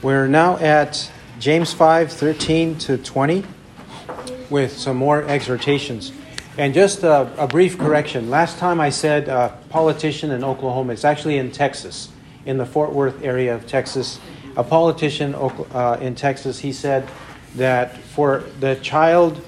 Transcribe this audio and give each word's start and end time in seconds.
We're 0.00 0.28
now 0.28 0.56
at 0.58 1.10
James 1.40 1.72
5 1.72 2.12
13 2.12 2.78
to 2.78 2.98
20 2.98 3.44
with 4.48 4.78
some 4.78 4.96
more 4.96 5.24
exhortations. 5.24 6.12
And 6.56 6.72
just 6.72 7.02
a, 7.02 7.28
a 7.36 7.48
brief 7.48 7.76
correction. 7.76 8.30
Last 8.30 8.58
time 8.58 8.80
I 8.80 8.90
said 8.90 9.28
uh, 9.28 9.48
politician 9.70 10.30
in 10.30 10.44
Oklahoma. 10.44 10.92
It's 10.92 11.04
actually 11.04 11.38
in 11.38 11.50
Texas, 11.50 12.10
in 12.46 12.58
the 12.58 12.64
Fort 12.64 12.92
Worth 12.92 13.24
area 13.24 13.56
of 13.56 13.66
Texas. 13.66 14.20
A 14.56 14.62
politician 14.62 15.34
uh, 15.34 15.98
in 16.00 16.14
Texas, 16.14 16.60
he 16.60 16.72
said 16.72 17.08
that 17.56 17.96
for 17.96 18.44
the 18.60 18.76
child 18.76 19.40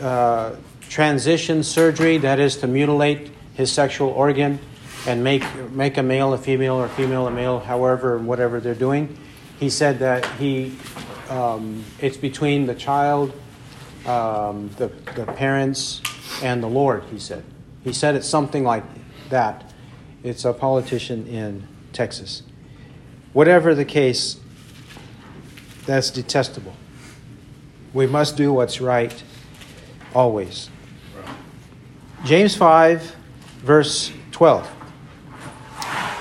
uh, 0.00 0.56
transition 0.88 1.62
surgery, 1.62 2.18
that 2.18 2.40
is 2.40 2.56
to 2.56 2.66
mutilate 2.66 3.30
his 3.54 3.70
sexual 3.70 4.08
organ 4.08 4.58
and 5.06 5.22
make, 5.22 5.44
make 5.70 5.98
a 5.98 6.02
male 6.02 6.32
a 6.32 6.38
female 6.38 6.74
or 6.74 6.88
female 6.88 7.28
a 7.28 7.30
male, 7.30 7.60
however, 7.60 8.18
whatever 8.18 8.58
they're 8.58 8.74
doing, 8.74 9.16
he 9.58 9.70
said 9.70 9.98
that 9.98 10.24
he, 10.36 10.76
um, 11.28 11.84
it's 12.00 12.16
between 12.16 12.66
the 12.66 12.74
child, 12.74 13.32
um, 14.06 14.70
the, 14.76 14.88
the 15.16 15.26
parents, 15.26 16.00
and 16.42 16.62
the 16.62 16.68
Lord, 16.68 17.04
he 17.10 17.18
said. 17.18 17.44
He 17.82 17.92
said 17.92 18.14
it's 18.14 18.28
something 18.28 18.64
like 18.64 18.84
that. 19.30 19.72
It's 20.22 20.44
a 20.44 20.52
politician 20.52 21.26
in 21.26 21.66
Texas. 21.92 22.42
Whatever 23.32 23.74
the 23.74 23.84
case, 23.84 24.38
that's 25.86 26.10
detestable. 26.10 26.74
We 27.94 28.06
must 28.06 28.36
do 28.36 28.52
what's 28.52 28.80
right 28.80 29.22
always. 30.14 30.70
James 32.24 32.56
5, 32.56 33.16
verse 33.62 34.12
12. 34.32 34.77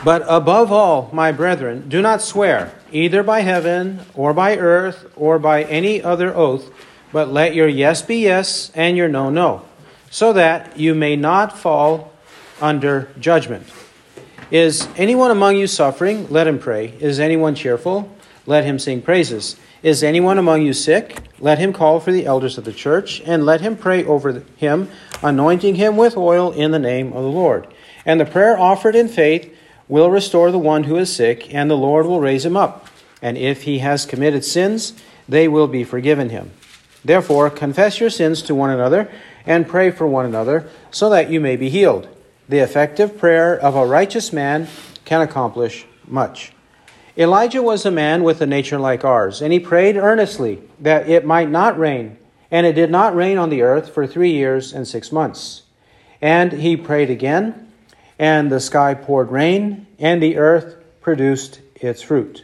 But 0.04 0.24
above 0.28 0.72
all, 0.72 1.10
my 1.12 1.32
brethren, 1.32 1.90
do 1.90 2.02
not 2.02 2.22
swear, 2.22 2.74
either 2.92 3.24
by 3.24 3.42
heaven, 3.42 4.02
or 4.14 4.34
by 4.34 4.58
earth, 4.58 5.12
or 5.16 5.40
by 5.40 5.64
any 5.64 6.02
other 6.02 6.36
oath, 6.36 6.72
but 7.12 7.30
let 7.30 7.56
your 7.56 7.68
yes 7.68 8.02
be 8.02 8.18
yes, 8.18 8.72
and 8.76 8.96
your 8.96 9.08
no, 9.08 9.30
no 9.30 9.64
so 10.10 10.34
that 10.34 10.78
you 10.80 10.96
may 10.96 11.16
not 11.16 11.58
fall 11.58 12.12
under 12.62 13.10
judgment. 13.20 13.68
Is 14.50 14.88
anyone 14.96 15.32
among 15.32 15.58
you 15.58 15.68
suffering? 15.68 16.28
Let 16.30 16.48
him 16.48 16.60
pray. 16.60 16.94
Is 17.00 17.20
anyone 17.20 17.56
cheerful? 17.56 18.12
Let 18.46 18.64
him 18.64 18.80
sing 18.80 19.02
praises. 19.02 19.58
Is 19.84 20.04
anyone 20.04 20.38
among 20.38 20.62
you 20.64 20.74
sick? 20.74 21.20
Let 21.40 21.60
him 21.60 21.74
call 21.74 22.00
for 22.00 22.12
the 22.12 22.26
elders 22.26 22.58
of 22.58 22.64
the 22.64 22.74
church, 22.74 23.22
and 23.26 23.46
let 23.46 23.62
him 23.62 23.76
pray 23.76 24.04
over 24.06 24.44
him, 24.56 24.90
anointing 25.22 25.76
him 25.76 25.98
with 25.98 26.18
oil 26.18 26.52
in 26.52 26.72
the 26.72 26.80
name 26.80 27.08
of 27.14 27.24
the 27.24 27.30
Lord. 27.30 27.68
And 28.06 28.20
the 28.20 28.26
prayer 28.26 28.58
offered 28.58 28.96
in 28.96 29.10
faith 29.10 29.54
will 29.88 30.10
restore 30.10 30.52
the 30.52 30.60
one 30.60 30.84
who 30.84 30.98
is 30.98 31.16
sick, 31.16 31.54
and 31.54 31.70
the 31.70 31.78
Lord 31.78 32.06
will 32.06 32.20
raise 32.20 32.46
him 32.46 32.58
up. 32.58 32.88
And 33.22 33.38
if 33.38 33.64
he 33.64 33.80
has 33.80 34.06
committed 34.06 34.44
sins, 34.44 34.94
they 35.28 35.48
will 35.48 35.68
be 35.68 35.84
forgiven 35.84 36.30
him. 36.30 36.52
Therefore, 37.04 37.50
confess 37.50 38.00
your 38.00 38.10
sins 38.10 38.42
to 38.44 38.56
one 38.56 38.70
another 38.70 39.10
and 39.46 39.68
pray 39.68 39.92
for 39.92 40.06
one 40.06 40.26
another 40.26 40.70
so 40.92 41.10
that 41.10 41.30
you 41.30 41.40
may 41.40 41.56
be 41.56 41.70
healed. 41.70 42.08
The 42.50 42.60
effective 42.60 43.18
prayer 43.18 43.58
of 43.58 43.76
a 43.76 43.86
righteous 43.86 44.34
man 44.34 44.68
can 45.06 45.22
accomplish 45.22 45.86
much. 46.06 46.52
Elijah 47.18 47.64
was 47.64 47.86
a 47.86 47.92
man 47.92 48.24
with 48.24 48.42
a 48.42 48.46
nature 48.46 48.78
like 48.78 49.04
ours, 49.04 49.42
and 49.42 49.52
he 49.52 49.60
prayed 49.60 49.98
earnestly 49.98 50.62
that 50.80 51.10
it 51.10 51.26
might 51.26 51.50
not 51.50 51.80
rain, 51.80 52.18
and 52.52 52.66
it 52.66 52.74
did 52.74 52.92
not 52.92 53.16
rain 53.16 53.38
on 53.38 53.50
the 53.50 53.64
earth 53.64 53.90
for 53.92 54.06
three 54.06 54.32
years 54.32 54.72
and 54.72 54.88
six 54.88 55.12
months. 55.12 55.64
And 56.22 56.52
he 56.52 56.78
prayed 56.78 57.10
again, 57.10 57.67
and 58.20 58.52
the 58.52 58.60
sky 58.60 58.94
poured 58.94 59.32
rain, 59.32 59.88
and 60.00 60.22
the 60.22 60.38
earth 60.38 60.76
produced 61.02 61.62
its 61.76 62.02
fruit. 62.02 62.44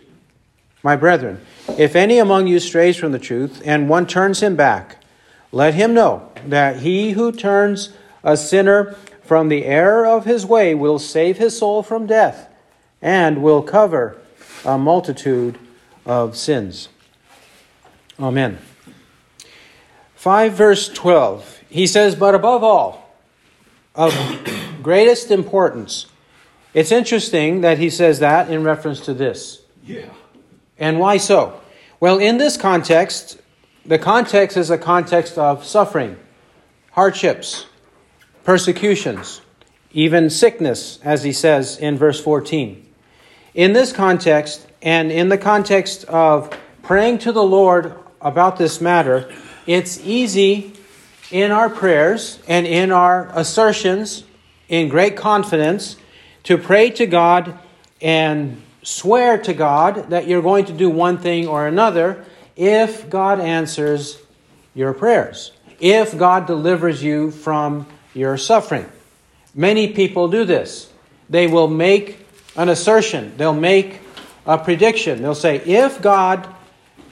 My 0.83 0.95
brethren, 0.95 1.41
if 1.77 1.95
any 1.95 2.17
among 2.17 2.47
you 2.47 2.59
strays 2.59 2.97
from 2.97 3.11
the 3.11 3.19
truth, 3.19 3.61
and 3.66 3.89
one 3.89 4.05
turns 4.05 4.44
him 4.44 4.55
back, 4.55 4.97
let 5.51 5.73
him 5.73 5.94
know 5.94 6.29
that 6.45 6.77
he 6.77 7.11
who 7.11 7.31
turns 7.31 7.94
a 8.23 8.35
sinner 8.35 8.95
from 9.22 9.50
the 9.50 9.66
error 9.66 10.06
of 10.06 10.25
his 10.25 10.45
way 10.45 10.75
will 10.75 11.00
save 11.00 11.38
his 11.38 11.57
soul 11.57 11.84
from 11.84 12.05
death 12.05 12.50
and 13.01 13.41
will 13.41 13.61
cover 13.61 14.17
a 14.66 14.78
multitude 14.78 15.57
of 16.05 16.35
sins. 16.35 16.90
Amen. 18.19 18.57
5 20.16 20.53
verse 20.53 20.90
12. 20.90 21.63
He 21.69 21.88
says, 21.88 22.16
But 22.16 22.35
above 22.35 22.63
all, 22.63 23.16
of 23.95 24.13
greatest 24.83 25.31
importance. 25.31 26.05
It's 26.73 26.91
interesting 26.91 27.61
that 27.61 27.77
he 27.77 27.89
says 27.89 28.19
that 28.19 28.49
in 28.49 28.63
reference 28.63 28.99
to 29.01 29.13
this. 29.13 29.61
Yeah. 29.85 30.09
And 30.77 30.99
why 30.99 31.17
so? 31.17 31.61
Well, 31.99 32.19
in 32.19 32.38
this 32.38 32.57
context, 32.57 33.39
the 33.85 33.99
context 33.99 34.57
is 34.57 34.69
a 34.69 34.77
context 34.77 35.38
of 35.38 35.66
suffering, 35.66 36.17
hardships, 36.91 37.66
persecutions, 38.43 39.41
even 39.91 40.29
sickness, 40.29 40.99
as 41.03 41.23
he 41.23 41.31
says 41.31 41.77
in 41.77 41.97
verse 41.97 42.19
14. 42.19 42.85
In 43.53 43.73
this 43.73 43.93
context, 43.93 44.66
and 44.81 45.11
in 45.11 45.29
the 45.29 45.38
context 45.38 46.05
of 46.05 46.49
praying 46.81 47.19
to 47.19 47.31
the 47.31 47.43
Lord 47.43 47.95
about 48.19 48.57
this 48.57 48.81
matter, 48.81 49.31
it's 49.67 49.99
easy 49.99 50.73
in 51.31 51.51
our 51.51 51.69
prayers 51.69 52.39
and 52.47 52.66
in 52.67 52.91
our 52.91 53.29
assertions 53.33 54.23
in 54.73 54.89
great 54.89 55.16
confidence 55.16 55.97
to 56.41 56.57
pray 56.57 56.89
to 56.89 57.06
God 57.06 57.59
and 58.01 58.59
swear 58.81 59.38
to 59.38 59.53
God 59.53 60.09
that 60.09 60.28
you're 60.28 60.41
going 60.41 60.66
to 60.66 60.73
do 60.73 60.89
one 60.89 61.19
thing 61.19 61.47
or 61.47 61.67
another 61.67 62.25
if 62.56 63.07
God 63.07 63.39
answers 63.39 64.19
your 64.73 64.91
prayers, 64.91 65.51
if 65.79 66.17
God 66.17 66.47
delivers 66.47 67.03
you 67.03 67.29
from 67.29 67.85
your 68.16 68.35
suffering. 68.35 68.89
Many 69.53 69.94
people 69.94 70.28
do 70.28 70.44
this. 70.44 70.91
They 71.29 71.45
will 71.45 71.67
make 71.67 72.25
an 72.55 72.67
assertion, 72.67 73.38
they'll 73.38 73.53
make 73.53 74.00
a 74.47 74.57
prediction. 74.57 75.22
They'll 75.22 75.35
say, 75.35 75.57
If 75.57 76.01
God 76.01 76.47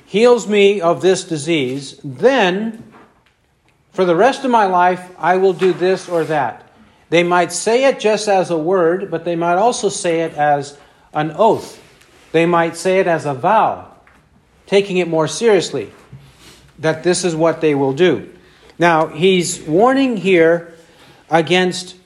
heals 0.08 0.48
me 0.48 0.82
of 0.82 1.02
this 1.02 1.24
disease, 1.24 2.00
then 2.04 2.92
for 3.94 4.04
the 4.04 4.16
rest 4.16 4.44
of 4.46 4.50
my 4.50 4.66
life 4.66 5.12
I 5.20 5.38
will 5.38 5.54
do 5.54 5.74
this 5.74 6.10
or 6.10 6.24
that. 6.24 6.71
They 7.12 7.24
might 7.24 7.52
say 7.52 7.84
it 7.84 8.00
just 8.00 8.30
as 8.30 8.52
a 8.52 8.58
word, 8.58 9.12
but 9.12 9.26
they 9.26 9.36
might 9.36 9.58
also 9.58 9.90
say 9.90 10.22
it 10.22 10.34
as 10.34 10.78
an 11.14 11.34
oath. 11.36 11.78
They 12.32 12.46
might 12.46 12.78
say 12.78 13.02
it 13.02 13.08
as 13.08 13.26
a 13.26 13.34
vow 13.34 13.92
taking 14.66 14.96
it 14.96 15.10
more 15.10 15.28
seriously, 15.28 15.92
that 16.80 17.04
this 17.04 17.26
is 17.26 17.36
what 17.36 17.60
they 17.60 17.76
will 17.76 17.92
do. 17.92 18.34
Now, 18.80 19.08
he's 19.08 19.60
warning 19.60 20.16
here 20.16 20.74
against 21.30 21.98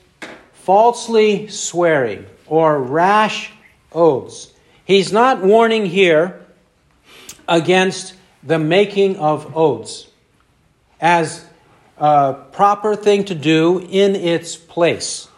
falsely 0.52 1.46
swearing 1.46 2.26
or 2.48 2.82
rash 2.82 3.52
oaths. 3.92 4.52
He's 4.84 5.12
not 5.12 5.40
warning 5.40 5.86
here 5.86 6.44
against 7.46 8.14
the 8.42 8.58
making 8.58 9.18
of 9.18 9.56
oaths 9.56 10.08
as 11.00 11.45
a 11.98 12.34
proper 12.52 12.96
thing 12.96 13.24
to 13.24 13.34
do 13.34 13.78
in 13.78 14.14
its 14.16 14.56
place. 14.56 15.28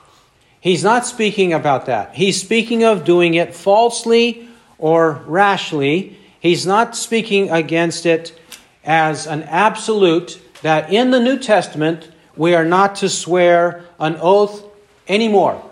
He's 0.61 0.83
not 0.83 1.07
speaking 1.07 1.53
about 1.53 1.87
that. 1.87 2.15
He's 2.15 2.41
speaking 2.41 2.85
of 2.85 3.05
doing 3.05 3.35
it 3.35 3.55
falsely 3.55 4.49
or 4.79 5.23
rashly 5.27 6.19
He's 6.41 6.67
not 6.67 6.97
speaking 6.97 7.51
against 7.51 8.07
it 8.07 8.39
as 8.85 9.27
an 9.27 9.43
absolute 9.45 10.41
that 10.63 10.93
in 10.93 11.11
the 11.11 11.21
New 11.21 11.39
Testament 11.39 12.11
we 12.37 12.55
are 12.55 12.65
not 12.65 12.97
to 12.97 13.09
swear 13.09 13.85
an 13.99 14.17
oath 14.21 14.65
anymore. 15.09 15.63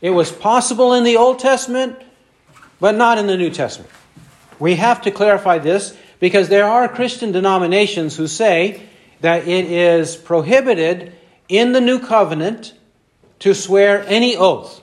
It 0.00 0.10
was 0.10 0.32
possible 0.32 0.94
in 0.94 1.04
the 1.04 1.16
Old 1.16 1.38
Testament, 1.38 1.96
but 2.80 2.94
not 2.94 3.18
in 3.18 3.26
the 3.26 3.36
New 3.36 3.50
Testament. 3.50 3.92
We 4.58 4.76
have 4.76 5.02
to 5.02 5.10
clarify 5.10 5.58
this 5.58 5.96
because 6.20 6.48
there 6.48 6.64
are 6.64 6.88
Christian 6.88 7.32
denominations 7.32 8.16
who 8.16 8.26
say 8.26 8.82
that 9.20 9.46
it 9.48 9.66
is 9.66 10.16
prohibited 10.16 11.12
in 11.48 11.72
the 11.72 11.80
New 11.80 11.98
Covenant 11.98 12.74
to 13.40 13.54
swear 13.54 14.04
any 14.06 14.36
oath. 14.36 14.80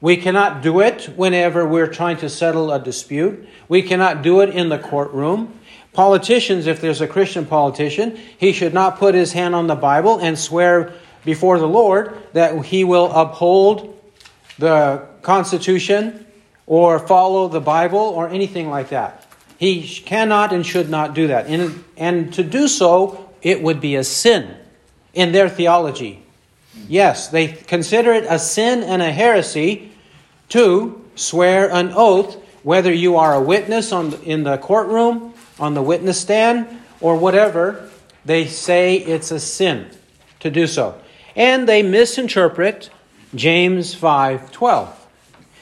We 0.00 0.16
cannot 0.16 0.62
do 0.62 0.80
it 0.80 1.06
whenever 1.16 1.66
we're 1.66 1.86
trying 1.86 2.18
to 2.18 2.28
settle 2.28 2.72
a 2.72 2.78
dispute. 2.78 3.48
We 3.68 3.82
cannot 3.82 4.22
do 4.22 4.40
it 4.40 4.50
in 4.50 4.68
the 4.68 4.78
courtroom. 4.78 5.58
Politicians, 5.92 6.66
if 6.66 6.80
there's 6.80 7.00
a 7.00 7.08
Christian 7.08 7.46
politician, 7.46 8.18
he 8.36 8.52
should 8.52 8.74
not 8.74 8.98
put 8.98 9.14
his 9.14 9.32
hand 9.32 9.54
on 9.54 9.66
the 9.66 9.74
Bible 9.74 10.18
and 10.18 10.38
swear 10.38 10.92
before 11.24 11.58
the 11.58 11.68
Lord 11.68 12.16
that 12.34 12.66
he 12.66 12.84
will 12.84 13.10
uphold 13.10 13.98
the 14.58 15.06
Constitution 15.22 16.26
or 16.66 16.98
follow 16.98 17.48
the 17.48 17.60
Bible 17.60 17.98
or 17.98 18.28
anything 18.28 18.68
like 18.68 18.90
that. 18.90 19.25
He 19.58 19.86
cannot 19.86 20.52
and 20.52 20.64
should 20.64 20.90
not 20.90 21.14
do 21.14 21.28
that. 21.28 21.46
And, 21.46 21.84
and 21.96 22.32
to 22.34 22.42
do 22.42 22.68
so, 22.68 23.30
it 23.42 23.62
would 23.62 23.80
be 23.80 23.96
a 23.96 24.04
sin 24.04 24.56
in 25.14 25.32
their 25.32 25.48
theology. 25.48 26.22
Yes, 26.88 27.28
they 27.28 27.48
consider 27.48 28.12
it 28.12 28.24
a 28.28 28.38
sin 28.38 28.82
and 28.82 29.00
a 29.00 29.10
heresy 29.10 29.92
to 30.50 31.02
swear 31.14 31.70
an 31.70 31.92
oath 31.94 32.36
whether 32.66 32.92
you 32.92 33.14
are 33.14 33.32
a 33.32 33.40
witness 33.40 33.92
on 33.92 34.10
the, 34.10 34.20
in 34.22 34.42
the 34.42 34.58
courtroom, 34.58 35.32
on 35.60 35.74
the 35.74 35.82
witness 35.82 36.20
stand, 36.20 36.66
or 37.00 37.16
whatever, 37.16 37.88
they 38.24 38.44
say 38.44 38.96
it's 38.96 39.30
a 39.30 39.38
sin 39.38 39.88
to 40.40 40.50
do 40.50 40.66
so. 40.66 41.00
And 41.36 41.68
they 41.68 41.84
misinterpret 41.84 42.90
James 43.36 43.94
5:12. 43.94 44.88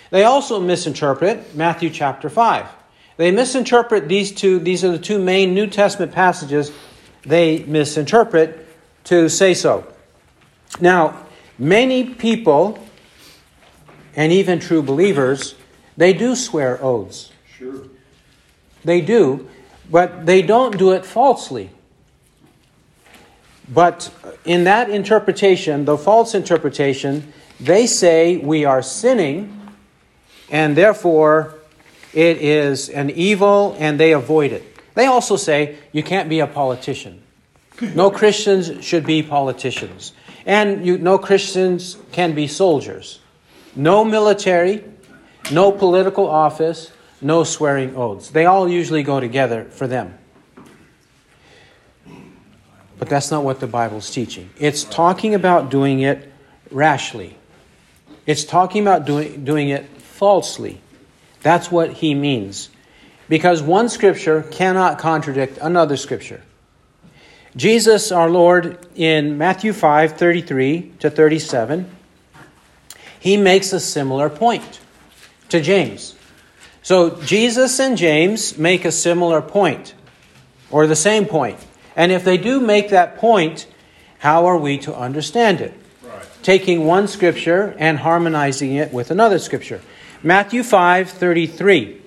They 0.08 0.24
also 0.24 0.58
misinterpret 0.58 1.54
Matthew 1.54 1.90
chapter 1.90 2.30
5. 2.30 2.66
They 3.16 3.30
misinterpret 3.30 4.08
these 4.08 4.32
two, 4.32 4.58
these 4.58 4.84
are 4.84 4.92
the 4.92 4.98
two 4.98 5.18
main 5.18 5.54
New 5.54 5.66
Testament 5.66 6.12
passages 6.12 6.72
they 7.22 7.64
misinterpret 7.64 8.66
to 9.04 9.28
say 9.28 9.54
so. 9.54 9.86
Now, 10.80 11.26
many 11.58 12.04
people 12.04 12.78
and 14.16 14.32
even 14.32 14.60
true 14.60 14.82
believers, 14.82 15.54
they 15.96 16.12
do 16.12 16.34
swear 16.36 16.82
oaths. 16.82 17.32
Sure. 17.56 17.82
They 18.84 19.00
do, 19.00 19.48
but 19.90 20.26
they 20.26 20.42
don't 20.42 20.76
do 20.78 20.92
it 20.92 21.04
falsely. 21.04 21.70
But 23.68 24.12
in 24.44 24.64
that 24.64 24.90
interpretation, 24.90 25.84
the 25.84 25.96
false 25.96 26.34
interpretation, 26.34 27.32
they 27.58 27.86
say 27.86 28.36
we 28.36 28.64
are 28.64 28.82
sinning 28.82 29.72
and 30.50 30.76
therefore 30.76 31.54
it 32.14 32.38
is 32.38 32.88
an 32.88 33.10
evil 33.10 33.76
and 33.78 33.98
they 33.98 34.12
avoid 34.12 34.52
it. 34.52 34.62
They 34.94 35.06
also 35.06 35.36
say 35.36 35.76
you 35.92 36.02
can't 36.02 36.28
be 36.28 36.40
a 36.40 36.46
politician. 36.46 37.22
No 37.80 38.10
Christians 38.10 38.84
should 38.84 39.04
be 39.04 39.22
politicians. 39.22 40.12
And 40.46 40.86
you, 40.86 40.98
no 40.98 41.18
Christians 41.18 41.96
can 42.12 42.34
be 42.34 42.46
soldiers. 42.46 43.20
No 43.74 44.04
military, 44.04 44.84
no 45.50 45.72
political 45.72 46.28
office, 46.28 46.92
no 47.20 47.42
swearing 47.42 47.96
oaths. 47.96 48.30
They 48.30 48.46
all 48.46 48.68
usually 48.68 49.02
go 49.02 49.18
together 49.18 49.64
for 49.64 49.86
them. 49.86 50.16
But 52.98 53.08
that's 53.08 53.30
not 53.30 53.42
what 53.42 53.58
the 53.58 53.66
Bible's 53.66 54.10
teaching. 54.10 54.50
It's 54.58 54.84
talking 54.84 55.34
about 55.34 55.70
doing 55.70 56.00
it 56.00 56.32
rashly. 56.70 57.36
It's 58.26 58.44
talking 58.44 58.82
about 58.82 59.04
doing, 59.04 59.44
doing 59.44 59.70
it 59.70 59.84
falsely. 60.00 60.80
That's 61.44 61.70
what 61.70 61.92
he 61.92 62.14
means. 62.14 62.70
Because 63.28 63.62
one 63.62 63.88
scripture 63.90 64.42
cannot 64.42 64.98
contradict 64.98 65.58
another 65.58 65.96
scripture. 65.96 66.42
Jesus, 67.54 68.10
our 68.10 68.30
Lord, 68.30 68.84
in 68.96 69.38
Matthew 69.38 69.72
5 69.72 70.16
33 70.16 70.92
to 71.00 71.10
37, 71.10 71.88
he 73.20 73.36
makes 73.36 73.72
a 73.72 73.78
similar 73.78 74.28
point 74.28 74.80
to 75.50 75.60
James. 75.60 76.16
So 76.82 77.22
Jesus 77.22 77.78
and 77.78 77.96
James 77.96 78.58
make 78.58 78.84
a 78.84 78.92
similar 78.92 79.40
point, 79.42 79.94
or 80.70 80.86
the 80.86 80.96
same 80.96 81.26
point. 81.26 81.58
And 81.94 82.10
if 82.10 82.24
they 82.24 82.38
do 82.38 82.58
make 82.58 82.88
that 82.88 83.18
point, 83.18 83.66
how 84.18 84.46
are 84.46 84.58
we 84.58 84.78
to 84.78 84.94
understand 84.94 85.60
it? 85.60 85.74
Right. 86.02 86.26
Taking 86.42 86.86
one 86.86 87.06
scripture 87.06 87.74
and 87.78 87.98
harmonizing 87.98 88.74
it 88.74 88.92
with 88.92 89.10
another 89.10 89.38
scripture. 89.38 89.82
Matthew 90.24 90.62
5:33. 90.62 92.00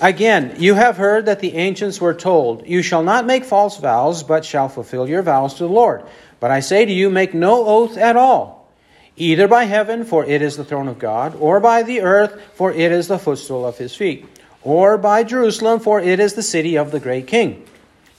Again, 0.00 0.54
you 0.58 0.74
have 0.74 0.96
heard 0.96 1.26
that 1.26 1.40
the 1.40 1.56
ancients 1.56 2.00
were 2.00 2.14
told, 2.14 2.64
You 2.68 2.80
shall 2.80 3.02
not 3.02 3.26
make 3.26 3.44
false 3.44 3.76
vows, 3.78 4.22
but 4.22 4.44
shall 4.44 4.68
fulfill 4.68 5.08
your 5.08 5.22
vows 5.22 5.54
to 5.54 5.64
the 5.64 5.68
Lord. 5.68 6.04
But 6.38 6.52
I 6.52 6.60
say 6.60 6.84
to 6.84 6.92
you, 6.92 7.10
make 7.10 7.34
no 7.34 7.66
oath 7.66 7.96
at 7.96 8.14
all, 8.14 8.70
either 9.16 9.48
by 9.48 9.64
heaven, 9.64 10.04
for 10.04 10.24
it 10.24 10.42
is 10.42 10.56
the 10.56 10.64
throne 10.64 10.86
of 10.86 11.00
God, 11.00 11.34
or 11.40 11.58
by 11.58 11.82
the 11.82 12.02
earth, 12.02 12.40
for 12.54 12.70
it 12.70 12.92
is 12.92 13.08
the 13.08 13.18
footstool 13.18 13.66
of 13.66 13.78
his 13.78 13.96
feet, 13.96 14.26
or 14.62 14.96
by 14.96 15.24
Jerusalem, 15.24 15.80
for 15.80 16.00
it 16.00 16.20
is 16.20 16.34
the 16.34 16.42
city 16.42 16.76
of 16.76 16.92
the 16.92 17.00
great 17.00 17.26
king. 17.26 17.64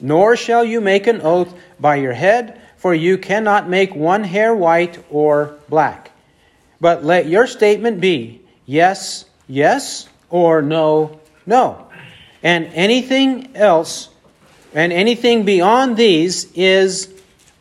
Nor 0.01 0.35
shall 0.35 0.65
you 0.65 0.81
make 0.81 1.07
an 1.07 1.21
oath 1.21 1.53
by 1.79 1.95
your 1.95 2.13
head, 2.13 2.59
for 2.75 2.93
you 2.93 3.17
cannot 3.17 3.69
make 3.69 3.95
one 3.95 4.25
hair 4.25 4.53
white 4.53 5.01
or 5.09 5.55
black. 5.69 6.11
But 6.81 7.05
let 7.05 7.27
your 7.27 7.47
statement 7.47 8.01
be 8.01 8.41
yes, 8.65 9.25
yes, 9.47 10.07
or 10.29 10.61
no, 10.61 11.19
no. 11.45 11.87
And 12.43 12.65
anything 12.73 13.55
else, 13.55 14.09
and 14.73 14.91
anything 14.93 15.45
beyond 15.45 15.97
these 15.97 16.51
is 16.53 17.09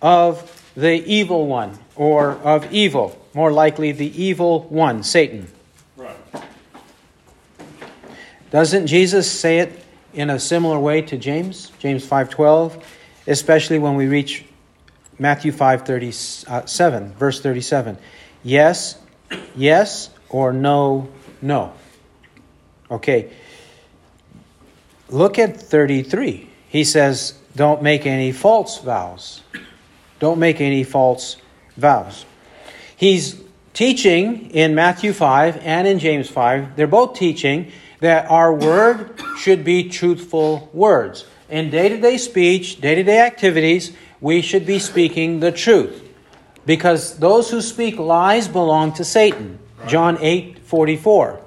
of 0.02 0.50
the 0.76 0.92
evil 1.04 1.46
one, 1.46 1.78
or 1.96 2.32
of 2.32 2.72
evil. 2.72 3.18
More 3.32 3.52
likely, 3.52 3.92
the 3.92 4.22
evil 4.22 4.62
one, 4.64 5.02
Satan. 5.02 5.48
Right. 5.96 6.16
Doesn't 8.50 8.86
Jesus 8.86 9.30
say 9.30 9.58
it 9.58 9.84
in 10.12 10.30
a 10.30 10.38
similar 10.38 10.78
way 10.78 11.02
to 11.02 11.16
James? 11.16 11.72
James 11.80 12.06
5:12, 12.06 12.80
especially 13.26 13.78
when 13.78 13.96
we 13.96 14.06
reach 14.06 14.44
Matthew 15.18 15.52
5:37, 15.52 16.46
uh, 17.02 17.18
verse 17.18 17.40
37. 17.40 17.98
Yes, 18.42 18.96
yes, 19.56 20.10
or 20.34 20.52
no, 20.52 21.06
no. 21.40 21.72
Okay. 22.90 23.30
Look 25.08 25.38
at 25.38 25.60
33. 25.60 26.50
He 26.66 26.82
says, 26.82 27.34
don't 27.54 27.84
make 27.84 28.04
any 28.04 28.32
false 28.32 28.80
vows. 28.80 29.42
Don't 30.18 30.40
make 30.40 30.60
any 30.60 30.82
false 30.82 31.36
vows. 31.76 32.26
He's 32.96 33.40
teaching 33.74 34.50
in 34.50 34.74
Matthew 34.74 35.12
5 35.12 35.58
and 35.58 35.86
in 35.86 36.00
James 36.00 36.28
5, 36.28 36.74
they're 36.74 36.88
both 36.88 37.16
teaching 37.16 37.70
that 38.00 38.28
our 38.28 38.52
word 38.52 39.16
should 39.38 39.62
be 39.62 39.88
truthful 39.88 40.68
words. 40.72 41.26
In 41.48 41.70
day 41.70 41.88
to 41.88 42.00
day 42.00 42.16
speech, 42.16 42.80
day 42.80 42.96
to 42.96 43.04
day 43.04 43.20
activities, 43.20 43.92
we 44.20 44.42
should 44.42 44.66
be 44.66 44.80
speaking 44.80 45.38
the 45.38 45.52
truth. 45.52 46.02
Because 46.66 47.18
those 47.18 47.52
who 47.52 47.60
speak 47.60 48.00
lies 48.00 48.48
belong 48.48 48.94
to 48.94 49.04
Satan. 49.04 49.60
John 49.86 50.18
8 50.20 50.58
44. 50.60 51.40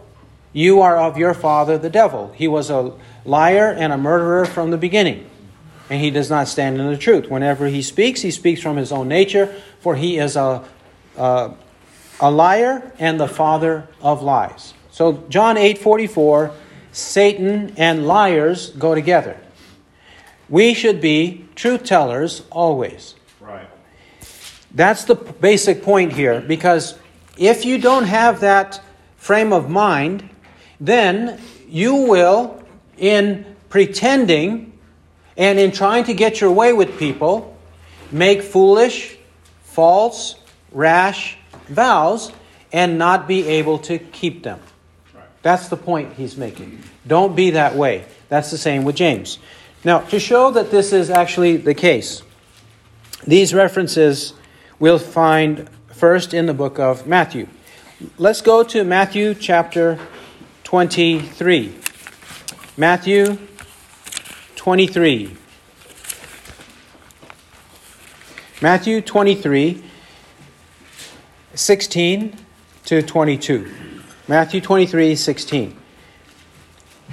You 0.53 0.81
are 0.81 0.97
of 0.97 1.17
your 1.17 1.33
father, 1.33 1.77
the 1.77 1.89
devil. 1.89 2.31
He 2.35 2.47
was 2.47 2.69
a 2.69 2.93
liar 3.25 3.71
and 3.71 3.93
a 3.93 3.97
murderer 3.97 4.45
from 4.45 4.71
the 4.71 4.77
beginning. 4.77 5.29
And 5.89 6.01
he 6.01 6.09
does 6.09 6.29
not 6.29 6.47
stand 6.47 6.79
in 6.79 6.87
the 6.87 6.97
truth. 6.97 7.29
Whenever 7.29 7.67
he 7.67 7.81
speaks, 7.81 8.21
he 8.21 8.31
speaks 8.31 8.61
from 8.61 8.77
his 8.77 8.91
own 8.91 9.07
nature, 9.07 9.55
for 9.79 9.95
he 9.95 10.17
is 10.17 10.35
a, 10.35 10.65
a, 11.15 11.53
a 12.19 12.31
liar 12.31 12.91
and 12.99 13.19
the 13.19 13.27
father 13.27 13.87
of 14.01 14.21
lies. 14.21 14.73
So 14.91 15.23
John 15.29 15.57
8 15.57 15.77
44, 15.77 16.51
Satan 16.91 17.73
and 17.77 18.07
liars 18.07 18.71
go 18.71 18.95
together. 18.95 19.39
We 20.49 20.73
should 20.73 21.01
be 21.01 21.45
truth 21.55 21.83
tellers 21.83 22.43
always. 22.49 23.15
Right. 23.39 23.69
That's 24.73 25.03
the 25.03 25.15
basic 25.15 25.83
point 25.83 26.13
here 26.13 26.41
because 26.41 26.97
if 27.37 27.65
you 27.65 27.77
don't 27.77 28.05
have 28.05 28.41
that 28.41 28.81
frame 29.15 29.53
of 29.53 29.69
mind, 29.69 30.29
then 30.79 31.39
you 31.67 31.95
will, 31.95 32.63
in 32.97 33.45
pretending 33.69 34.73
and 35.35 35.59
in 35.59 35.71
trying 35.71 36.03
to 36.05 36.13
get 36.13 36.41
your 36.41 36.51
way 36.51 36.73
with 36.73 36.97
people, 36.97 37.57
make 38.11 38.41
foolish, 38.41 39.17
false, 39.63 40.35
rash 40.71 41.37
vows 41.67 42.31
and 42.71 42.97
not 42.97 43.27
be 43.27 43.47
able 43.47 43.77
to 43.79 43.97
keep 43.99 44.43
them. 44.43 44.59
That's 45.41 45.69
the 45.69 45.77
point 45.77 46.13
he's 46.13 46.35
making. 46.35 46.81
Don't 47.05 47.35
be 47.35 47.51
that 47.51 47.75
way. 47.75 48.05
That's 48.29 48.51
the 48.51 48.57
same 48.57 48.83
with 48.83 48.95
James. 48.95 49.39
Now, 49.83 49.99
to 49.99 50.19
show 50.19 50.51
that 50.51 50.71
this 50.71 50.91
is 50.91 51.09
actually 51.09 51.57
the 51.57 51.73
case, 51.73 52.21
these 53.25 53.53
references 53.53 54.33
we'll 54.79 54.99
find 54.99 55.69
first 55.97 56.31
in 56.31 56.45
the 56.45 56.53
book 56.53 56.77
of 56.77 57.07
Matthew. 57.07 57.47
Let's 58.19 58.41
go 58.41 58.61
to 58.61 58.83
Matthew 58.83 59.33
chapter 59.33 59.97
23. 60.63 61.73
Matthew 62.77 63.39
23. 64.55 65.35
Matthew 68.61 69.01
23, 69.01 69.83
16 71.55 72.37
to 72.85 73.01
22. 73.01 73.71
Matthew 74.27 74.61
23, 74.61 75.15
16. 75.15 75.77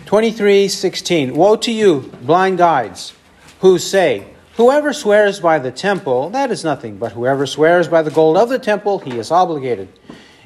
23, 0.04 0.68
16. 0.68 1.34
Woe 1.34 1.56
to 1.56 1.72
you, 1.72 2.12
blind 2.22 2.58
guides, 2.58 3.14
who 3.60 3.78
say, 3.78 4.33
Whoever 4.56 4.92
swears 4.92 5.40
by 5.40 5.58
the 5.58 5.72
temple, 5.72 6.30
that 6.30 6.52
is 6.52 6.62
nothing, 6.62 6.96
but 6.96 7.10
whoever 7.10 7.44
swears 7.44 7.88
by 7.88 8.02
the 8.02 8.12
gold 8.12 8.36
of 8.36 8.48
the 8.48 8.58
temple, 8.58 9.00
he 9.00 9.18
is 9.18 9.32
obligated. 9.32 9.88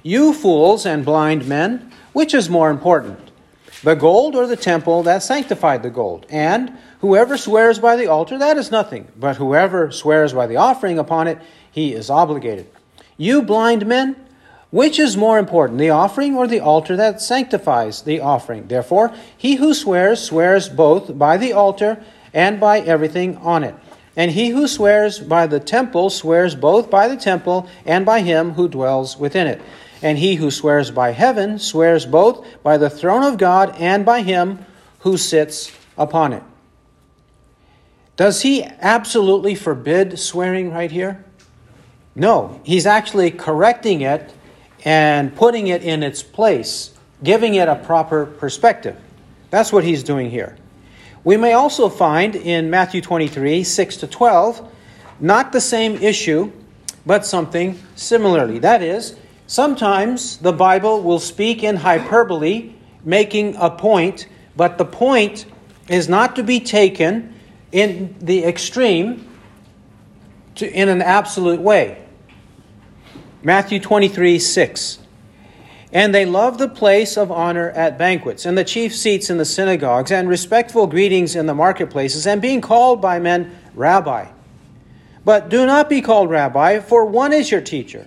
You 0.03 0.33
fools 0.33 0.87
and 0.87 1.05
blind 1.05 1.47
men, 1.47 1.93
which 2.15 2.33
is 2.33 2.49
more 2.49 2.71
important? 2.71 3.19
The 3.83 3.97
gold 3.97 4.35
or 4.35 4.47
the 4.47 4.57
temple 4.57 5.03
that 5.03 5.23
sanctified 5.23 5.83
the 5.83 5.91
gold? 5.91 6.25
And 6.31 6.79
whoever 7.01 7.37
swears 7.37 7.79
by 7.79 7.97
the 7.97 8.07
altar, 8.07 8.39
that 8.39 8.57
is 8.57 8.71
nothing, 8.71 9.09
but 9.15 9.37
whoever 9.37 9.91
swears 9.91 10.33
by 10.33 10.47
the 10.47 10.57
offering 10.57 10.99
upon 10.99 11.29
it, 11.29 11.39
he 11.71 11.93
is 11.93 12.09
obligated. 12.09 12.67
You 13.19 13.43
blind 13.43 13.85
men, 13.87 14.17
Which 14.71 14.99
is 14.99 15.17
more 15.17 15.39
important, 15.39 15.79
the 15.79 15.91
offering 15.91 16.37
or 16.37 16.47
the 16.47 16.61
altar 16.61 16.95
that 16.97 17.23
sanctifies 17.23 18.03
the 18.03 18.21
offering? 18.21 18.69
Therefore, 18.69 19.15
he 19.37 19.55
who 19.57 19.73
swears, 19.73 20.23
swears 20.23 20.69
both 20.69 21.19
by 21.19 21.39
the 21.39 21.55
altar 21.55 22.03
and 22.35 22.61
by 22.61 22.81
everything 22.81 23.39
on 23.39 23.65
it. 23.65 23.75
And 24.19 24.33
he 24.33 24.49
who 24.49 24.67
swears 24.67 25.21
by 25.21 25.47
the 25.47 25.61
temple 25.61 26.11
swears 26.11 26.57
both 26.57 26.91
by 26.91 27.07
the 27.07 27.17
temple 27.17 27.69
and 27.87 28.05
by 28.05 28.21
him 28.21 28.55
who 28.55 28.69
dwells 28.69 29.17
within 29.17 29.47
it. 29.47 29.63
And 30.03 30.19
he 30.19 30.35
who 30.35 30.51
swears 30.51 30.91
by 30.91 31.13
heaven 31.13 31.61
swears 31.61 32.05
both 32.05 32.45
by 32.65 32.79
the 32.79 32.91
throne 32.91 33.23
of 33.23 33.39
God 33.39 33.77
and 33.79 34.05
by 34.05 34.23
him 34.23 34.67
who 35.01 35.17
sits 35.17 35.71
upon 35.97 36.33
it. 36.33 36.43
Does 38.17 38.43
he 38.43 38.65
absolutely 38.65 39.55
forbid 39.55 40.19
swearing 40.19 40.73
right 40.73 40.91
here? 40.91 41.25
No, 42.17 42.61
he's 42.65 42.87
actually 42.87 43.31
correcting 43.31 44.01
it 44.01 44.35
and 44.85 45.35
putting 45.37 45.69
it 45.69 45.85
in 45.85 46.03
its 46.03 46.25
place, 46.25 46.93
giving 47.23 47.55
it 47.55 47.69
a 47.69 47.77
proper 47.77 48.27
perspective. 48.27 48.97
That's 49.51 49.73
what 49.73 49.85
he's 49.85 50.03
doing 50.03 50.29
here. 50.29 50.57
We 51.25 51.37
may 51.37 51.53
also 51.53 51.89
find 51.89 52.37
in 52.37 52.71
Matthew 52.71 53.01
23 53.01 53.65
6 53.65 53.97
to 53.99 54.07
12, 54.07 54.73
not 55.21 55.53
the 55.53 55.61
same 55.61 55.97
issue, 55.97 56.53
but 57.05 57.27
something 57.27 57.79
similarly. 57.97 58.59
That 58.59 58.83
is, 58.83 59.17
sometimes 59.47 60.37
the 60.39 60.53
Bible 60.53 61.03
will 61.03 61.19
speak 61.19 61.63
in 61.63 61.77
hyperbole, 61.77 62.73
making 63.05 63.57
a 63.57 63.71
point, 63.71 64.29
but 64.57 64.79
the 64.79 64.85
point 64.85 65.47
is 65.89 66.09
not 66.09 66.37
to 66.37 66.43
be 66.43 66.61
taken 66.61 67.35
in 67.73 68.15
the 68.21 68.45
extreme 68.45 69.29
to, 70.57 70.71
in 70.71 70.89
an 70.89 71.03
absolute 71.03 71.61
way. 71.61 72.05
Matthew 73.43 73.81
23 73.81 74.39
6. 74.39 74.99
And 75.93 76.15
they 76.15 76.27
love 76.27 76.59
the 76.59 76.69
place 76.69 77.17
of 77.17 77.33
honor 77.33 77.71
at 77.71 77.97
banquets, 77.97 78.45
and 78.45 78.59
the 78.59 78.65
chief 78.65 78.95
seats 78.95 79.31
in 79.31 79.39
the 79.39 79.45
synagogues, 79.45 80.13
and 80.13 80.29
respectful 80.29 80.87
greetings 80.87 81.35
in 81.35 81.47
the 81.47 81.55
marketplaces, 81.55 82.27
and 82.27 82.43
being 82.43 82.61
called 82.61 83.01
by 83.01 83.19
men 83.19 83.57
rabbi. 83.75 84.27
But 85.25 85.49
do 85.49 85.65
not 85.65 85.89
be 85.89 86.03
called 86.03 86.31
rabbi, 86.31 86.81
for 86.81 87.07
one 87.07 87.33
is 87.33 87.51
your 87.51 87.61
teacher, 87.63 88.07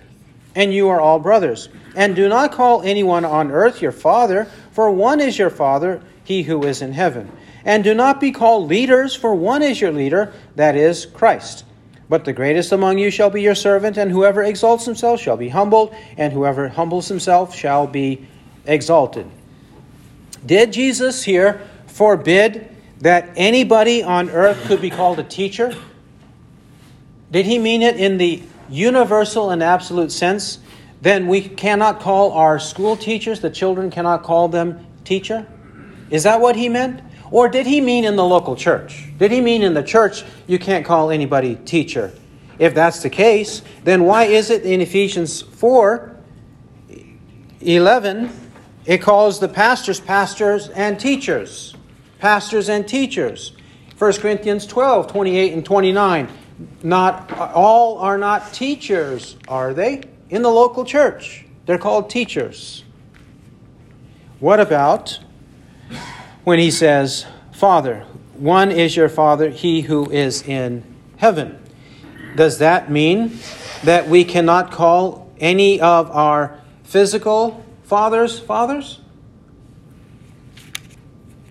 and 0.54 0.72
you 0.72 0.88
are 0.90 1.00
all 1.00 1.18
brothers. 1.18 1.68
And 1.96 2.14
do 2.14 2.28
not 2.28 2.52
call 2.52 2.82
anyone 2.82 3.24
on 3.24 3.50
earth 3.50 3.82
your 3.82 3.92
father, 3.92 4.46
for 4.70 4.90
one 4.90 5.20
is 5.20 5.38
your 5.38 5.50
father, 5.50 6.02
he 6.24 6.42
who 6.42 6.64
is 6.64 6.82
in 6.82 6.92
heaven. 6.92 7.30
And 7.64 7.84
do 7.84 7.94
not 7.94 8.20
be 8.20 8.32
called 8.32 8.68
leaders, 8.68 9.14
for 9.14 9.34
one 9.34 9.62
is 9.62 9.80
your 9.80 9.92
leader, 9.92 10.32
that 10.56 10.76
is 10.76 11.06
Christ. 11.06 11.64
But 12.12 12.26
the 12.26 12.34
greatest 12.34 12.72
among 12.72 12.98
you 12.98 13.10
shall 13.10 13.30
be 13.30 13.40
your 13.40 13.54
servant, 13.54 13.96
and 13.96 14.10
whoever 14.10 14.42
exalts 14.42 14.84
himself 14.84 15.18
shall 15.18 15.38
be 15.38 15.48
humbled, 15.48 15.94
and 16.18 16.30
whoever 16.30 16.68
humbles 16.68 17.08
himself 17.08 17.56
shall 17.56 17.86
be 17.86 18.28
exalted. 18.66 19.26
Did 20.44 20.74
Jesus 20.74 21.22
here 21.22 21.62
forbid 21.86 22.68
that 23.00 23.30
anybody 23.34 24.02
on 24.02 24.28
earth 24.28 24.62
could 24.66 24.82
be 24.82 24.90
called 24.90 25.20
a 25.20 25.22
teacher? 25.22 25.74
Did 27.30 27.46
he 27.46 27.58
mean 27.58 27.80
it 27.80 27.96
in 27.96 28.18
the 28.18 28.42
universal 28.68 29.48
and 29.48 29.62
absolute 29.62 30.12
sense? 30.12 30.58
Then 31.00 31.28
we 31.28 31.40
cannot 31.40 32.00
call 32.00 32.32
our 32.32 32.58
school 32.58 32.94
teachers, 32.94 33.40
the 33.40 33.48
children 33.48 33.90
cannot 33.90 34.22
call 34.22 34.48
them 34.48 34.86
teacher? 35.04 35.46
Is 36.10 36.24
that 36.24 36.42
what 36.42 36.56
he 36.56 36.68
meant? 36.68 37.00
Or 37.32 37.48
did 37.48 37.66
he 37.66 37.80
mean 37.80 38.04
in 38.04 38.14
the 38.14 38.24
local 38.24 38.54
church? 38.54 39.08
Did 39.18 39.32
he 39.32 39.40
mean 39.40 39.62
in 39.62 39.72
the 39.72 39.82
church 39.82 40.22
you 40.46 40.58
can't 40.58 40.84
call 40.84 41.10
anybody 41.10 41.56
teacher? 41.56 42.12
If 42.58 42.74
that's 42.74 43.02
the 43.02 43.08
case, 43.08 43.62
then 43.84 44.04
why 44.04 44.24
is 44.24 44.50
it 44.50 44.64
in 44.64 44.82
Ephesians 44.82 45.40
4 45.40 46.10
11 47.62 48.30
it 48.84 48.98
calls 48.98 49.40
the 49.40 49.48
pastors 49.48 49.98
pastors 49.98 50.68
and 50.68 51.00
teachers? 51.00 51.74
Pastors 52.18 52.68
and 52.68 52.86
teachers. 52.86 53.52
1 53.96 54.12
Corinthians 54.14 54.66
12 54.66 55.06
28 55.06 55.52
and 55.54 55.64
29. 55.64 56.28
Not 56.82 57.32
all 57.32 57.98
are 57.98 58.18
not 58.18 58.52
teachers, 58.52 59.36
are 59.48 59.72
they? 59.72 60.02
In 60.28 60.42
the 60.42 60.50
local 60.50 60.84
church, 60.84 61.46
they're 61.64 61.78
called 61.78 62.10
teachers. 62.10 62.84
What 64.38 64.60
about 64.60 65.18
when 66.44 66.58
he 66.58 66.70
says, 66.70 67.26
Father, 67.52 68.00
one 68.34 68.70
is 68.70 68.96
your 68.96 69.08
Father, 69.08 69.50
he 69.50 69.82
who 69.82 70.10
is 70.10 70.42
in 70.42 70.84
heaven. 71.16 71.58
Does 72.34 72.58
that 72.58 72.90
mean 72.90 73.38
that 73.84 74.08
we 74.08 74.24
cannot 74.24 74.72
call 74.72 75.32
any 75.38 75.80
of 75.80 76.10
our 76.10 76.58
physical 76.82 77.64
fathers 77.84 78.38
fathers? 78.38 79.00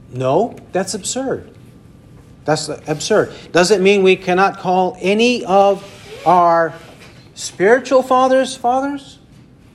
No, 0.09 0.57
that's 0.71 0.93
absurd. 0.93 1.55
That's 2.43 2.67
absurd. 2.67 3.33
Does 3.51 3.71
it 3.71 3.79
mean 3.81 4.03
we 4.03 4.15
cannot 4.15 4.57
call 4.57 4.97
any 4.99 5.45
of 5.45 5.87
our 6.25 6.73
spiritual 7.35 8.03
fathers 8.03 8.55
fathers 8.55 9.19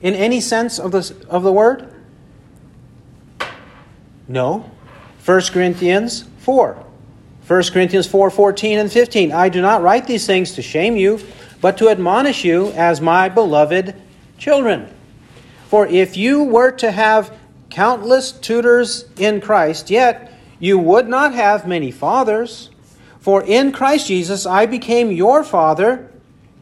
in 0.03 0.15
any 0.15 0.41
sense 0.41 0.79
of 0.79 0.93
the, 0.93 1.27
of 1.29 1.43
the 1.43 1.53
word? 1.53 1.93
No. 4.29 4.71
1 5.27 5.41
Corinthians 5.53 6.25
4. 6.39 6.85
1 7.49 7.63
Corinthians 7.73 8.07
4 8.07 8.31
14 8.31 8.79
and 8.79 8.93
15. 8.93 9.33
I 9.33 9.49
do 9.49 9.61
not 9.61 9.83
write 9.83 10.07
these 10.07 10.25
things 10.25 10.53
to 10.53 10.63
shame 10.63 10.97
you, 10.97 11.19
but 11.61 11.77
to 11.79 11.89
admonish 11.89 12.45
you 12.45 12.69
as 12.73 13.01
my 13.01 13.29
beloved 13.29 13.97
children. 14.39 14.89
For 15.67 15.85
if 15.89 16.17
you 16.17 16.45
were 16.45 16.71
to 16.73 16.93
have 16.93 17.37
countless 17.71 18.31
tutors 18.31 19.07
in 19.19 19.41
Christ, 19.41 19.91
yet 19.91 20.33
you 20.61 20.79
would 20.79 21.09
not 21.09 21.35
have 21.35 21.67
many 21.67 21.91
fathers. 21.91 22.71
For 23.19 23.43
in 23.43 23.73
Christ 23.73 24.07
Jesus 24.07 24.47
I 24.47 24.67
became 24.67 25.11
your 25.11 25.43
father 25.43 26.09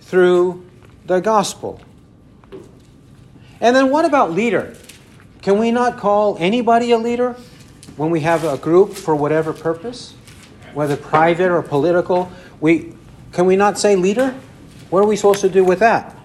through 0.00 0.64
the 1.04 1.20
gospel. 1.20 1.82
And 3.60 3.76
then 3.76 3.90
what 3.90 4.06
about 4.06 4.32
leader? 4.32 4.74
Can 5.42 5.58
we 5.58 5.70
not 5.70 5.98
call 5.98 6.38
anybody 6.38 6.92
a 6.92 6.98
leader? 6.98 7.36
When 7.96 8.10
we 8.10 8.20
have 8.20 8.44
a 8.44 8.56
group 8.56 8.92
for 8.92 9.14
whatever 9.14 9.52
purpose, 9.52 10.14
whether 10.72 10.96
private 10.96 11.50
or 11.50 11.62
political, 11.62 12.30
we 12.60 12.94
can 13.32 13.46
we 13.46 13.56
not 13.56 13.78
say 13.78 13.96
leader? 13.96 14.34
What 14.90 15.02
are 15.02 15.06
we 15.06 15.16
supposed 15.16 15.40
to 15.40 15.48
do 15.48 15.64
with 15.64 15.80
that? 15.80 16.16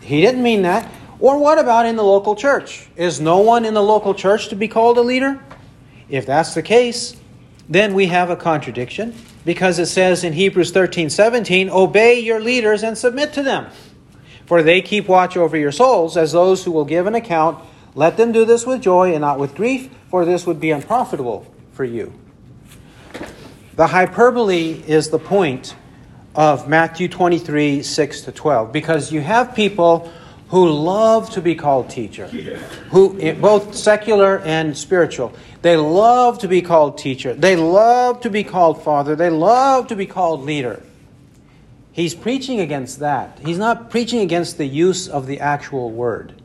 He 0.00 0.20
didn't 0.20 0.42
mean 0.42 0.62
that. 0.62 0.90
Or 1.18 1.38
what 1.38 1.58
about 1.58 1.84
in 1.84 1.96
the 1.96 2.02
local 2.02 2.34
church? 2.34 2.88
Is 2.96 3.20
no 3.20 3.38
one 3.38 3.66
in 3.66 3.74
the 3.74 3.82
local 3.82 4.14
church 4.14 4.48
to 4.48 4.56
be 4.56 4.68
called 4.68 4.96
a 4.96 5.02
leader? 5.02 5.38
If 6.08 6.24
that's 6.24 6.54
the 6.54 6.62
case, 6.62 7.14
then 7.68 7.94
we 7.94 8.06
have 8.06 8.30
a 8.30 8.36
contradiction 8.36 9.14
because 9.44 9.78
it 9.78 9.86
says 9.86 10.24
in 10.24 10.32
Hebrews 10.32 10.70
13 10.70 11.10
17, 11.10 11.70
obey 11.70 12.20
your 12.20 12.40
leaders 12.40 12.82
and 12.82 12.96
submit 12.96 13.32
to 13.34 13.42
them. 13.42 13.66
For 14.46 14.62
they 14.62 14.80
keep 14.80 15.06
watch 15.06 15.36
over 15.36 15.56
your 15.56 15.70
souls 15.70 16.16
as 16.16 16.32
those 16.32 16.64
who 16.64 16.72
will 16.72 16.84
give 16.84 17.06
an 17.06 17.14
account. 17.14 17.62
Let 17.94 18.16
them 18.16 18.32
do 18.32 18.44
this 18.44 18.66
with 18.66 18.80
joy 18.82 19.12
and 19.12 19.20
not 19.22 19.38
with 19.38 19.54
grief 19.54 19.90
for 20.10 20.24
this 20.24 20.46
would 20.46 20.60
be 20.60 20.72
unprofitable 20.72 21.46
for 21.72 21.84
you. 21.84 22.12
The 23.76 23.86
hyperbole 23.86 24.82
is 24.86 25.10
the 25.10 25.18
point 25.18 25.74
of 26.34 26.68
Matthew 26.68 27.08
23 27.08 27.82
6 27.82 28.20
to 28.22 28.32
12, 28.32 28.72
because 28.72 29.12
you 29.12 29.20
have 29.20 29.54
people 29.54 30.12
who 30.48 30.68
love 30.68 31.30
to 31.30 31.40
be 31.40 31.54
called 31.54 31.88
teacher, 31.88 32.26
who 32.90 33.18
eh, 33.20 33.34
both 33.34 33.74
secular 33.74 34.40
and 34.40 34.76
spiritual. 34.76 35.32
They 35.62 35.76
love 35.76 36.40
to 36.40 36.48
be 36.48 36.60
called 36.60 36.98
teacher. 36.98 37.34
They 37.34 37.54
love 37.54 38.20
to 38.22 38.30
be 38.30 38.42
called 38.42 38.82
father. 38.82 39.14
They 39.14 39.30
love 39.30 39.86
to 39.88 39.96
be 39.96 40.06
called 40.06 40.42
leader. 40.42 40.82
He's 41.92 42.14
preaching 42.14 42.60
against 42.60 42.98
that. 42.98 43.38
He's 43.44 43.58
not 43.58 43.90
preaching 43.90 44.20
against 44.20 44.58
the 44.58 44.66
use 44.66 45.06
of 45.08 45.26
the 45.26 45.38
actual 45.40 45.90
word. 45.90 46.39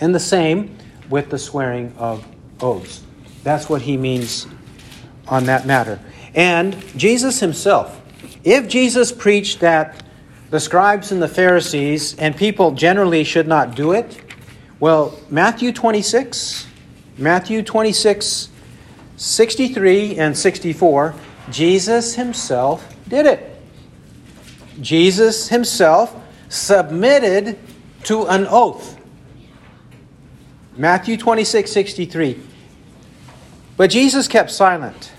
And 0.00 0.14
the 0.14 0.20
same 0.20 0.76
with 1.08 1.30
the 1.30 1.38
swearing 1.38 1.94
of 1.98 2.26
oaths. 2.60 3.02
That's 3.42 3.68
what 3.68 3.82
he 3.82 3.96
means 3.96 4.46
on 5.26 5.44
that 5.44 5.66
matter. 5.66 5.98
And 6.34 6.76
Jesus 6.96 7.40
himself, 7.40 8.00
if 8.44 8.68
Jesus 8.68 9.12
preached 9.12 9.60
that 9.60 10.02
the 10.50 10.60
scribes 10.60 11.12
and 11.12 11.20
the 11.20 11.28
Pharisees 11.28 12.16
and 12.18 12.36
people 12.36 12.72
generally 12.72 13.24
should 13.24 13.48
not 13.48 13.74
do 13.74 13.92
it, 13.92 14.20
well, 14.80 15.18
Matthew 15.28 15.72
26, 15.72 16.66
Matthew 17.16 17.62
26, 17.62 18.48
63 19.16 20.16
and 20.18 20.36
64, 20.36 21.14
Jesus 21.50 22.14
himself 22.14 22.94
did 23.08 23.26
it. 23.26 23.56
Jesus 24.80 25.48
himself 25.48 26.14
submitted 26.48 27.58
to 28.04 28.26
an 28.26 28.46
oath. 28.48 28.97
Matthew 30.78 31.16
26, 31.16 31.70
63. 31.72 32.40
But 33.76 33.90
Jesus 33.90 34.28
kept 34.28 34.50
silent. 34.52 35.12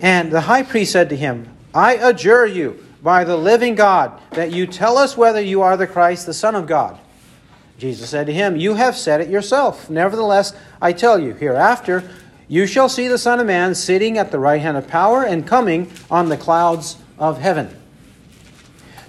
And 0.00 0.32
the 0.32 0.40
high 0.40 0.62
priest 0.62 0.92
said 0.92 1.10
to 1.10 1.16
him, 1.16 1.48
I 1.74 1.94
adjure 1.94 2.46
you 2.46 2.84
by 3.02 3.24
the 3.24 3.36
living 3.36 3.74
God 3.74 4.18
that 4.30 4.52
you 4.52 4.66
tell 4.66 4.96
us 4.96 5.16
whether 5.16 5.40
you 5.40 5.60
are 5.60 5.76
the 5.76 5.86
Christ, 5.86 6.24
the 6.24 6.34
Son 6.34 6.54
of 6.54 6.66
God. 6.66 6.98
Jesus 7.76 8.08
said 8.08 8.26
to 8.26 8.32
him, 8.32 8.56
You 8.56 8.74
have 8.74 8.96
said 8.96 9.20
it 9.20 9.28
yourself. 9.28 9.90
Nevertheless, 9.90 10.54
I 10.80 10.92
tell 10.92 11.18
you, 11.18 11.34
hereafter 11.34 12.08
you 12.48 12.66
shall 12.66 12.88
see 12.88 13.08
the 13.08 13.18
Son 13.18 13.40
of 13.40 13.46
Man 13.46 13.74
sitting 13.74 14.18
at 14.18 14.30
the 14.30 14.38
right 14.38 14.60
hand 14.60 14.76
of 14.76 14.86
power 14.88 15.24
and 15.24 15.46
coming 15.46 15.90
on 16.10 16.28
the 16.28 16.36
clouds 16.36 16.96
of 17.18 17.38
heaven. 17.38 17.74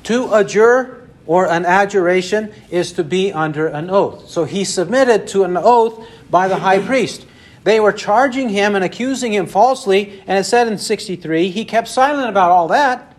To 0.03 0.33
adjure 0.33 1.02
or 1.25 1.49
an 1.49 1.65
adjuration 1.65 2.51
is 2.69 2.91
to 2.93 3.03
be 3.03 3.31
under 3.31 3.67
an 3.67 3.89
oath. 3.89 4.29
So 4.29 4.45
he 4.45 4.63
submitted 4.63 5.27
to 5.29 5.43
an 5.43 5.57
oath 5.57 6.07
by 6.29 6.47
the 6.47 6.57
high 6.57 6.79
priest. 6.79 7.25
They 7.63 7.79
were 7.79 7.93
charging 7.93 8.49
him 8.49 8.75
and 8.75 8.83
accusing 8.83 9.33
him 9.33 9.45
falsely, 9.47 10.21
and 10.27 10.37
it 10.37 10.43
said 10.43 10.67
in 10.67 10.77
63, 10.77 11.49
he 11.49 11.63
kept 11.63 11.87
silent 11.87 12.29
about 12.29 12.51
all 12.51 12.67
that. 12.69 13.12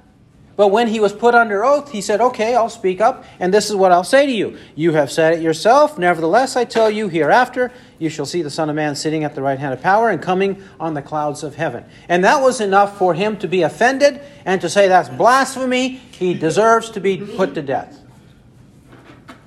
But 0.56 0.68
when 0.68 0.88
he 0.88 1.00
was 1.00 1.12
put 1.12 1.34
under 1.34 1.64
oath, 1.64 1.90
he 1.90 2.00
said, 2.00 2.20
Okay, 2.20 2.54
I'll 2.54 2.68
speak 2.68 3.00
up, 3.00 3.24
and 3.40 3.52
this 3.52 3.70
is 3.70 3.76
what 3.76 3.90
I'll 3.90 4.04
say 4.04 4.26
to 4.26 4.32
you. 4.32 4.56
You 4.76 4.92
have 4.92 5.10
said 5.10 5.34
it 5.34 5.42
yourself. 5.42 5.98
Nevertheless, 5.98 6.56
I 6.56 6.64
tell 6.64 6.90
you, 6.90 7.08
hereafter 7.08 7.72
you 7.98 8.08
shall 8.08 8.26
see 8.26 8.42
the 8.42 8.50
Son 8.50 8.70
of 8.70 8.76
Man 8.76 8.94
sitting 8.94 9.24
at 9.24 9.34
the 9.34 9.42
right 9.42 9.58
hand 9.58 9.74
of 9.74 9.82
power 9.82 10.10
and 10.10 10.22
coming 10.22 10.62
on 10.78 10.94
the 10.94 11.02
clouds 11.02 11.42
of 11.42 11.56
heaven. 11.56 11.84
And 12.08 12.24
that 12.24 12.40
was 12.40 12.60
enough 12.60 12.96
for 12.98 13.14
him 13.14 13.36
to 13.38 13.48
be 13.48 13.62
offended 13.62 14.20
and 14.44 14.60
to 14.60 14.68
say, 14.68 14.86
That's 14.86 15.08
blasphemy. 15.08 15.88
He 15.88 16.34
deserves 16.34 16.90
to 16.90 17.00
be 17.00 17.16
put 17.16 17.54
to 17.54 17.62
death. 17.62 18.00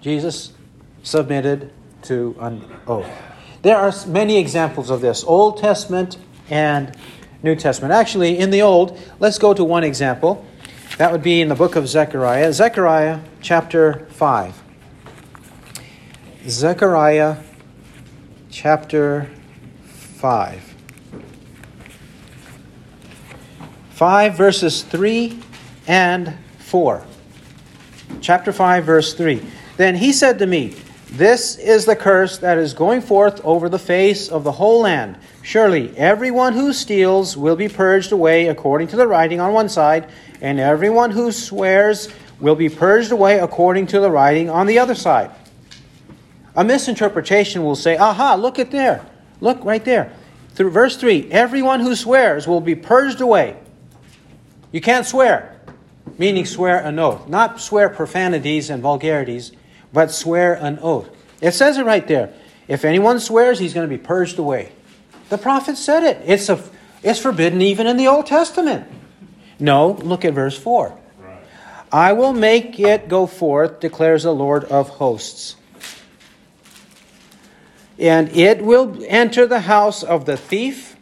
Jesus 0.02 0.54
submitted 1.04 1.72
to 2.04 2.36
an 2.40 2.66
oath. 2.86 3.10
There 3.62 3.78
are 3.78 3.94
many 4.08 4.38
examples 4.38 4.90
of 4.90 5.02
this 5.02 5.24
Old 5.24 5.58
Testament 5.58 6.18
and 6.50 6.96
New 7.44 7.56
Testament. 7.56 7.94
Actually, 7.94 8.38
in 8.38 8.50
the 8.50 8.62
Old, 8.62 9.00
let's 9.20 9.38
go 9.38 9.54
to 9.54 9.64
one 9.64 9.84
example. 9.84 10.46
That 10.98 11.12
would 11.12 11.22
be 11.22 11.42
in 11.42 11.48
the 11.48 11.54
book 11.54 11.76
of 11.76 11.88
Zechariah, 11.88 12.52
Zechariah 12.52 13.20
chapter 13.40 14.08
5. 14.10 14.64
Zechariah 16.48 17.38
chapter 18.50 19.30
5. 19.86 20.76
5 23.92 24.38
verses 24.38 24.82
3 24.82 25.40
and 25.86 26.36
4. 26.58 27.06
Chapter 28.20 28.52
5, 28.52 28.84
verse 28.84 29.14
3. 29.14 29.46
Then 29.78 29.98
he 29.98 30.12
said 30.12 30.40
to 30.40 30.48
me, 30.48 30.76
This 31.12 31.58
is 31.60 31.86
the 31.86 31.96
curse 31.96 32.40
that 32.40 32.58
is 32.58 32.74
going 32.74 33.02
forth 33.02 33.40
over 33.44 33.70
the 33.70 33.78
face 33.78 34.30
of 34.30 34.44
the 34.44 34.54
whole 34.54 34.82
land. 34.82 35.20
Surely 35.48 35.96
everyone 35.96 36.52
who 36.52 36.74
steals 36.74 37.38
will 37.38 37.56
be 37.56 37.70
purged 37.70 38.12
away 38.12 38.50
according 38.50 38.90
to 38.90 38.98
the 38.98 39.08
writing 39.08 39.40
on 39.40 39.54
one 39.54 39.70
side 39.70 40.10
and 40.42 40.60
everyone 40.60 41.12
who 41.12 41.32
swears 41.32 42.10
will 42.42 42.56
be 42.56 42.68
purged 42.68 43.14
away 43.14 43.40
according 43.40 43.88
to 43.88 44.02
the 44.02 44.12
writing 44.12 44.50
on 44.50 44.68
the 44.68 44.78
other 44.78 44.94
side. 44.94 45.32
A 46.54 46.66
misinterpretation 46.66 47.64
will 47.64 47.78
say, 47.78 47.96
aha, 47.96 48.36
look 48.36 48.60
at 48.60 48.72
there. 48.72 49.06
Look 49.40 49.64
right 49.64 49.86
there. 49.86 50.12
Through 50.50 50.72
verse 50.72 50.98
3 50.98 51.32
everyone 51.32 51.80
who 51.80 51.96
swears 51.96 52.46
will 52.46 52.60
be 52.60 52.76
purged 52.76 53.22
away. 53.22 53.56
You 54.74 54.82
can't 54.82 55.06
swear, 55.06 55.62
meaning 56.18 56.46
swear 56.46 56.80
an 56.80 57.00
oath. 57.00 57.26
Not 57.30 57.62
swear 57.62 57.88
profanities 57.88 58.70
and 58.70 58.84
vulgarities, 58.84 59.54
but 59.94 60.12
swear 60.12 60.56
an 60.56 60.78
oath. 60.82 61.10
It 61.40 61.54
says 61.54 61.78
it 61.78 61.86
right 61.86 62.06
there. 62.06 62.34
If 62.68 62.84
anyone 62.84 63.22
swears, 63.22 63.60
he's 63.60 63.74
going 63.74 63.90
to 63.90 63.98
be 63.98 64.04
purged 64.04 64.40
away. 64.40 64.74
The 65.30 65.38
prophet 65.38 65.78
said 65.78 66.04
it. 66.04 66.22
It's, 66.26 66.50
a, 66.50 66.64
it's 67.04 67.20
forbidden 67.20 67.62
even 67.62 67.88
in 67.88 67.98
the 67.98 68.08
Old 68.08 68.26
Testament. 68.26 68.88
No, 69.60 69.92
look 69.92 70.24
at 70.24 70.34
verse 70.34 70.58
4. 70.58 70.98
I 71.92 72.14
will 72.14 72.34
make 72.34 72.80
it 72.80 73.08
go 73.08 73.28
forth, 73.28 73.80
declares 73.80 74.24
the 74.24 74.34
Lord 74.34 74.66
of 74.66 74.90
hosts. 74.90 75.56
And 77.98 78.30
it 78.36 78.62
will 78.62 79.04
enter 79.08 79.48
the 79.48 79.62
house 79.62 80.04
of 80.04 80.26
the 80.26 80.38
thief 80.38 80.96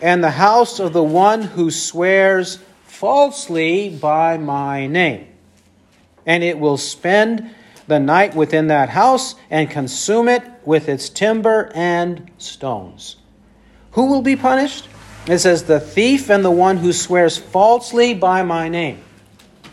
and 0.00 0.22
the 0.22 0.32
house 0.32 0.78
of 0.78 0.92
the 0.92 1.02
one 1.02 1.42
who 1.42 1.70
swears 1.70 2.58
falsely 2.84 3.88
by 3.88 4.36
my 4.36 4.86
name. 4.86 5.26
And 6.26 6.42
it 6.42 6.58
will 6.58 6.76
spend 6.76 7.50
the 7.86 8.00
night 8.00 8.34
within 8.34 8.66
that 8.66 8.90
house 8.90 9.36
and 9.48 9.70
consume 9.70 10.28
it 10.28 10.42
with 10.66 10.88
its 10.88 11.08
timber 11.08 11.70
and 11.74 12.30
stones. 12.36 13.16
Who 13.92 14.06
will 14.06 14.20
be 14.20 14.36
punished? 14.36 14.88
It 15.26 15.38
says, 15.38 15.64
the 15.64 15.80
thief 15.80 16.28
and 16.28 16.44
the 16.44 16.50
one 16.50 16.76
who 16.76 16.92
swears 16.92 17.38
falsely 17.38 18.12
by 18.12 18.42
my 18.42 18.68
name. 18.68 19.02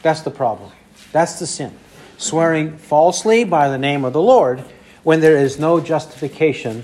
That's 0.01 0.21
the 0.21 0.31
problem. 0.31 0.71
That's 1.11 1.39
the 1.39 1.47
sin. 1.47 1.77
Swearing 2.17 2.77
falsely 2.77 3.43
by 3.43 3.69
the 3.69 3.77
name 3.77 4.05
of 4.05 4.13
the 4.13 4.21
Lord 4.21 4.63
when 5.03 5.19
there 5.19 5.37
is 5.37 5.59
no 5.59 5.81
justification 5.81 6.83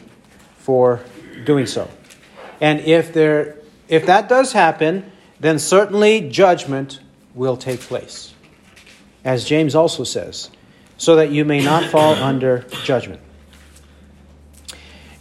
for 0.57 0.99
doing 1.45 1.65
so. 1.65 1.89
And 2.59 2.81
if 2.81 3.13
there 3.13 3.59
if 3.87 4.05
that 4.05 4.29
does 4.29 4.53
happen, 4.53 5.11
then 5.39 5.57
certainly 5.57 6.29
judgment 6.29 6.99
will 7.33 7.57
take 7.57 7.79
place. 7.79 8.33
As 9.25 9.43
James 9.45 9.73
also 9.73 10.03
says, 10.03 10.51
so 10.97 11.15
that 11.15 11.31
you 11.31 11.43
may 11.43 11.63
not 11.63 11.85
fall 11.85 12.13
under 12.13 12.65
judgment. 12.83 13.21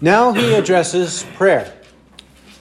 Now 0.00 0.32
he 0.32 0.54
addresses 0.54 1.24
prayer 1.34 1.72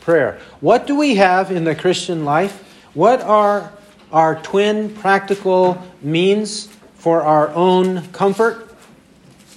prayer. 0.08 0.40
What 0.62 0.88
do 0.88 0.96
we 0.96 1.16
have 1.16 1.52
in 1.52 1.66
the 1.66 1.76
Christian 1.76 2.24
life? 2.24 2.64
What 2.94 3.20
are 3.20 3.74
our 4.10 4.42
twin 4.42 4.96
practical 4.96 5.86
means 6.02 6.68
for 6.96 7.24
our 7.24 7.50
own 7.50 8.08
comfort? 8.14 8.74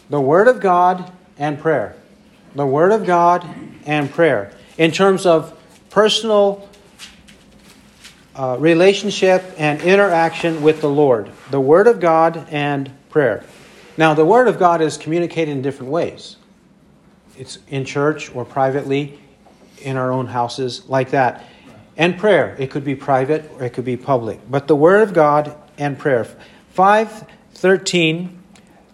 The 0.08 0.20
Word 0.20 0.48
of 0.48 0.58
God 0.58 1.12
and 1.38 1.56
prayer. 1.56 1.94
The 2.56 2.66
Word 2.66 2.90
of 2.90 3.06
God 3.06 3.48
and 3.86 4.10
prayer. 4.10 4.52
In 4.76 4.90
terms 4.90 5.24
of 5.24 5.56
personal 5.88 6.68
uh, 8.34 8.56
relationship 8.58 9.44
and 9.56 9.80
interaction 9.82 10.62
with 10.62 10.80
the 10.80 10.90
Lord. 10.90 11.30
The 11.52 11.60
Word 11.60 11.86
of 11.86 12.00
God 12.00 12.48
and 12.50 12.90
prayer. 13.08 13.44
Now, 13.96 14.14
the 14.14 14.24
Word 14.24 14.48
of 14.48 14.58
God 14.58 14.80
is 14.80 14.96
communicated 14.96 15.52
in 15.52 15.62
different 15.62 15.92
ways. 15.92 16.38
It's 17.40 17.58
in 17.68 17.86
church 17.86 18.34
or 18.34 18.44
privately 18.44 19.18
in 19.78 19.96
our 19.96 20.12
own 20.12 20.26
houses 20.26 20.86
like 20.88 21.12
that. 21.12 21.42
And 21.96 22.18
prayer. 22.18 22.54
It 22.58 22.70
could 22.70 22.84
be 22.84 22.94
private 22.94 23.50
or 23.54 23.64
it 23.64 23.72
could 23.72 23.86
be 23.86 23.96
public. 23.96 24.40
But 24.50 24.68
the 24.68 24.76
Word 24.76 25.00
of 25.00 25.14
God 25.14 25.56
and 25.78 25.98
prayer. 25.98 26.26
513 26.74 28.38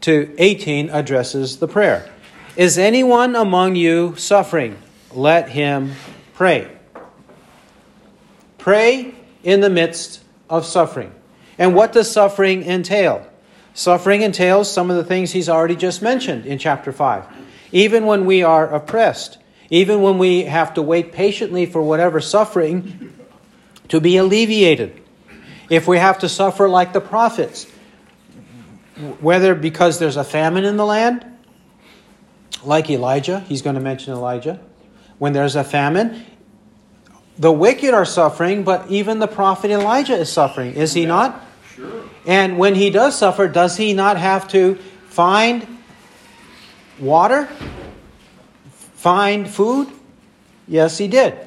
to 0.03 0.35
18 0.39 0.91
addresses 0.91 1.57
the 1.57 1.67
prayer. 1.67 2.09
Is 2.55 2.79
anyone 2.79 3.35
among 3.35 3.75
you 3.75 4.15
suffering? 4.15 4.79
Let 5.13 5.49
him 5.49 5.95
pray. 6.35 6.71
Pray 8.59 9.13
in 9.43 9.61
the 9.61 9.71
midst 9.71 10.23
of 10.49 10.65
suffering. 10.65 11.13
And 11.59 11.75
what 11.75 11.93
does 11.93 12.09
suffering 12.09 12.63
entail? 12.63 13.27
Suffering 13.75 14.23
entails 14.23 14.73
some 14.73 14.89
of 14.89 14.97
the 14.97 15.05
things 15.05 15.33
he's 15.33 15.49
already 15.49 15.75
just 15.75 16.01
mentioned 16.01 16.47
in 16.47 16.59
chapter 16.59 16.93
5. 16.93 17.25
Even 17.72 18.07
when 18.07 18.26
we 18.26 18.42
are 18.42 18.72
oppressed, 18.72 19.38
even 19.70 20.02
when 20.02 20.18
we 20.18 20.42
have 20.42 20.74
to 20.74 20.83
wait 20.83 21.12
patiently 21.12 21.66
for 21.66 21.83
whatever 21.83 22.20
suffering 22.20 23.12
to 23.88 24.00
be 24.00 24.16
alleviated. 24.16 25.02
If 25.68 25.88
we 25.88 25.98
have 25.98 26.20
to 26.20 26.29
suffer 26.29 26.68
like 26.68 26.92
the 26.92 27.00
prophets, 27.00 27.64
whether 29.20 29.55
because 29.55 29.98
there's 29.98 30.16
a 30.16 30.24
famine 30.24 30.64
in 30.64 30.76
the 30.76 30.87
land, 30.87 31.24
like 32.64 32.88
Elijah, 32.88 33.40
he's 33.40 33.62
going 33.62 33.74
to 33.74 33.83
mention 33.83 34.12
Elijah. 34.12 34.61
When 35.18 35.33
there's 35.33 35.57
a 35.57 35.64
famine, 35.64 36.24
the 37.38 37.52
wicked 37.52 37.92
are 37.92 38.05
suffering, 38.05 38.64
but 38.64 38.90
even 38.90 39.18
the 39.18 39.26
prophet 39.26 39.70
Elijah 39.70 40.16
is 40.16 40.33
suffering, 40.33 40.74
is 40.74 40.94
he 40.94 41.07
not? 41.07 41.44
Sure. 41.74 42.05
And 42.26 42.59
when 42.59 42.74
he 42.74 42.90
does 42.90 43.16
suffer, 43.16 43.48
does 43.48 43.76
he 43.76 43.92
not 43.92 44.16
have 44.16 44.48
to 44.48 44.76
find 45.09 45.76
water 46.99 47.49
find 48.71 49.49
food? 49.49 49.89
Yes, 50.67 50.99
he 50.99 51.09
did. 51.09 51.39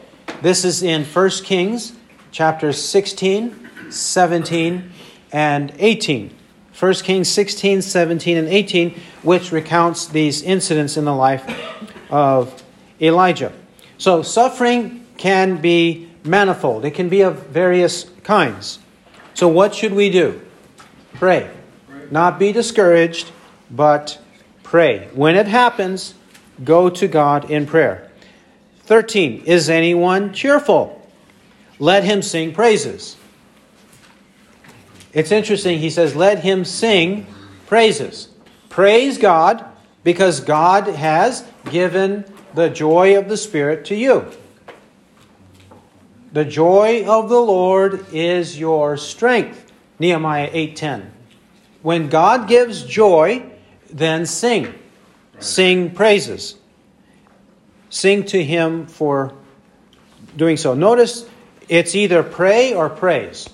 This 0.42 0.64
is 0.64 0.84
in 0.84 1.04
1 1.04 1.30
Kings 1.44 1.94
chapters 2.32 2.82
16, 2.82 3.70
17, 3.90 4.92
and 5.32 5.74
18. 5.78 6.36
1 6.80 6.94
Kings 6.96 7.28
16, 7.28 7.82
17, 7.82 8.38
and 8.38 8.48
18, 8.48 9.00
which 9.24 9.52
recounts 9.52 10.08
these 10.08 10.42
incidents 10.42 10.96
in 10.96 11.04
the 11.04 11.14
life 11.14 11.44
of 12.10 12.64
Elijah. 13.02 13.52
So, 13.98 14.22
suffering 14.22 15.06
can 15.18 15.58
be 15.58 16.10
manifold, 16.24 16.86
it 16.86 16.92
can 16.92 17.10
be 17.10 17.22
of 17.22 17.48
various 17.48 18.10
kinds. 18.24 18.80
So, 19.34 19.50
what 19.50 19.76
should 19.76 19.94
we 19.94 20.10
do? 20.10 20.40
Pray. 21.16 21.50
Not 22.12 22.40
be 22.40 22.54
discouraged, 22.54 23.32
but 23.70 24.20
pray. 24.70 25.10
When 25.14 25.36
it 25.36 25.48
happens, 25.48 26.14
Go 26.64 26.90
to 26.90 27.08
God 27.08 27.50
in 27.50 27.66
prayer. 27.66 28.10
13. 28.84 29.44
Is 29.46 29.70
anyone 29.70 30.34
cheerful? 30.34 30.96
Let 31.78 32.04
him 32.04 32.22
sing 32.22 32.54
praises. 32.54 33.16
It's 35.14 35.32
interesting. 35.32 35.80
He 35.80 35.90
says, 35.90 36.16
Let 36.16 36.40
him 36.40 36.66
sing 36.66 37.26
praises. 37.68 38.30
praise 38.70 39.18
God 39.18 39.64
because 40.04 40.42
God 40.42 40.88
has 40.88 41.46
given 41.70 42.26
the 42.54 42.70
joy 42.70 43.18
of 43.18 43.30
the 43.30 43.38
Spirit 43.38 43.86
to 43.86 43.96
you. 43.96 44.26
The 46.32 46.46
joy 46.46 47.06
of 47.08 47.30
the 47.30 47.40
Lord 47.40 48.06
is 48.12 48.60
your 48.60 48.98
strength. 48.98 49.72
Nehemiah 49.98 50.50
8:10. 50.52 51.10
When 51.82 52.10
God 52.10 52.48
gives 52.48 52.84
joy, 52.84 53.46
then 53.92 54.26
sing. 54.26 54.74
Sing 55.40 55.92
praises. 55.92 56.56
Sing 57.90 58.24
to 58.26 58.44
him 58.44 58.88
for 58.88 59.34
doing 60.36 60.58
so. 60.58 60.74
Notice 60.74 61.28
it's 61.68 61.96
either 61.96 62.24
pray 62.24 62.74
or 62.74 62.90
praise. 62.90 63.50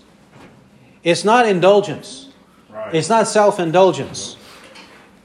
It's 1.04 1.24
not 1.24 1.48
indulgence. 1.48 2.30
Right. 2.70 2.96
It's 2.96 3.10
not 3.10 3.28
self-indulgence. 3.28 4.38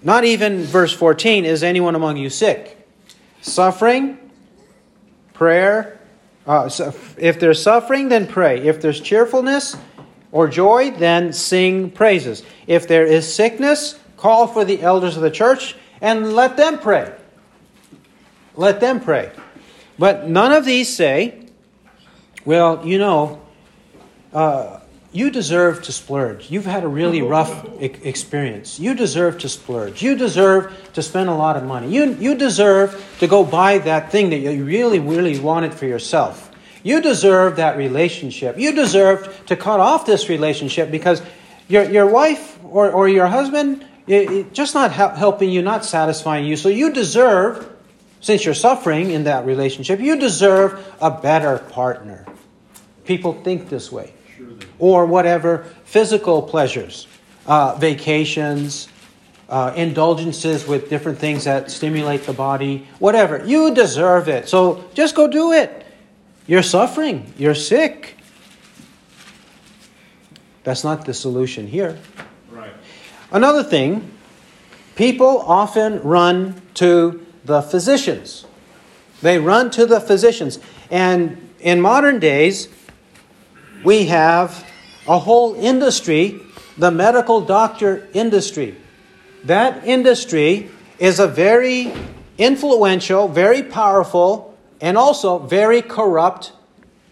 Not 0.02 0.24
even 0.24 0.62
verse 0.64 0.92
14 0.92 1.44
is 1.44 1.62
anyone 1.62 1.94
among 1.94 2.16
you 2.16 2.30
sick? 2.30 2.76
Suffering, 3.42 4.18
prayer, 5.32 6.00
uh, 6.50 6.68
so 6.68 6.92
if 7.16 7.38
there's 7.38 7.62
suffering, 7.62 8.08
then 8.08 8.26
pray. 8.26 8.66
If 8.66 8.80
there's 8.80 9.00
cheerfulness 9.00 9.76
or 10.32 10.48
joy, 10.48 10.90
then 10.90 11.32
sing 11.32 11.92
praises. 11.92 12.42
If 12.66 12.88
there 12.88 13.06
is 13.06 13.32
sickness, 13.32 13.96
call 14.20 14.46
for 14.46 14.64
the 14.64 14.82
elders 14.82 15.16
of 15.16 15.22
the 15.22 15.30
church 15.30 15.74
and 16.00 16.34
let 16.34 16.56
them 16.56 16.78
pray. 16.78 17.12
Let 18.54 18.80
them 18.80 19.00
pray. 19.00 19.32
But 19.98 20.28
none 20.28 20.52
of 20.52 20.64
these 20.64 20.94
say, 20.94 21.46
well, 22.44 22.86
you 22.86 22.98
know, 22.98 23.40
uh, 24.32 24.80
you 25.12 25.30
deserve 25.30 25.82
to 25.82 25.92
splurge. 25.92 26.50
You've 26.50 26.66
had 26.66 26.84
a 26.84 26.88
really 26.88 27.20
rough 27.20 27.66
experience. 27.80 28.78
You 28.78 28.94
deserve 28.94 29.38
to 29.38 29.48
splurge. 29.48 30.02
You 30.02 30.14
deserve 30.14 30.72
to 30.92 31.02
spend 31.02 31.28
a 31.28 31.34
lot 31.34 31.56
of 31.56 31.64
money. 31.64 31.90
You, 31.90 32.14
you 32.14 32.36
deserve 32.36 33.16
to 33.18 33.26
go 33.26 33.42
buy 33.44 33.78
that 33.78 34.12
thing 34.12 34.30
that 34.30 34.38
you 34.38 34.64
really, 34.64 35.00
really 35.00 35.38
wanted 35.38 35.74
for 35.74 35.86
yourself. 35.86 36.50
You 36.82 37.00
deserve 37.02 37.56
that 37.56 37.76
relationship. 37.76 38.56
You 38.58 38.72
deserve 38.72 39.46
to 39.46 39.56
cut 39.56 39.80
off 39.80 40.06
this 40.06 40.28
relationship 40.28 40.90
because 40.90 41.22
your, 41.68 41.84
your 41.90 42.06
wife 42.06 42.58
or, 42.64 42.90
or 42.90 43.08
your 43.08 43.26
husband 43.26 43.84
it, 44.10 44.52
just 44.52 44.74
not 44.74 44.92
helping 44.92 45.50
you, 45.50 45.62
not 45.62 45.84
satisfying 45.84 46.44
you. 46.44 46.56
So 46.56 46.68
you 46.68 46.92
deserve, 46.92 47.68
since 48.20 48.44
you're 48.44 48.54
suffering 48.54 49.10
in 49.10 49.24
that 49.24 49.46
relationship, 49.46 50.00
you 50.00 50.16
deserve 50.16 50.84
a 51.00 51.10
better 51.10 51.58
partner. 51.58 52.26
People 53.04 53.34
think 53.42 53.68
this 53.68 53.90
way 53.90 54.12
or 54.78 55.06
whatever 55.06 55.66
physical 55.84 56.42
pleasures, 56.42 57.06
uh, 57.46 57.76
vacations, 57.76 58.88
uh, 59.48 59.72
indulgences 59.76 60.66
with 60.66 60.88
different 60.88 61.18
things 61.18 61.44
that 61.44 61.70
stimulate 61.70 62.24
the 62.24 62.32
body, 62.32 62.86
whatever. 62.98 63.44
You 63.44 63.74
deserve 63.74 64.28
it. 64.28 64.48
So 64.48 64.84
just 64.94 65.14
go 65.14 65.28
do 65.28 65.52
it. 65.52 65.86
You're 66.46 66.62
suffering, 66.62 67.32
you're 67.36 67.54
sick. 67.54 68.16
That's 70.64 70.84
not 70.84 71.04
the 71.04 71.14
solution 71.14 71.66
here. 71.66 71.98
Another 73.32 73.62
thing, 73.62 74.10
people 74.96 75.40
often 75.40 76.02
run 76.02 76.60
to 76.74 77.24
the 77.44 77.62
physicians. 77.62 78.46
They 79.22 79.38
run 79.38 79.70
to 79.72 79.86
the 79.86 80.00
physicians. 80.00 80.58
And 80.90 81.50
in 81.60 81.80
modern 81.80 82.18
days, 82.18 82.68
we 83.84 84.06
have 84.06 84.66
a 85.06 85.18
whole 85.18 85.54
industry, 85.54 86.40
the 86.76 86.90
medical 86.90 87.40
doctor 87.40 88.08
industry. 88.12 88.76
That 89.44 89.86
industry 89.86 90.70
is 90.98 91.18
a 91.18 91.26
very 91.26 91.92
influential, 92.36 93.28
very 93.28 93.62
powerful, 93.62 94.56
and 94.80 94.98
also 94.98 95.38
very 95.38 95.82
corrupt 95.82 96.52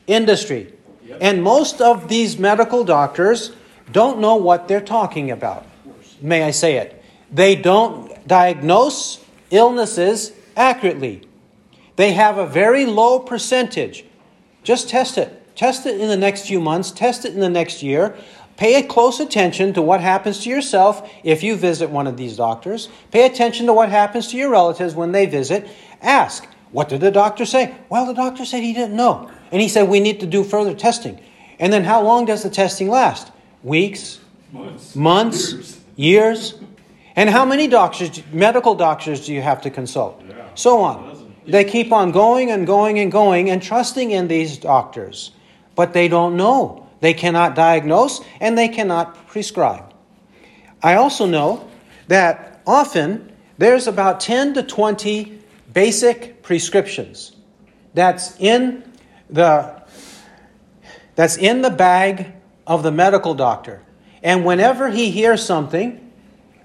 industry. 0.07 0.72
Yep. 1.07 1.18
And 1.20 1.42
most 1.42 1.81
of 1.81 2.09
these 2.09 2.38
medical 2.38 2.85
doctors 2.85 3.52
don't 3.92 4.18
know 4.20 4.37
what 4.37 4.68
they're 4.68 4.81
talking 4.81 5.31
about. 5.31 5.64
May 6.20 6.42
I 6.42 6.50
say 6.50 6.76
it? 6.76 7.02
They 7.31 7.54
don't 7.54 8.26
diagnose 8.26 9.24
illnesses 9.50 10.33
accurately. 10.57 11.22
They 11.96 12.12
have 12.12 12.38
a 12.38 12.46
very 12.46 12.87
low 12.87 13.18
percentage. 13.18 14.04
Just 14.62 14.88
test 14.88 15.18
it. 15.18 15.35
Test 15.57 15.87
it 15.87 16.00
in 16.00 16.09
the 16.09 16.16
next 16.16 16.46
few 16.46 16.61
months, 16.61 16.92
test 16.92 17.24
it 17.24 17.35
in 17.35 17.40
the 17.40 17.48
next 17.48 17.83
year. 17.83 18.16
Pay 18.57 18.81
close 18.83 19.20
attention 19.20 19.72
to 19.72 19.83
what 19.83 20.00
happens 20.00 20.40
to 20.44 20.50
yourself 20.50 21.11
if 21.22 21.42
you 21.42 21.57
visit 21.57 21.90
one 21.90 22.07
of 22.07 22.16
these 22.16 22.37
doctors. 22.37 22.88
Pay 23.11 23.26
attention 23.26 23.66
to 23.66 23.72
what 23.72 23.88
happens 23.88 24.28
to 24.28 24.37
your 24.37 24.50
relatives 24.50 24.94
when 24.94 25.12
they 25.12 25.26
visit. 25.26 25.68
Ask, 26.00 26.46
what 26.70 26.88
did 26.88 27.00
the 27.00 27.11
doctor 27.11 27.44
say? 27.44 27.74
Well, 27.88 28.07
the 28.07 28.14
doctor 28.14 28.44
said 28.44 28.62
he 28.62 28.72
didn't 28.72 28.96
know. 28.96 29.31
And 29.50 29.61
he 29.62 29.68
said 29.68 29.88
we 29.88 30.00
need 30.00 30.20
to 30.20 30.26
do 30.26 30.44
further 30.44 30.74
testing. 30.74 31.20
And 31.59 31.72
then 31.72 31.85
how 31.85 32.02
long 32.02 32.24
does 32.24 32.42
the 32.42 32.50
testing 32.50 32.88
last? 32.88 33.33
Weeks? 33.62 34.20
Months? 34.52 34.96
months 34.96 35.52
years. 35.52 35.81
Years? 35.98 36.54
And 37.14 37.28
how 37.28 37.44
many 37.44 37.68
doctors, 37.68 38.22
medical 38.32 38.74
doctors, 38.74 39.26
do 39.26 39.34
you 39.34 39.42
have 39.42 39.61
to 39.62 39.70
consult? 39.70 40.22
Yeah. 40.26 40.48
So 40.54 40.80
on. 40.80 41.34
They 41.46 41.64
keep 41.64 41.92
on 41.92 42.12
going 42.12 42.50
and 42.50 42.66
going 42.66 42.98
and 42.98 43.12
going 43.12 43.50
and 43.50 43.62
trusting 43.62 44.11
in 44.11 44.28
these 44.28 44.56
doctors 44.58 45.32
but 45.78 45.92
they 45.92 46.08
don't 46.08 46.37
know. 46.37 46.88
They 46.98 47.14
cannot 47.14 47.54
diagnose 47.54 48.20
and 48.40 48.58
they 48.58 48.66
cannot 48.66 49.28
prescribe. 49.28 49.94
I 50.82 50.94
also 50.94 51.24
know 51.24 51.68
that 52.08 52.61
often 52.66 53.32
there's 53.58 53.87
about 53.87 54.18
10 54.18 54.54
to 54.54 54.64
20 54.64 55.40
basic 55.72 56.42
prescriptions 56.42 57.37
that's 57.94 58.37
in 58.40 58.82
the 59.30 59.80
that's 61.14 61.37
in 61.37 61.62
the 61.62 61.70
bag 61.70 62.32
of 62.66 62.82
the 62.82 62.90
medical 62.90 63.34
doctor. 63.34 63.80
And 64.22 64.44
whenever 64.44 64.90
he 64.90 65.11
hears 65.11 65.44
something, 65.44 66.12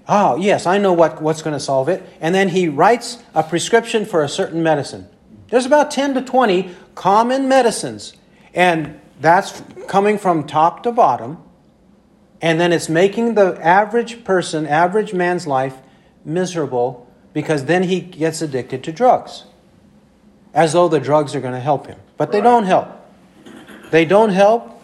oh, 0.08 0.36
yes, 0.36 0.66
I 0.66 0.78
know 0.78 0.92
what, 0.92 1.22
what's 1.22 1.42
going 1.42 1.54
to 1.54 1.60
solve 1.60 1.88
it. 1.88 2.02
And 2.20 2.34
then 2.34 2.48
he 2.48 2.68
writes 2.68 3.22
a 3.34 3.42
prescription 3.42 4.04
for 4.04 4.22
a 4.22 4.28
certain 4.28 4.62
medicine. 4.62 5.08
There's 5.48 5.66
about 5.66 5.90
10 5.90 6.14
to 6.14 6.22
20 6.22 6.74
common 6.94 7.48
medicines. 7.48 8.14
And 8.52 9.00
that's 9.20 9.62
coming 9.86 10.18
from 10.18 10.46
top 10.46 10.82
to 10.82 10.92
bottom. 10.92 11.38
And 12.40 12.60
then 12.60 12.72
it's 12.72 12.88
making 12.88 13.34
the 13.34 13.58
average 13.64 14.24
person, 14.24 14.66
average 14.66 15.14
man's 15.14 15.46
life 15.46 15.76
miserable 16.24 17.06
because 17.32 17.64
then 17.66 17.84
he 17.84 18.00
gets 18.00 18.42
addicted 18.42 18.84
to 18.84 18.92
drugs. 18.92 19.44
As 20.52 20.72
though 20.72 20.88
the 20.88 21.00
drugs 21.00 21.34
are 21.34 21.40
going 21.40 21.54
to 21.54 21.60
help 21.60 21.86
him. 21.86 21.98
But 22.16 22.32
they 22.32 22.40
don't 22.40 22.64
help. 22.64 22.88
They 23.90 24.04
don't 24.04 24.30
help, 24.30 24.82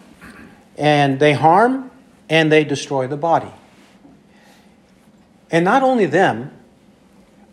and 0.77 1.19
they 1.19 1.33
harm, 1.33 1.90
and 2.31 2.51
they 2.51 2.63
destroy 2.63 3.05
the 3.05 3.17
body. 3.17 3.51
And 5.51 5.63
not 5.63 5.83
only 5.83 6.07
them, 6.07 6.51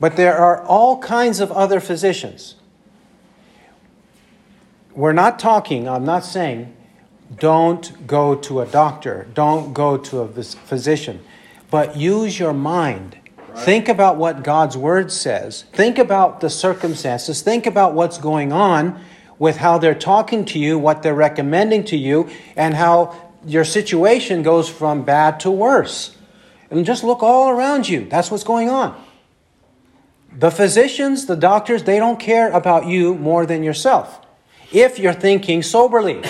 but 0.01 0.17
there 0.17 0.39
are 0.39 0.63
all 0.63 0.99
kinds 1.01 1.41
of 1.41 1.53
other 1.53 1.81
physicians 1.81 2.55
we're 4.99 5.13
not 5.13 5.39
talking, 5.39 5.89
I'm 5.89 6.05
not 6.05 6.25
saying, 6.25 6.75
don't 7.39 8.05
go 8.09 8.35
to 8.35 8.61
a 8.61 8.67
doctor, 8.67 9.29
don't 9.33 9.73
go 9.73 9.97
to 9.97 10.23
a 10.23 10.29
physician, 10.29 11.21
but 11.71 11.97
use 11.97 12.37
your 12.37 12.53
mind. 12.53 13.17
Right. 13.49 13.59
Think 13.59 13.89
about 13.89 14.17
what 14.17 14.43
God's 14.43 14.77
word 14.77 15.13
says. 15.13 15.63
Think 15.73 15.99
about 15.99 16.41
the 16.41 16.51
circumstances. 16.51 17.43
Think 17.43 17.65
about 17.65 17.95
what's 17.95 18.19
going 18.19 18.53
on 18.53 19.01
with 19.39 19.59
how 19.59 19.79
they're 19.79 19.95
talking 19.95 20.45
to 20.47 20.59
you, 20.59 20.77
what 20.77 21.05
they're 21.05 21.15
recommending 21.15 21.85
to 21.85 21.97
you, 21.97 22.29
and 22.57 22.75
how 22.75 23.15
your 23.49 23.65
situation 23.65 24.43
goes 24.43 24.69
from 24.69 25.03
bad 25.03 25.41
to 25.41 25.51
worse. 25.51 26.17
And 26.71 26.85
just 26.85 27.03
look 27.03 27.23
all 27.23 27.49
around 27.49 27.89
you. 27.89 28.07
That's 28.09 28.31
what's 28.31 28.45
going 28.45 28.69
on. 28.69 29.03
The 30.33 30.51
physicians, 30.51 31.27
the 31.27 31.37
doctors, 31.37 31.85
they 31.85 31.99
don't 31.99 32.21
care 32.21 32.51
about 32.53 32.87
you 32.87 33.15
more 33.15 33.47
than 33.47 33.63
yourself 33.63 34.21
if 34.73 34.99
you're 34.99 35.15
thinking 35.15 35.63
soberly. 35.63 36.23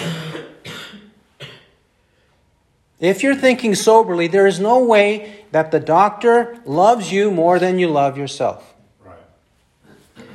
If 3.00 3.22
you're 3.22 3.36
thinking 3.36 3.74
soberly, 3.74 4.26
there 4.26 4.46
is 4.46 4.58
no 4.58 4.82
way 4.84 5.44
that 5.52 5.70
the 5.70 5.78
doctor 5.80 6.58
loves 6.64 7.12
you 7.12 7.30
more 7.30 7.58
than 7.58 7.78
you 7.78 7.88
love 7.88 8.18
yourself. 8.18 8.74
Right. 9.04 10.26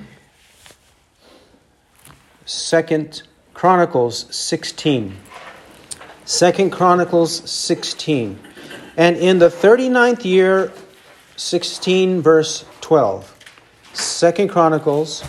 Second 2.46 3.24
Chronicles 3.54 4.34
16. 4.36 5.18
Second 6.26 6.72
Chronicles 6.72 7.50
16. 7.50 8.40
And 8.96 9.18
in 9.18 9.40
the 9.40 9.50
39th 9.50 10.24
year, 10.24 10.72
16 11.36 12.22
verse 12.22 12.66
12. 12.82 13.30
Second 13.94 14.50
Chronicles 14.50 15.24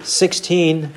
16 0.00 0.92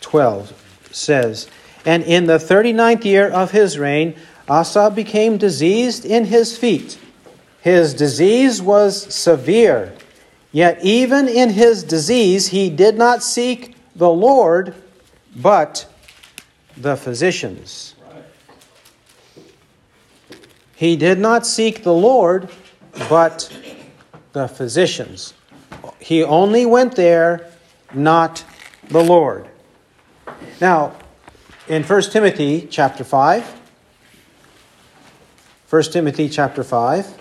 12 0.00 0.88
says, 0.92 1.48
And 1.84 2.02
in 2.02 2.26
the 2.26 2.38
39th 2.38 3.04
year 3.04 3.28
of 3.28 3.50
his 3.50 3.78
reign, 3.78 4.16
Asa 4.48 4.90
became 4.90 5.36
diseased 5.38 6.04
in 6.04 6.24
his 6.24 6.56
feet, 6.58 6.98
His 7.60 7.94
disease 7.94 8.60
was 8.60 9.14
severe, 9.14 9.92
yet 10.50 10.82
even 10.82 11.28
in 11.28 11.50
his 11.50 11.84
disease 11.84 12.48
he 12.48 12.70
did 12.70 12.96
not 12.96 13.22
seek 13.22 13.76
the 13.94 14.10
Lord, 14.10 14.74
but 15.36 15.86
the 16.80 16.96
physicians. 16.96 17.94
He 20.74 20.96
did 20.96 21.18
not 21.18 21.46
seek 21.46 21.82
the 21.82 21.92
Lord, 21.92 22.48
but 23.08 23.54
the 24.32 24.48
physicians. 24.48 25.34
He 25.98 26.24
only 26.24 26.64
went 26.64 26.96
there, 26.96 27.50
not 27.92 28.44
the 28.88 29.02
Lord. 29.04 29.46
Now, 30.60 30.96
in 31.68 31.82
1 31.82 32.02
Timothy 32.02 32.66
chapter 32.70 33.04
5, 33.04 33.60
1 35.68 35.82
Timothy 35.82 36.28
chapter 36.28 36.64
5, 36.64 37.14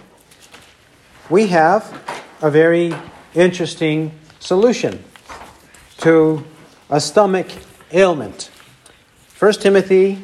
we 1.29 1.47
have 1.47 2.01
a 2.41 2.49
very 2.49 2.95
interesting 3.35 4.11
solution 4.39 5.03
to 5.97 6.45
a 6.89 6.99
stomach 7.01 7.47
ailment. 7.91 8.49
1 9.39 9.53
Timothy 9.53 10.21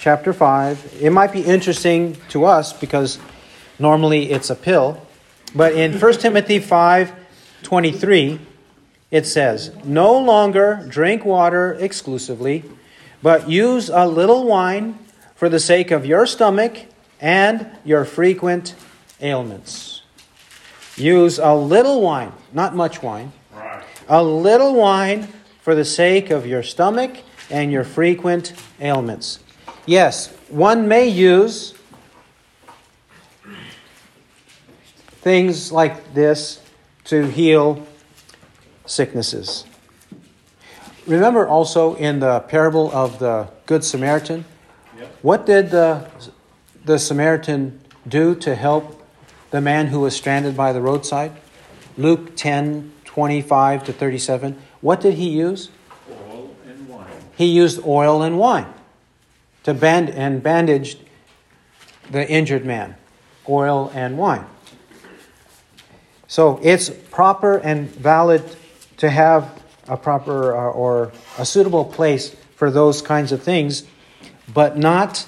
chapter 0.00 0.32
5. 0.32 0.98
It 1.00 1.10
might 1.10 1.32
be 1.32 1.42
interesting 1.42 2.16
to 2.30 2.44
us 2.44 2.72
because 2.72 3.20
normally 3.78 4.32
it's 4.32 4.50
a 4.50 4.56
pill, 4.56 5.00
but 5.54 5.74
in 5.74 6.00
1 6.00 6.12
Timothy 6.14 6.58
5 6.58 7.12
23, 7.62 8.40
it 9.12 9.26
says, 9.28 9.70
No 9.84 10.18
longer 10.18 10.84
drink 10.88 11.24
water 11.24 11.76
exclusively, 11.78 12.64
but 13.22 13.48
use 13.48 13.88
a 13.88 14.08
little 14.08 14.44
wine 14.44 14.98
for 15.36 15.48
the 15.48 15.60
sake 15.60 15.92
of 15.92 16.04
your 16.04 16.26
stomach 16.26 16.78
and 17.20 17.64
your 17.84 18.04
frequent 18.04 18.74
ailments. 19.20 20.02
Use 20.96 21.38
a 21.38 21.54
little 21.54 22.00
wine, 22.00 22.32
not 22.52 22.74
much 22.74 23.04
wine, 23.04 23.30
a 24.08 24.24
little 24.24 24.74
wine 24.74 25.28
for 25.62 25.76
the 25.76 25.84
sake 25.84 26.30
of 26.30 26.44
your 26.44 26.64
stomach 26.64 27.12
and 27.50 27.72
your 27.72 27.84
frequent 27.84 28.52
ailments. 28.80 29.40
Yes, 29.86 30.28
one 30.48 30.88
may 30.88 31.08
use 31.08 31.74
things 35.20 35.70
like 35.70 36.14
this 36.14 36.62
to 37.04 37.26
heal 37.26 37.86
sicknesses. 38.86 39.64
Remember 41.06 41.46
also 41.46 41.94
in 41.96 42.20
the 42.20 42.40
parable 42.40 42.90
of 42.92 43.18
the 43.18 43.48
Good 43.66 43.84
Samaritan? 43.84 44.44
Yep. 44.96 45.16
What 45.22 45.46
did 45.46 45.70
the, 45.70 46.08
the 46.84 46.98
Samaritan 46.98 47.80
do 48.06 48.34
to 48.36 48.54
help 48.54 49.02
the 49.50 49.60
man 49.60 49.88
who 49.88 50.00
was 50.00 50.14
stranded 50.14 50.56
by 50.56 50.72
the 50.72 50.80
roadside? 50.80 51.32
Luke 51.96 52.36
10 52.36 52.92
25 53.04 53.84
to 53.84 53.92
37. 53.92 54.56
What 54.80 55.00
did 55.00 55.14
he 55.14 55.30
use? 55.30 55.70
Oil 57.40 57.48
and 57.48 57.48
wine. 57.48 57.48
He 57.48 57.54
used 57.54 57.86
oil 57.86 58.22
and 58.22 58.38
wine 58.38 58.74
to 59.62 59.74
band 59.74 60.10
and 60.10 60.42
bandaged 60.42 60.98
the 62.10 62.28
injured 62.28 62.64
man. 62.64 62.96
Oil 63.48 63.90
and 63.94 64.18
wine. 64.18 64.44
So 66.26 66.60
it's 66.62 66.90
proper 66.90 67.58
and 67.58 67.88
valid 67.88 68.44
to 68.98 69.10
have 69.10 69.62
a 69.88 69.96
proper 69.96 70.54
uh, 70.56 70.70
or 70.70 71.12
a 71.38 71.44
suitable 71.44 71.84
place 71.84 72.36
for 72.54 72.70
those 72.70 73.02
kinds 73.02 73.32
of 73.32 73.42
things, 73.42 73.84
but 74.52 74.78
not 74.78 75.26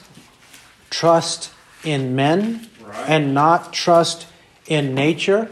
trust 0.90 1.50
in 1.82 2.14
men 2.14 2.68
right. 2.84 3.08
and 3.08 3.34
not 3.34 3.72
trust 3.72 4.26
in 4.66 4.94
nature. 4.94 5.48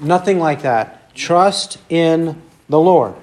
Nothing 0.00 0.38
like 0.38 0.62
that. 0.62 1.14
Trust 1.14 1.78
in 1.90 2.40
the 2.68 2.78
Lord. 2.78 3.14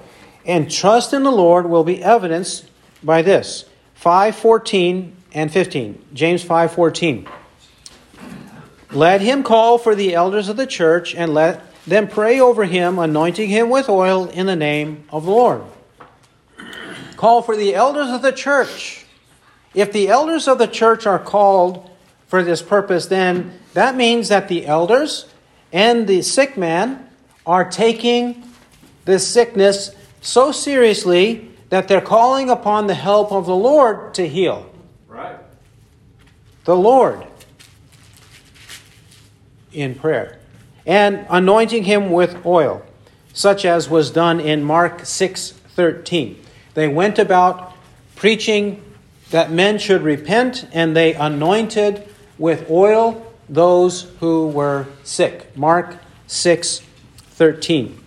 And 0.46 0.70
trust 0.70 1.12
in 1.12 1.24
the 1.24 1.32
Lord 1.32 1.68
will 1.68 1.84
be 1.84 2.02
evidenced 2.02 2.66
by 3.02 3.22
this 3.22 3.64
5:14 3.94 5.12
and 5.34 5.50
15. 5.50 6.02
James 6.14 6.44
5:14. 6.44 7.26
Let 8.92 9.20
him 9.20 9.42
call 9.42 9.78
for 9.78 9.94
the 9.94 10.14
elders 10.14 10.48
of 10.48 10.56
the 10.56 10.66
church 10.66 11.14
and 11.14 11.34
let 11.34 11.60
them 11.84 12.06
pray 12.06 12.40
over 12.40 12.64
him, 12.64 12.98
anointing 12.98 13.48
him 13.48 13.68
with 13.68 13.88
oil 13.88 14.26
in 14.26 14.46
the 14.46 14.56
name 14.56 15.04
of 15.10 15.24
the 15.24 15.30
Lord. 15.30 15.62
Call 17.16 17.42
for 17.42 17.56
the 17.56 17.74
elders 17.74 18.10
of 18.10 18.22
the 18.22 18.32
church. 18.32 19.04
If 19.74 19.92
the 19.92 20.08
elders 20.08 20.46
of 20.46 20.58
the 20.58 20.66
church 20.66 21.06
are 21.06 21.18
called 21.18 21.90
for 22.28 22.42
this 22.42 22.62
purpose, 22.62 23.06
then 23.06 23.58
that 23.74 23.96
means 23.96 24.28
that 24.28 24.48
the 24.48 24.66
elders 24.66 25.26
and 25.72 26.06
the 26.06 26.22
sick 26.22 26.56
man 26.56 27.08
are 27.46 27.64
taking 27.64 28.42
this 29.04 29.26
sickness 29.26 29.90
so 30.26 30.50
seriously 30.50 31.48
that 31.68 31.88
they're 31.88 32.00
calling 32.00 32.50
upon 32.50 32.86
the 32.86 32.94
help 32.94 33.30
of 33.30 33.46
the 33.46 33.54
Lord 33.54 34.12
to 34.14 34.26
heal. 34.26 34.68
Right. 35.06 35.36
The 36.64 36.76
Lord 36.76 37.26
in 39.72 39.94
prayer. 39.94 40.38
And 40.84 41.26
anointing 41.28 41.84
him 41.84 42.10
with 42.10 42.44
oil, 42.44 42.82
such 43.32 43.64
as 43.64 43.88
was 43.88 44.10
done 44.10 44.40
in 44.40 44.64
Mark 44.64 45.04
6:13. 45.04 46.36
They 46.74 46.88
went 46.88 47.18
about 47.18 47.72
preaching 48.14 48.82
that 49.30 49.50
men 49.50 49.78
should 49.78 50.02
repent, 50.02 50.66
and 50.72 50.96
they 50.96 51.14
anointed 51.14 52.08
with 52.38 52.70
oil 52.70 53.22
those 53.48 54.06
who 54.20 54.48
were 54.48 54.86
sick. 55.04 55.56
Mark 55.56 55.96
6:13. 56.26 58.00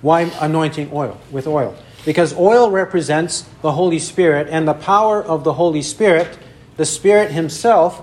Why 0.00 0.22
anointing 0.40 0.90
oil 0.92 1.20
with 1.30 1.46
oil? 1.46 1.76
Because 2.04 2.36
oil 2.36 2.70
represents 2.70 3.42
the 3.62 3.72
Holy 3.72 3.98
Spirit 3.98 4.48
and 4.50 4.66
the 4.66 4.74
power 4.74 5.22
of 5.22 5.44
the 5.44 5.54
Holy 5.54 5.82
Spirit, 5.82 6.38
the 6.76 6.86
Spirit 6.86 7.32
Himself, 7.32 8.02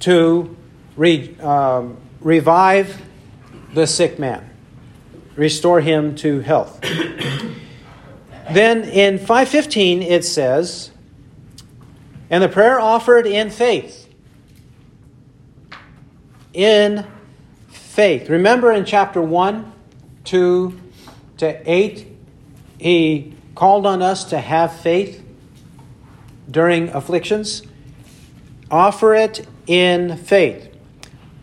to 0.00 0.56
re, 0.96 1.36
um, 1.40 1.96
revive 2.20 3.02
the 3.74 3.86
sick 3.86 4.18
man, 4.18 4.48
restore 5.36 5.80
him 5.80 6.14
to 6.16 6.40
health. 6.40 6.80
then 8.52 8.84
in 8.84 9.18
515 9.18 10.02
it 10.02 10.24
says, 10.24 10.90
and 12.30 12.42
the 12.42 12.48
prayer 12.48 12.80
offered 12.80 13.26
in 13.26 13.50
faith. 13.50 14.08
In 16.52 17.06
faith. 17.68 18.28
Remember 18.28 18.72
in 18.72 18.84
chapter 18.84 19.20
1, 19.20 19.72
2 20.24 20.80
to 21.44 21.70
8, 21.70 22.06
he 22.78 23.34
called 23.54 23.86
on 23.86 24.02
us 24.02 24.24
to 24.24 24.38
have 24.38 24.74
faith 24.80 25.22
during 26.50 26.88
afflictions. 26.88 27.62
Offer 28.70 29.14
it 29.14 29.46
in 29.66 30.16
faith. 30.16 30.74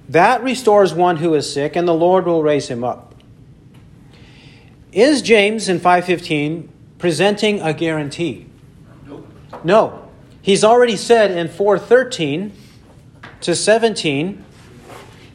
That 0.10 0.44
restores 0.44 0.94
one 0.94 1.18
who 1.18 1.34
is 1.36 1.52
sick, 1.52 1.76
and 1.76 1.88
the 1.88 1.94
Lord 1.94 2.26
will 2.26 2.44
raise 2.44 2.68
him 2.68 2.84
up. 2.84 3.16
Is 4.92 5.22
James 5.22 5.70
in 5.70 5.80
515 5.80 6.70
presenting 6.98 7.62
a 7.62 7.74
guarantee? 7.74 8.48
Nope. 9.06 9.28
No. 9.64 10.10
He's 10.42 10.64
already 10.64 10.98
said 10.98 11.32
in 11.32 11.48
413 11.48 12.52
to 13.42 13.56
17 13.56 14.44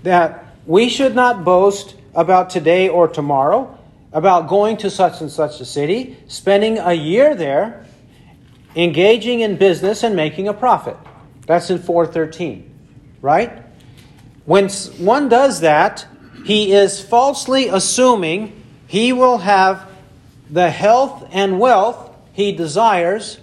that 0.03 0.45
we 0.67 0.89
should 0.89 1.15
not 1.15 1.45
boast 1.45 1.95
about 2.15 2.51
today 2.51 2.89
or 2.89 3.09
tomorrow, 3.09 3.76
about 4.17 4.49
going 4.49 4.79
to 4.79 4.89
such 4.89 5.21
and 5.21 5.31
such 5.31 5.61
a 5.61 5.65
city, 5.67 6.17
spending 6.27 6.79
a 6.79 6.95
year 6.95 7.35
there, 7.35 7.85
engaging 8.75 9.41
in 9.41 9.57
business 9.57 10.03
and 10.03 10.17
making 10.17 10.49
a 10.49 10.55
profit. 10.55 10.97
That's 11.45 11.69
in 11.69 11.79
413, 11.79 13.19
right? 13.21 13.63
When 14.47 14.71
one 14.97 15.29
does 15.29 15.61
that, 15.61 16.07
he 16.47 16.73
is 16.73 17.05
falsely 17.05 17.69
assuming 17.69 18.65
he 18.87 19.13
will 19.13 19.37
have 19.37 19.87
the 20.49 20.71
health 20.71 21.29
and 21.31 21.61
wealth 21.61 22.11
he 22.33 22.53
desires 22.53 23.39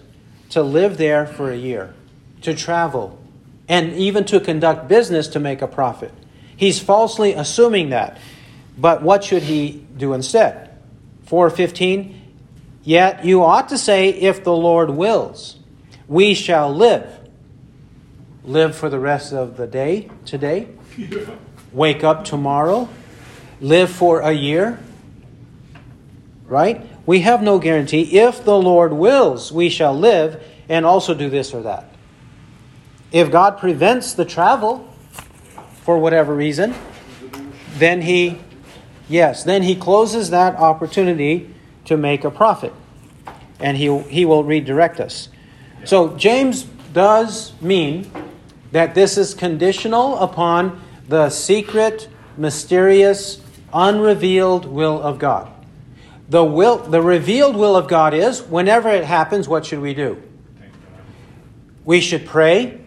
to 0.50 0.64
live 0.64 0.98
there 0.98 1.28
for 1.28 1.52
a 1.52 1.56
year, 1.56 1.94
to 2.42 2.56
travel, 2.56 3.20
and 3.68 3.94
even 3.94 4.26
to 4.26 4.40
conduct 4.40 4.88
business 4.88 5.28
to 5.28 5.40
make 5.40 5.62
a 5.62 5.68
profit. 5.68 6.12
He's 6.58 6.80
falsely 6.80 7.34
assuming 7.34 7.90
that. 7.90 8.18
But 8.78 9.02
what 9.04 9.24
should 9.24 9.44
he 9.44 9.86
do 9.98 10.14
instead? 10.14 10.70
415 11.26 12.22
Yet 12.84 13.24
you 13.24 13.44
ought 13.44 13.70
to 13.70 13.78
say, 13.78 14.10
if 14.10 14.44
the 14.44 14.54
Lord 14.54 14.90
wills, 14.90 15.58
we 16.08 16.34
shall 16.34 16.74
live. 16.74 17.08
Live 18.44 18.76
for 18.76 18.90
the 18.90 19.00
rest 19.00 19.32
of 19.32 19.56
the 19.56 19.68
day 19.68 20.10
today, 20.26 20.68
Wake 21.72 22.04
up 22.04 22.26
tomorrow, 22.26 22.90
live 23.62 23.90
for 23.90 24.20
a 24.20 24.34
year, 24.34 24.78
right? 26.46 26.86
We 27.06 27.22
have 27.22 27.42
no 27.42 27.58
guarantee. 27.58 28.20
If 28.20 28.44
the 28.44 28.58
Lord 28.58 28.92
wills, 28.92 29.52
we 29.52 29.70
shall 29.70 29.98
live 29.98 30.44
and 30.68 30.86
also 30.86 31.14
do 31.14 31.30
this 31.30 31.54
or 31.54 31.62
that. 31.62 31.90
If 33.14 33.32
God 33.32 33.60
prevents 33.60 34.14
the 34.14 34.26
travel, 34.26 34.94
for 35.84 35.98
whatever 35.98 36.34
reason, 36.34 36.74
then 37.76 38.02
he, 38.02 38.40
yes, 39.14 39.44
then 39.44 39.64
he 39.64 39.76
closes 39.76 40.32
that 40.32 40.56
opportunity 40.56 41.54
to 41.86 41.96
make 41.96 42.24
a 42.24 42.32
profit. 42.32 42.74
And 43.60 43.78
he, 43.78 43.98
he 44.04 44.26
will 44.26 44.44
redirect 44.44 45.00
us. 45.00 45.30
So 45.86 46.18
James 46.18 46.64
does 46.94 47.54
mean 47.62 48.12
that 48.72 48.96
this 48.96 49.18
is 49.18 49.34
conditional 49.34 50.18
upon 50.18 50.82
the 51.08 51.30
secret, 51.30 52.10
mysterious, 52.38 53.42
unrevealed 53.74 54.66
will 54.66 55.02
of 55.02 55.20
God. 55.20 55.52
The 56.30 56.44
will 56.44 56.78
the 56.78 57.02
revealed 57.02 57.56
will 57.56 57.76
of 57.76 57.88
God 57.88 58.14
is 58.14 58.42
whenever 58.42 58.90
it 58.90 59.04
happens, 59.04 59.48
what 59.48 59.66
should 59.66 59.82
we 59.82 59.94
do? 59.94 60.22
We 61.86 62.00
should 62.02 62.26
pray 62.26 62.80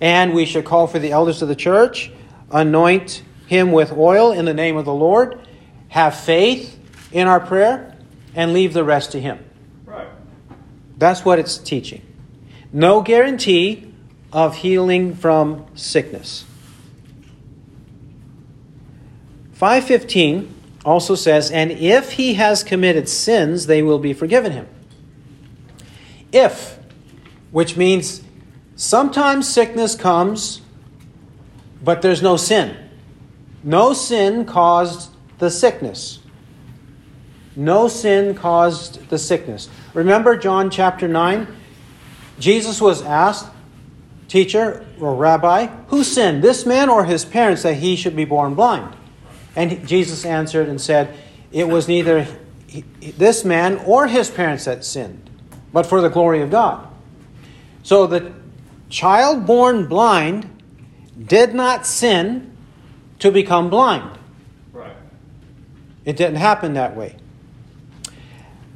and 0.00 0.32
we 0.32 0.46
should 0.46 0.64
call 0.64 0.86
for 0.86 0.98
the 0.98 1.10
elders 1.10 1.42
of 1.42 1.48
the 1.48 1.56
church, 1.56 2.12
anoint 2.50 3.22
him 3.54 3.72
with 3.72 3.92
oil 3.92 4.32
in 4.32 4.44
the 4.44 4.54
name 4.54 4.76
of 4.76 4.84
the 4.84 4.92
Lord, 4.92 5.46
have 5.88 6.16
faith 6.16 6.78
in 7.12 7.28
our 7.28 7.40
prayer, 7.40 7.96
and 8.34 8.52
leave 8.52 8.72
the 8.72 8.82
rest 8.82 9.12
to 9.12 9.20
him. 9.20 9.38
Right. 9.84 10.08
That's 10.98 11.24
what 11.24 11.38
it's 11.38 11.56
teaching. 11.56 12.02
No 12.72 13.00
guarantee 13.00 13.92
of 14.32 14.56
healing 14.56 15.14
from 15.14 15.66
sickness. 15.76 16.44
515 19.52 20.52
also 20.84 21.14
says, 21.14 21.52
And 21.52 21.70
if 21.70 22.12
he 22.12 22.34
has 22.34 22.64
committed 22.64 23.08
sins, 23.08 23.66
they 23.66 23.82
will 23.82 24.00
be 24.00 24.12
forgiven 24.12 24.50
him. 24.50 24.68
If, 26.32 26.78
which 27.52 27.76
means 27.76 28.22
sometimes 28.74 29.48
sickness 29.48 29.94
comes, 29.94 30.60
but 31.80 32.02
there's 32.02 32.20
no 32.22 32.36
sin. 32.36 32.76
No 33.64 33.94
sin 33.94 34.44
caused 34.44 35.10
the 35.38 35.50
sickness. 35.50 36.20
No 37.56 37.88
sin 37.88 38.34
caused 38.34 39.08
the 39.08 39.18
sickness. 39.18 39.68
Remember 39.94 40.36
John 40.36 40.70
chapter 40.70 41.08
9? 41.08 41.46
Jesus 42.38 42.80
was 42.80 43.02
asked, 43.02 43.50
Teacher 44.28 44.84
or 45.00 45.14
Rabbi, 45.14 45.66
who 45.88 46.02
sinned, 46.04 46.42
this 46.42 46.66
man 46.66 46.88
or 46.88 47.04
his 47.04 47.24
parents, 47.24 47.62
that 47.62 47.74
he 47.74 47.96
should 47.96 48.16
be 48.16 48.24
born 48.24 48.54
blind? 48.54 48.94
And 49.56 49.86
Jesus 49.86 50.24
answered 50.24 50.68
and 50.68 50.80
said, 50.80 51.14
It 51.52 51.68
was 51.68 51.88
neither 51.88 52.26
this 53.16 53.44
man 53.44 53.76
or 53.86 54.08
his 54.08 54.30
parents 54.30 54.64
that 54.64 54.84
sinned, 54.84 55.30
but 55.72 55.86
for 55.86 56.00
the 56.00 56.08
glory 56.08 56.42
of 56.42 56.50
God. 56.50 56.88
So 57.82 58.06
the 58.06 58.32
child 58.88 59.46
born 59.46 59.86
blind 59.86 60.50
did 61.24 61.54
not 61.54 61.86
sin 61.86 62.53
to 63.24 63.30
become 63.30 63.70
blind. 63.70 64.18
Right. 64.70 64.94
It 66.04 66.18
didn't 66.18 66.36
happen 66.36 66.74
that 66.74 66.94
way. 66.94 67.16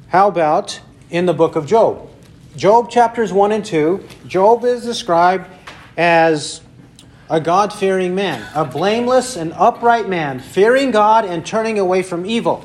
How 0.08 0.28
about 0.28 0.80
in 1.10 1.26
the 1.26 1.34
book 1.34 1.54
of 1.54 1.66
Job? 1.66 2.08
Job 2.56 2.90
chapters 2.90 3.30
1 3.30 3.52
and 3.52 3.62
2, 3.62 4.08
Job 4.26 4.64
is 4.64 4.82
described 4.82 5.50
as 5.98 6.62
a 7.28 7.42
God 7.42 7.74
fearing 7.74 8.14
man, 8.14 8.42
a 8.54 8.64
blameless 8.64 9.36
and 9.36 9.52
upright 9.52 10.08
man, 10.08 10.40
fearing 10.40 10.92
God 10.92 11.26
and 11.26 11.44
turning 11.44 11.78
away 11.78 12.02
from 12.02 12.24
evil. 12.24 12.64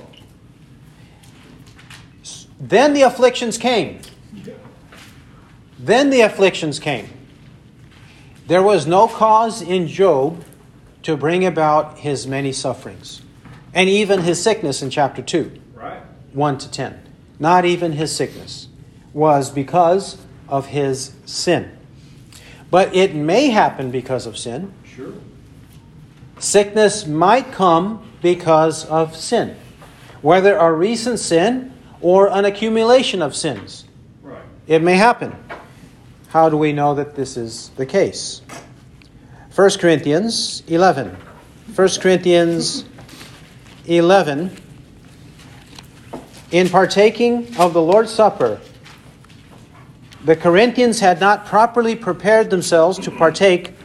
Then 2.62 2.94
the 2.94 3.02
afflictions 3.02 3.58
came. 3.58 4.00
Then 5.78 6.12
the 6.12 6.22
afflictions 6.22 6.80
came. 6.80 7.10
There 8.48 8.64
was 8.64 8.88
no 8.88 9.10
cause 9.10 9.62
in 9.62 9.90
Job 9.90 10.46
to 11.04 11.18
bring 11.18 11.46
about 11.46 12.00
his 12.00 12.26
many 12.26 12.52
sufferings, 12.52 13.22
and 13.74 13.90
even 13.90 14.22
his 14.22 14.42
sickness 14.42 14.82
in 14.82 14.90
chapter 14.90 15.22
2, 15.22 15.60
Right. 15.74 16.02
1 16.34 16.58
to 16.60 16.72
10. 16.72 17.00
Not 17.40 17.66
even 17.66 17.94
his 17.94 18.16
sickness 18.16 18.68
was 19.14 19.52
because 19.52 20.18
of 20.48 20.68
his 20.68 21.14
sin. 21.26 21.78
But 22.72 22.96
it 22.96 23.14
may 23.14 23.50
happen 23.50 23.92
because 23.92 24.26
of 24.26 24.38
sin. 24.38 24.74
Sure. 24.84 25.14
Sickness 26.40 27.06
might 27.06 27.52
come 27.52 28.10
because 28.22 28.86
of 28.86 29.16
sin, 29.16 29.56
whether 30.22 30.56
a 30.58 30.72
recent 30.72 31.20
sin 31.20 31.74
or 32.02 32.28
an 32.28 32.46
accumulation 32.46 33.22
of 33.22 33.36
sins. 33.36 33.86
Right. 34.22 34.42
It 34.68 34.82
may 34.82 34.96
happen. 34.96 35.36
How 36.30 36.50
do 36.50 36.58
we 36.58 36.74
know 36.74 36.96
that 36.96 37.16
this 37.16 37.38
is 37.38 37.70
the 37.76 37.86
case? 37.86 38.42
1 39.56 39.70
Corinthians 39.78 40.64
11. 40.68 41.16
1 41.76 41.90
Corinthians 42.02 42.86
11. 43.86 44.50
In 46.50 46.70
partaking 46.70 47.56
of 47.60 47.74
the 47.74 47.82
Lord's 47.82 48.12
Supper, 48.12 48.60
the 50.26 50.36
Corinthians 50.36 51.02
had 51.02 51.20
not 51.20 51.46
properly 51.46 51.96
prepared 51.96 52.50
themselves 52.50 52.98
to 52.98 53.12
partake 53.12 53.76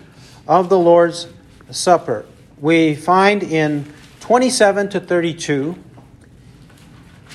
of 0.47 0.71
the 0.71 0.79
Lord's 0.79 1.29
Supper. 1.71 2.25
We 2.63 2.95
find 2.95 3.43
in 3.43 3.93
27 4.21 4.89
to 4.89 5.01
32, 5.01 5.77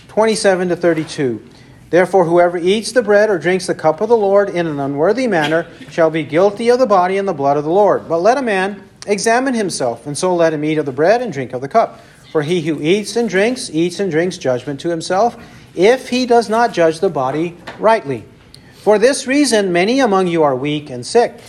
27 0.08 0.70
to 0.70 0.76
32. 0.76 1.50
Therefore, 1.94 2.26
whoever 2.26 2.58
eats 2.58 2.92
the 2.92 3.04
bread 3.04 3.30
or 3.30 3.38
drinks 3.38 3.68
the 3.68 3.76
cup 3.76 4.02
of 4.02 4.10
the 4.10 4.18
Lord 4.18 4.50
in 4.50 4.66
an 4.66 4.80
unworthy 4.80 5.28
manner 5.28 5.68
shall 5.92 6.10
be 6.10 6.24
guilty 6.24 6.70
of 6.70 6.80
the 6.80 6.88
body 6.88 7.20
and 7.20 7.28
the 7.28 7.34
blood 7.34 7.56
of 7.56 7.64
the 7.64 7.70
Lord. 7.70 8.10
But 8.10 8.18
let 8.18 8.40
a 8.40 8.42
man 8.42 8.82
examine 9.06 9.54
himself, 9.54 10.08
and 10.08 10.18
so 10.18 10.34
let 10.34 10.56
him 10.56 10.66
eat 10.66 10.80
of 10.80 10.88
the 10.88 10.92
bread 10.92 11.22
and 11.22 11.32
drink 11.32 11.54
of 11.54 11.62
the 11.62 11.68
cup. 11.68 12.00
For 12.32 12.42
he 12.42 12.62
who 12.62 12.82
eats 12.82 13.16
and 13.16 13.30
drinks, 13.30 13.70
eats 13.70 14.00
and 14.00 14.10
drinks 14.10 14.40
judgment 14.40 14.80
to 14.80 14.90
himself, 14.90 15.38
if 15.76 16.10
he 16.10 16.26
does 16.26 16.50
not 16.50 16.74
judge 16.74 17.00
the 17.00 17.10
body 17.12 17.58
rightly. 17.78 18.26
For 18.74 18.98
this 18.98 19.28
reason, 19.28 19.72
many 19.72 20.00
among 20.00 20.26
you 20.26 20.42
are 20.42 20.56
weak 20.56 20.90
and 20.90 21.06
sick, 21.06 21.40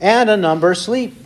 and 0.00 0.30
a 0.30 0.36
number 0.36 0.72
sleep. 0.76 1.19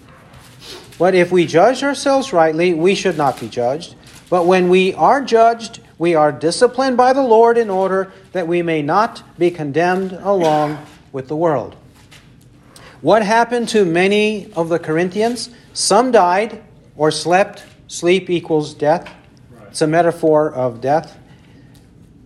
But 0.99 1.15
if 1.15 1.33
we 1.33 1.47
judge 1.47 1.83
ourselves 1.83 2.33
rightly, 2.33 2.75
we 2.75 2.95
should 2.95 3.17
not 3.17 3.41
be 3.41 3.49
judged. 3.49 3.95
But 4.31 4.47
when 4.47 4.69
we 4.69 4.95
are 4.95 5.23
judged, 5.23 5.81
we 5.99 6.15
are 6.15 6.33
disciplined 6.33 6.97
by 6.97 7.13
the 7.13 7.23
Lord 7.23 7.59
in 7.59 7.71
order 7.71 8.13
that 8.33 8.47
we 8.47 8.63
may 8.63 8.83
not 8.83 9.23
be 9.39 9.51
condemned 9.51 10.13
along 10.13 10.85
with 11.13 11.29
the 11.29 11.37
world. 11.37 11.77
What 13.01 13.23
happened 13.23 13.69
to 13.71 13.85
many 13.85 14.53
of 14.55 14.69
the 14.69 14.79
Corinthians? 14.79 15.51
Some 15.73 16.11
died 16.11 16.63
or 16.97 17.11
slept. 17.11 17.65
Sleep 17.87 18.31
equals 18.31 18.75
death. 18.75 19.13
It's 19.69 19.83
a 19.83 19.87
metaphor 19.87 20.53
of 20.53 20.81
death. 20.81 21.19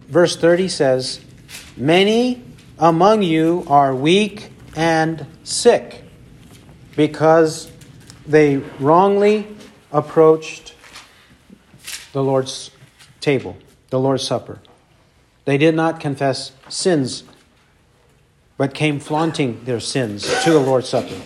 Verse 0.07 0.37
30 0.37 0.68
says, 0.68 1.20
Many 1.76 2.42
among 2.78 3.22
you 3.22 3.64
are 3.66 3.94
weak 3.94 4.52
and 4.76 5.26
sick 5.42 6.04
because 6.94 7.70
they 8.28 8.58
wrongly 8.78 9.46
approached 9.90 10.74
the 12.12 12.22
Lord's 12.22 12.70
table, 13.20 13.56
the 13.88 13.98
Lord's 13.98 14.22
Supper. 14.22 14.60
They 15.46 15.56
did 15.56 15.74
not 15.74 15.98
confess 15.98 16.52
sins, 16.68 17.24
but 18.58 18.74
came 18.74 19.00
flaunting 19.00 19.64
their 19.64 19.80
sins 19.80 20.22
to 20.44 20.50
the 20.50 20.60
Lord's 20.60 20.88
Supper. 20.88 21.20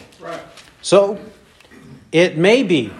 So, 0.80 1.18
it 2.12 2.36
may 2.36 2.62
be 2.62 2.92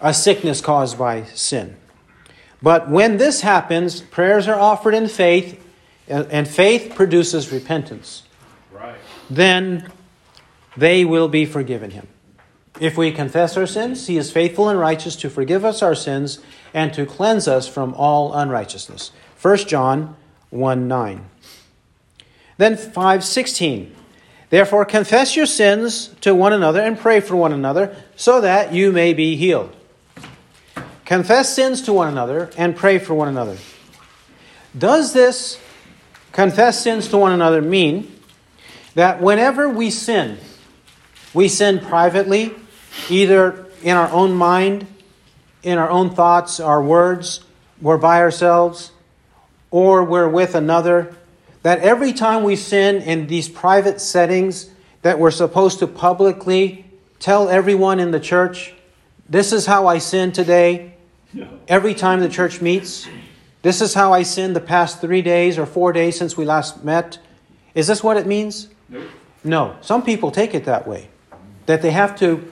a 0.00 0.12
sickness 0.12 0.60
caused 0.60 0.98
by 0.98 1.24
sin. 1.24 1.76
But 2.60 2.90
when 2.90 3.18
this 3.18 3.42
happens, 3.42 4.00
prayers 4.00 4.48
are 4.48 4.58
offered 4.58 4.94
in 4.94 5.08
faith, 5.08 5.60
and 6.08 6.26
and 6.30 6.48
faith 6.48 6.94
produces 6.94 7.52
repentance. 7.52 8.24
Right. 8.72 8.96
Then 9.30 9.90
they 10.76 11.04
will 11.04 11.28
be 11.28 11.44
forgiven 11.44 11.90
him. 11.90 12.08
If 12.80 12.96
we 12.96 13.12
confess 13.12 13.56
our 13.56 13.66
sins, 13.66 14.06
he 14.06 14.16
is 14.16 14.32
faithful 14.32 14.68
and 14.68 14.78
righteous 14.78 15.14
to 15.16 15.30
forgive 15.30 15.64
us 15.64 15.82
our 15.82 15.94
sins 15.94 16.38
and 16.72 16.92
to 16.94 17.04
cleanse 17.04 17.46
us 17.46 17.68
from 17.68 17.94
all 17.94 18.32
unrighteousness. 18.32 19.12
1 19.40 19.58
John 19.58 20.16
1 20.50 20.88
9. 20.88 21.26
Then 22.56 22.76
516. 22.76 23.94
Therefore, 24.50 24.84
confess 24.84 25.34
your 25.34 25.46
sins 25.46 26.08
to 26.20 26.34
one 26.34 26.52
another 26.52 26.80
and 26.80 26.98
pray 26.98 27.20
for 27.20 27.36
one 27.36 27.52
another 27.52 27.96
so 28.16 28.40
that 28.42 28.72
you 28.72 28.92
may 28.92 29.14
be 29.14 29.36
healed. 29.36 29.74
Confess 31.04 31.54
sins 31.54 31.82
to 31.82 31.92
one 31.92 32.08
another 32.08 32.50
and 32.56 32.76
pray 32.76 32.98
for 32.98 33.14
one 33.14 33.28
another. 33.28 33.56
Does 34.76 35.12
this 35.12 35.58
confess 36.32 36.82
sins 36.82 37.08
to 37.08 37.18
one 37.18 37.32
another 37.32 37.60
mean 37.60 38.14
that 38.94 39.20
whenever 39.20 39.68
we 39.68 39.90
sin, 39.90 40.38
we 41.34 41.48
sin 41.48 41.78
privately, 41.80 42.54
either 43.08 43.66
in 43.82 43.96
our 43.96 44.10
own 44.10 44.34
mind, 44.34 44.86
in 45.62 45.78
our 45.78 45.90
own 45.90 46.14
thoughts, 46.14 46.60
our 46.60 46.82
words, 46.82 47.44
we're 47.80 47.98
by 47.98 48.20
ourselves, 48.20 48.92
or 49.70 50.04
we're 50.04 50.28
with 50.28 50.54
another, 50.54 51.14
that 51.62 51.80
every 51.80 52.12
time 52.12 52.42
we 52.42 52.56
sin 52.56 52.96
in 53.02 53.26
these 53.26 53.48
private 53.48 54.00
settings, 54.00 54.70
that 55.02 55.18
we're 55.18 55.30
supposed 55.30 55.78
to 55.80 55.86
publicly 55.86 56.84
tell 57.18 57.48
everyone 57.48 58.00
in 58.00 58.10
the 58.10 58.20
church 58.20 58.74
This 59.28 59.52
is 59.52 59.64
how 59.64 59.86
I 59.86 59.96
sin 59.96 60.32
today. 60.32 60.92
Every 61.66 61.94
time 61.94 62.20
the 62.20 62.28
church 62.28 62.60
meets. 62.60 63.08
This 63.62 63.80
is 63.80 63.94
how 63.94 64.12
I 64.12 64.24
sin 64.24 64.52
the 64.52 64.60
past 64.60 65.00
three 65.00 65.22
days 65.22 65.56
or 65.56 65.64
four 65.64 65.92
days 65.94 66.18
since 66.18 66.36
we 66.36 66.44
last 66.44 66.84
met. 66.84 67.18
Is 67.74 67.86
this 67.86 68.02
what 68.02 68.18
it 68.18 68.26
means? 68.26 68.68
Nope. 68.90 69.08
No. 69.42 69.76
Some 69.80 70.02
people 70.02 70.30
take 70.30 70.54
it 70.54 70.66
that 70.66 70.86
way. 70.86 71.08
That 71.64 71.80
they 71.80 71.92
have 71.92 72.18
to 72.18 72.51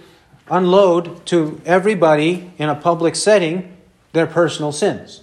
unload 0.51 1.25
to 1.27 1.61
everybody 1.65 2.53
in 2.59 2.69
a 2.69 2.75
public 2.75 3.17
setting 3.17 3.77
their 4.13 4.27
personal 4.27 4.73
sins. 4.73 5.23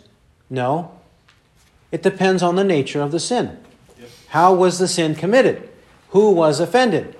No. 0.49 0.91
It 1.91 2.01
depends 2.01 2.41
on 2.41 2.55
the 2.55 2.63
nature 2.63 3.01
of 3.01 3.11
the 3.11 3.19
sin. 3.19 3.57
How 4.29 4.53
was 4.53 4.79
the 4.79 4.87
sin 4.87 5.15
committed? 5.15 5.69
Who 6.09 6.31
was 6.31 6.59
offended? 6.59 7.15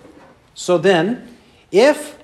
So 0.54 0.78
then, 0.78 1.36
if 1.72 2.18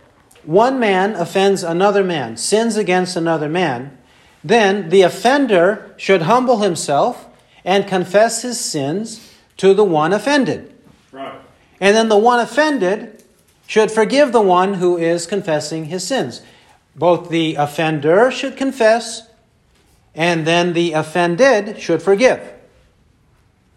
one 0.44 0.80
man 0.80 1.16
offends 1.16 1.64
another 1.64 2.04
man, 2.04 2.38
sins 2.38 2.76
against 2.76 3.16
another 3.16 3.50
man, 3.50 3.98
then 4.44 4.90
the 4.90 5.02
offender 5.02 5.94
should 5.98 6.24
humble 6.24 6.62
himself 6.62 7.28
and 7.64 7.88
confess 7.88 8.42
his 8.42 8.60
sins 8.60 9.32
to 9.58 9.74
the 9.74 9.86
one 9.86 10.12
offended. 10.12 10.74
Right. 11.12 11.40
And 11.80 11.96
then 11.96 12.10
the 12.10 12.18
one 12.18 12.40
offended 12.40 13.23
should 13.68 13.92
forgive 13.92 14.32
the 14.32 14.42
one 14.42 14.76
who 14.76 14.98
is 14.98 15.26
confessing 15.26 15.86
his 15.86 16.06
sins. 16.06 16.42
Both 16.96 17.30
the 17.30 17.56
offender 17.56 18.30
should 18.30 18.56
confess, 18.56 19.28
and 20.14 20.46
then 20.46 20.74
the 20.74 20.94
offended 20.94 21.80
should 21.82 22.02
forgive. 22.02 22.54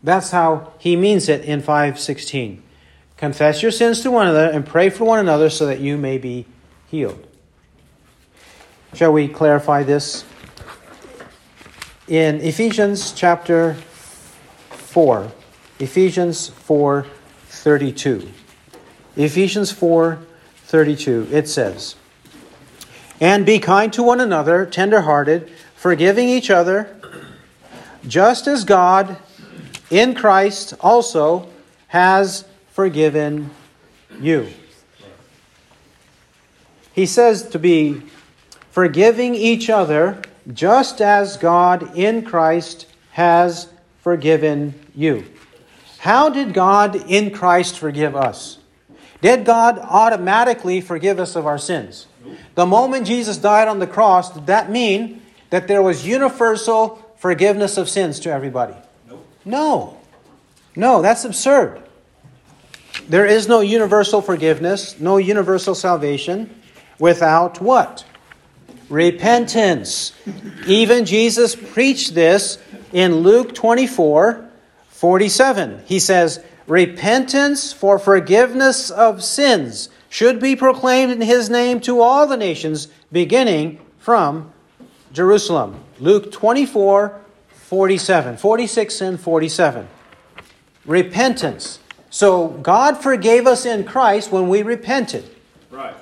That's 0.02 0.30
how 0.30 0.72
he 0.78 0.96
means 0.96 1.28
it 1.28 1.44
in 1.44 1.60
516. 1.60 2.62
Confess 3.16 3.62
your 3.62 3.70
sins 3.70 4.02
to 4.02 4.10
one 4.10 4.28
another 4.28 4.50
and 4.50 4.66
pray 4.66 4.90
for 4.90 5.04
one 5.04 5.18
another 5.18 5.48
so 5.48 5.66
that 5.66 5.80
you 5.80 5.96
may 5.96 6.18
be 6.18 6.46
healed. 6.88 7.26
Shall 8.92 9.12
we 9.12 9.28
clarify 9.28 9.82
this? 9.82 10.24
In 12.08 12.40
Ephesians 12.40 13.12
chapter 13.12 13.74
4, 14.70 15.32
Ephesians 15.80 16.48
4 16.48 17.06
32. 17.48 18.28
Ephesians 19.16 19.72
4 19.72 20.18
32, 20.66 21.28
it 21.30 21.48
says, 21.48 21.94
And 23.20 23.46
be 23.46 23.58
kind 23.58 23.92
to 23.92 24.02
one 24.02 24.20
another, 24.20 24.66
tenderhearted, 24.66 25.50
forgiving 25.74 26.28
each 26.28 26.50
other, 26.50 26.94
just 28.06 28.46
as 28.46 28.64
God 28.64 29.16
in 29.90 30.14
Christ 30.14 30.74
also 30.80 31.48
has 31.88 32.44
forgiven 32.72 33.50
you. 34.20 34.48
He 36.92 37.06
says 37.06 37.48
to 37.50 37.58
be 37.58 38.02
forgiving 38.70 39.34
each 39.34 39.70
other 39.70 40.20
just 40.52 41.00
as 41.00 41.36
God 41.36 41.96
in 41.96 42.22
Christ 42.22 42.86
has 43.12 43.68
forgiven 44.00 44.74
you. 44.94 45.24
How 45.98 46.28
did 46.28 46.54
God 46.54 46.96
in 47.10 47.30
Christ 47.30 47.78
forgive 47.78 48.14
us? 48.14 48.58
Did 49.20 49.44
God 49.44 49.78
automatically 49.78 50.80
forgive 50.80 51.18
us 51.18 51.36
of 51.36 51.46
our 51.46 51.58
sins? 51.58 52.06
The 52.54 52.66
moment 52.66 53.06
Jesus 53.06 53.38
died 53.38 53.68
on 53.68 53.78
the 53.78 53.86
cross, 53.86 54.32
did 54.32 54.46
that 54.46 54.70
mean 54.70 55.22
that 55.50 55.68
there 55.68 55.82
was 55.82 56.06
universal 56.06 57.02
forgiveness 57.16 57.76
of 57.76 57.88
sins 57.88 58.20
to 58.20 58.30
everybody? 58.30 58.74
Nope. 59.08 59.26
No. 59.44 59.98
No, 60.74 61.02
that's 61.02 61.24
absurd. 61.24 61.82
There 63.08 63.26
is 63.26 63.46
no 63.46 63.60
universal 63.60 64.20
forgiveness, 64.20 64.98
no 64.98 65.16
universal 65.16 65.74
salvation 65.74 66.50
without 66.98 67.60
what? 67.60 68.04
Repentance. 68.88 70.12
Even 70.66 71.04
Jesus 71.04 71.54
preached 71.54 72.14
this 72.14 72.58
in 72.92 73.16
Luke 73.16 73.54
24 73.54 74.42
47. 74.88 75.82
He 75.84 75.98
says, 75.98 76.42
Repentance 76.66 77.72
for 77.72 77.98
forgiveness 77.98 78.90
of 78.90 79.22
sins 79.22 79.88
should 80.08 80.40
be 80.40 80.56
proclaimed 80.56 81.12
in 81.12 81.20
his 81.20 81.48
name 81.48 81.80
to 81.80 82.00
all 82.00 82.26
the 82.26 82.36
nations, 82.36 82.88
beginning 83.12 83.80
from 83.98 84.52
Jerusalem. 85.12 85.80
Luke 86.00 86.32
24 86.32 87.20
47. 87.48 88.36
46 88.36 89.00
and 89.00 89.20
47. 89.20 89.88
Repentance. 90.84 91.80
So 92.10 92.48
God 92.48 92.96
forgave 92.96 93.46
us 93.46 93.66
in 93.66 93.84
Christ 93.84 94.30
when 94.30 94.48
we 94.48 94.62
repented. 94.62 95.28
Right. 95.70 95.94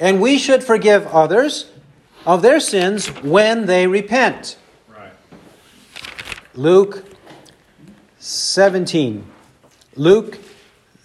And 0.00 0.20
we 0.20 0.36
should 0.36 0.64
forgive 0.64 1.06
others 1.06 1.70
of 2.26 2.42
their 2.42 2.58
sins 2.58 3.06
when 3.22 3.66
they 3.66 3.86
repent. 3.86 4.56
Right. 4.88 5.12
Luke 6.54 7.04
17. 8.18 9.31
Luke 9.94 10.38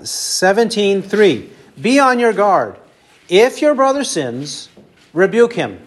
17, 0.01 1.01
3. 1.01 1.49
Be 1.81 1.99
on 1.99 2.19
your 2.19 2.33
guard. 2.33 2.77
If 3.29 3.61
your 3.61 3.75
brother 3.75 4.03
sins, 4.03 4.69
rebuke 5.13 5.53
him. 5.53 5.79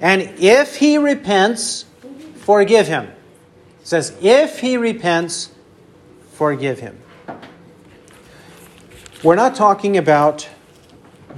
And 0.00 0.22
if 0.38 0.76
he 0.76 0.98
repents, 0.98 1.84
forgive 2.36 2.86
him. 2.86 3.06
It 3.80 3.86
says, 3.86 4.16
if 4.20 4.60
he 4.60 4.76
repents, 4.76 5.50
forgive 6.32 6.78
him. 6.78 6.98
We're 9.22 9.34
not 9.34 9.54
talking 9.54 9.98
about 9.98 10.48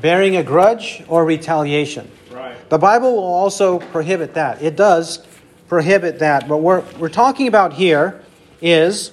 bearing 0.01 0.37
a 0.37 0.43
grudge 0.43 1.03
or 1.09 1.25
retaliation. 1.25 2.11
Right. 2.31 2.57
The 2.71 2.79
Bible 2.79 3.15
will 3.15 3.25
also 3.25 3.79
prohibit 3.79 4.35
that. 4.35 4.63
It 4.63 4.77
does 4.77 5.27
prohibit 5.69 6.21
that. 6.21 6.47
But 6.47 6.59
what 6.59 6.99
we're 6.99 7.09
talking 7.09 7.49
about 7.49 7.73
here 7.73 8.23
is 8.61 9.11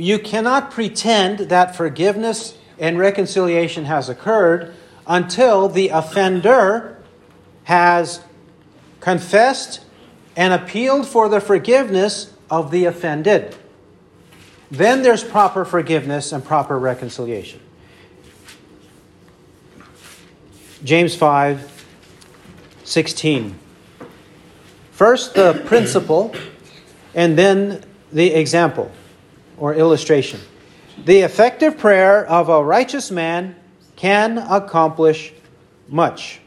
you 0.00 0.18
cannot 0.18 0.70
pretend 0.70 1.50
that 1.50 1.76
forgiveness 1.76 2.56
and 2.78 2.98
reconciliation 2.98 3.84
has 3.84 4.08
occurred 4.08 4.74
until 5.06 5.68
the 5.68 5.88
offender 5.88 6.96
has 7.64 8.20
confessed 9.00 9.84
and 10.36 10.54
appealed 10.54 11.06
for 11.06 11.28
the 11.28 11.40
forgiveness 11.40 12.32
of 12.50 12.70
the 12.70 12.86
offended. 12.86 13.54
Then 14.70 15.02
there's 15.02 15.22
proper 15.22 15.64
forgiveness 15.64 16.32
and 16.32 16.44
proper 16.44 16.78
reconciliation. 16.78 17.60
James 20.82 21.14
5 21.14 21.76
16. 22.84 23.58
First, 24.92 25.34
the 25.34 25.62
principle, 25.66 26.34
and 27.14 27.36
then 27.38 27.84
the 28.12 28.32
example 28.34 28.90
or 29.60 29.74
illustration. 29.74 30.40
The 31.04 31.20
effective 31.20 31.78
prayer 31.78 32.26
of 32.26 32.48
a 32.48 32.64
righteous 32.64 33.10
man 33.10 33.54
can 33.94 34.38
accomplish 34.38 35.32
much. 35.88 36.40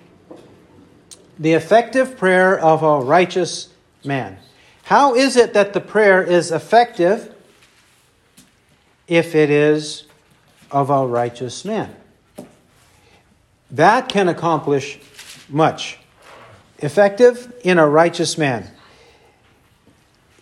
The 1.40 1.54
effective 1.54 2.18
prayer 2.18 2.60
of 2.60 2.84
a 2.84 3.00
righteous 3.00 3.70
man. 4.04 4.38
How 4.84 5.16
is 5.16 5.38
it 5.38 5.54
that 5.54 5.74
the 5.74 5.80
prayer 5.80 6.22
is 6.22 6.52
effective 6.52 7.34
if 9.08 9.36
it 9.36 9.50
is 9.50 10.04
of 10.72 10.90
a 10.90 11.06
righteous 11.08 11.64
man? 11.64 11.96
That 13.72 14.10
can 14.10 14.28
accomplish 14.28 15.00
much. 15.50 16.00
Effective 16.80 17.54
in 17.64 17.78
a 17.78 17.88
righteous 17.88 18.38
man. 18.38 18.70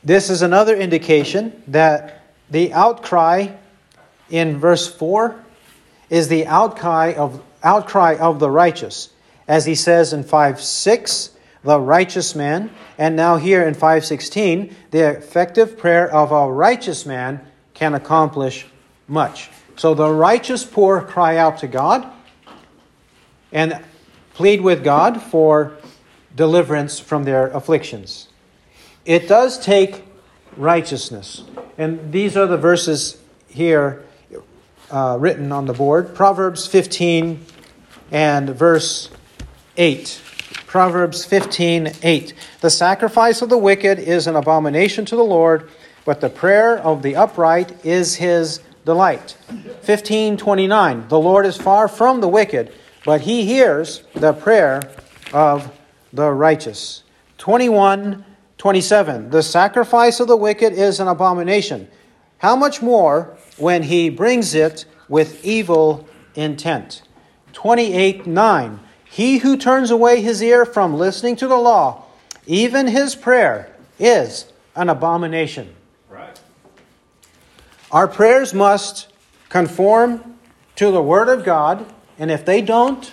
This 0.04 0.30
is 0.30 0.42
another 0.42 0.76
indication 0.76 1.62
that 1.68 2.21
the 2.52 2.74
outcry 2.74 3.48
in 4.30 4.60
verse 4.60 4.88
4 4.94 5.42
is 6.10 6.28
the 6.28 6.46
outcry 6.46 7.14
of, 7.14 7.42
outcry 7.64 8.18
of 8.20 8.40
the 8.40 8.50
righteous. 8.50 9.10
As 9.48 9.66
he 9.66 9.74
says 9.76 10.14
in 10.14 10.24
5 10.24 10.62
6, 10.62 11.32
the 11.64 11.80
righteous 11.80 12.36
man, 12.36 12.72
and 12.98 13.16
now 13.16 13.38
here 13.38 13.64
in 13.64 13.74
516, 13.74 14.76
the 14.92 15.18
effective 15.18 15.78
prayer 15.78 16.12
of 16.12 16.32
a 16.32 16.52
righteous 16.52 17.06
man 17.06 17.46
can 17.74 17.94
accomplish 17.94 18.66
much. 19.08 19.50
So 19.76 19.94
the 19.94 20.12
righteous 20.12 20.66
poor 20.66 21.02
cry 21.02 21.38
out 21.38 21.60
to 21.60 21.68
God 21.68 22.12
and 23.52 23.84
plead 24.34 24.62
with 24.62 24.84
God 24.84 25.22
for 25.22 25.78
deliverance 26.36 27.00
from 27.00 27.24
their 27.24 27.48
afflictions. 27.48 28.28
It 29.06 29.28
does 29.28 29.60
take 29.60 30.04
righteousness. 30.58 31.44
And 31.78 32.12
these 32.12 32.38
are 32.38 32.46
the 32.46 32.58
verses 32.58 33.18
here 33.48 34.04
uh, 34.90 35.18
written 35.20 35.52
on 35.52 35.66
the 35.66 35.74
board 35.74 36.14
Proverbs 36.14 36.68
15 36.68 37.46
and 38.12 38.50
verse 38.50 39.10
8. 39.78 40.22
Proverbs 40.68 41.26
15, 41.26 41.92
8. 42.02 42.34
The 42.62 42.70
sacrifice 42.70 43.42
of 43.42 43.50
the 43.50 43.58
wicked 43.58 44.00
is 44.00 44.28
an 44.28 44.36
abomination 44.36 45.06
to 45.06 45.16
the 45.16 45.24
Lord, 45.24 45.70
but 46.06 46.22
the 46.22 46.30
prayer 46.30 46.78
of 46.78 47.02
the 47.02 47.16
upright 47.16 47.86
is 47.86 48.16
his 48.16 48.62
delight. 48.86 49.38
15, 49.82 50.38
29. 50.38 51.08
The 51.08 51.20
Lord 51.20 51.46
is 51.46 51.58
far 51.58 51.88
from 51.88 52.22
the 52.22 52.28
wicked, 52.28 52.74
but 53.06 53.22
he 53.22 53.46
hears 53.46 54.04
the 54.14 54.34
prayer 54.34 54.82
of 55.34 55.72
the 56.14 56.32
righteous. 56.32 57.04
21 57.38 58.24
27. 58.62 59.32
The 59.32 59.42
sacrifice 59.42 60.20
of 60.20 60.28
the 60.28 60.38
wicked 60.38 60.74
is 60.74 61.00
an 61.00 61.08
abomination. 61.08 61.88
How 62.38 62.56
much 62.56 62.80
more 62.80 63.36
when 63.58 63.82
he 63.82 64.12
brings 64.12 64.54
it 64.54 64.86
with 65.10 65.44
evil 65.44 66.08
intent? 66.36 67.02
28 67.54 68.28
9. 68.28 68.80
He 69.04 69.40
who 69.40 69.58
turns 69.58 69.90
away 69.90 70.22
his 70.22 70.44
ear 70.44 70.64
from 70.64 70.94
listening 70.94 71.38
to 71.38 71.48
the 71.48 71.56
law, 71.56 72.04
even 72.46 72.86
his 72.86 73.16
prayer, 73.16 73.76
is 73.98 74.54
an 74.76 74.90
abomination. 74.90 75.74
Right. 76.08 76.40
Our 77.92 78.08
prayers 78.08 78.54
must 78.54 79.12
conform 79.50 80.38
to 80.76 80.92
the 80.92 81.02
Word 81.02 81.30
of 81.30 81.44
God, 81.44 81.92
and 82.20 82.30
if 82.30 82.46
they 82.46 82.62
don't, 82.62 83.12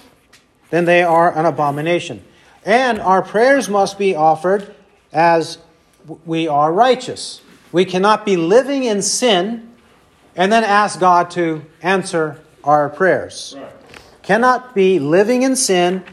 then 0.68 0.84
they 0.84 1.02
are 1.02 1.34
an 1.34 1.46
abomination. 1.46 2.22
And 2.66 3.00
our 3.00 3.22
prayers 3.22 3.70
must 3.70 3.98
be 3.98 4.14
offered 4.14 4.74
as 5.12 5.58
we 6.24 6.48
are 6.48 6.72
righteous. 6.72 7.40
We 7.72 7.84
cannot 7.84 8.24
be 8.24 8.36
living 8.36 8.84
in 8.84 9.02
sin 9.02 9.72
and 10.36 10.52
then 10.52 10.64
ask 10.64 11.00
God 11.00 11.30
to 11.32 11.64
answer 11.82 12.40
our 12.64 12.88
prayers. 12.88 13.54
Right. 13.56 13.72
Cannot 14.22 14.74
be 14.74 14.98
living 14.98 15.42
in 15.42 15.56
sin 15.56 16.04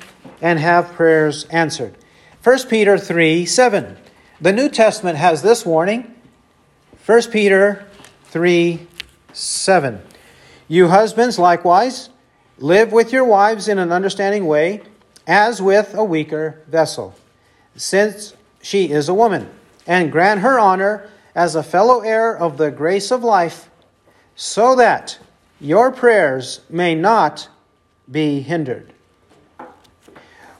and 0.41 0.59
have 0.59 0.93
prayers 0.93 1.45
answered. 1.45 1.95
1 2.43 2.67
Peter 2.67 2.97
3 2.97 3.45
7. 3.45 3.97
The 4.41 4.51
New 4.51 4.69
Testament 4.69 5.17
has 5.17 5.41
this 5.41 5.65
warning. 5.65 6.13
1 7.05 7.23
Peter 7.31 7.85
3 8.25 8.87
7. 9.33 10.01
You 10.67 10.87
husbands 10.87 11.37
likewise 11.37 12.09
live 12.57 12.91
with 12.91 13.11
your 13.11 13.25
wives 13.25 13.67
in 13.67 13.77
an 13.77 13.91
understanding 13.91 14.45
way, 14.45 14.81
as 15.27 15.61
with 15.61 15.93
a 15.93 16.03
weaker 16.03 16.61
vessel, 16.67 17.15
since 17.75 18.33
she 18.65 18.89
is 18.89 19.07
a 19.07 19.13
woman, 19.13 19.47
and 19.85 20.11
grant 20.11 20.39
her 20.39 20.57
honor 20.59 21.07
as 21.35 21.53
a 21.53 21.61
fellow 21.61 21.99
heir 21.99 22.35
of 22.35 22.57
the 22.57 22.71
grace 22.71 23.11
of 23.11 23.23
life, 23.23 23.69
so 24.35 24.75
that 24.75 25.19
your 25.61 25.91
prayers 25.91 26.61
may 26.67 26.95
not 26.95 27.47
be 28.09 28.39
hindered. 28.39 28.91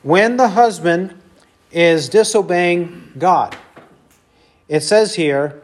When 0.03 0.37
the 0.37 0.49
husband 0.49 1.19
is 1.71 2.07
disobeying 2.07 3.13
God, 3.17 3.57
it 4.67 4.81
says 4.81 5.15
here, 5.15 5.63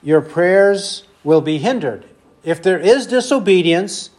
your 0.00 0.20
prayers 0.20 1.02
will 1.24 1.40
be 1.40 1.58
hindered. 1.58 2.04
If 2.44 2.62
there 2.62 2.78
is 2.78 3.08
disobedience, 3.08 4.10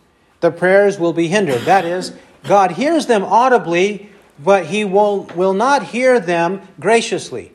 the 0.41 0.51
prayers 0.51 0.99
will 0.99 1.14
be 1.14 1.30
hindered. 1.30 1.62
That 1.62 1.86
is, 1.86 2.12
God 2.43 2.72
hears 2.72 3.06
them 3.06 3.24
audibly, 3.24 4.10
but 4.40 4.68
he 4.68 4.84
will, 4.84 5.24
will 5.36 5.54
not 5.54 5.84
hear 5.84 6.20
them 6.20 6.62
graciously. 6.80 7.52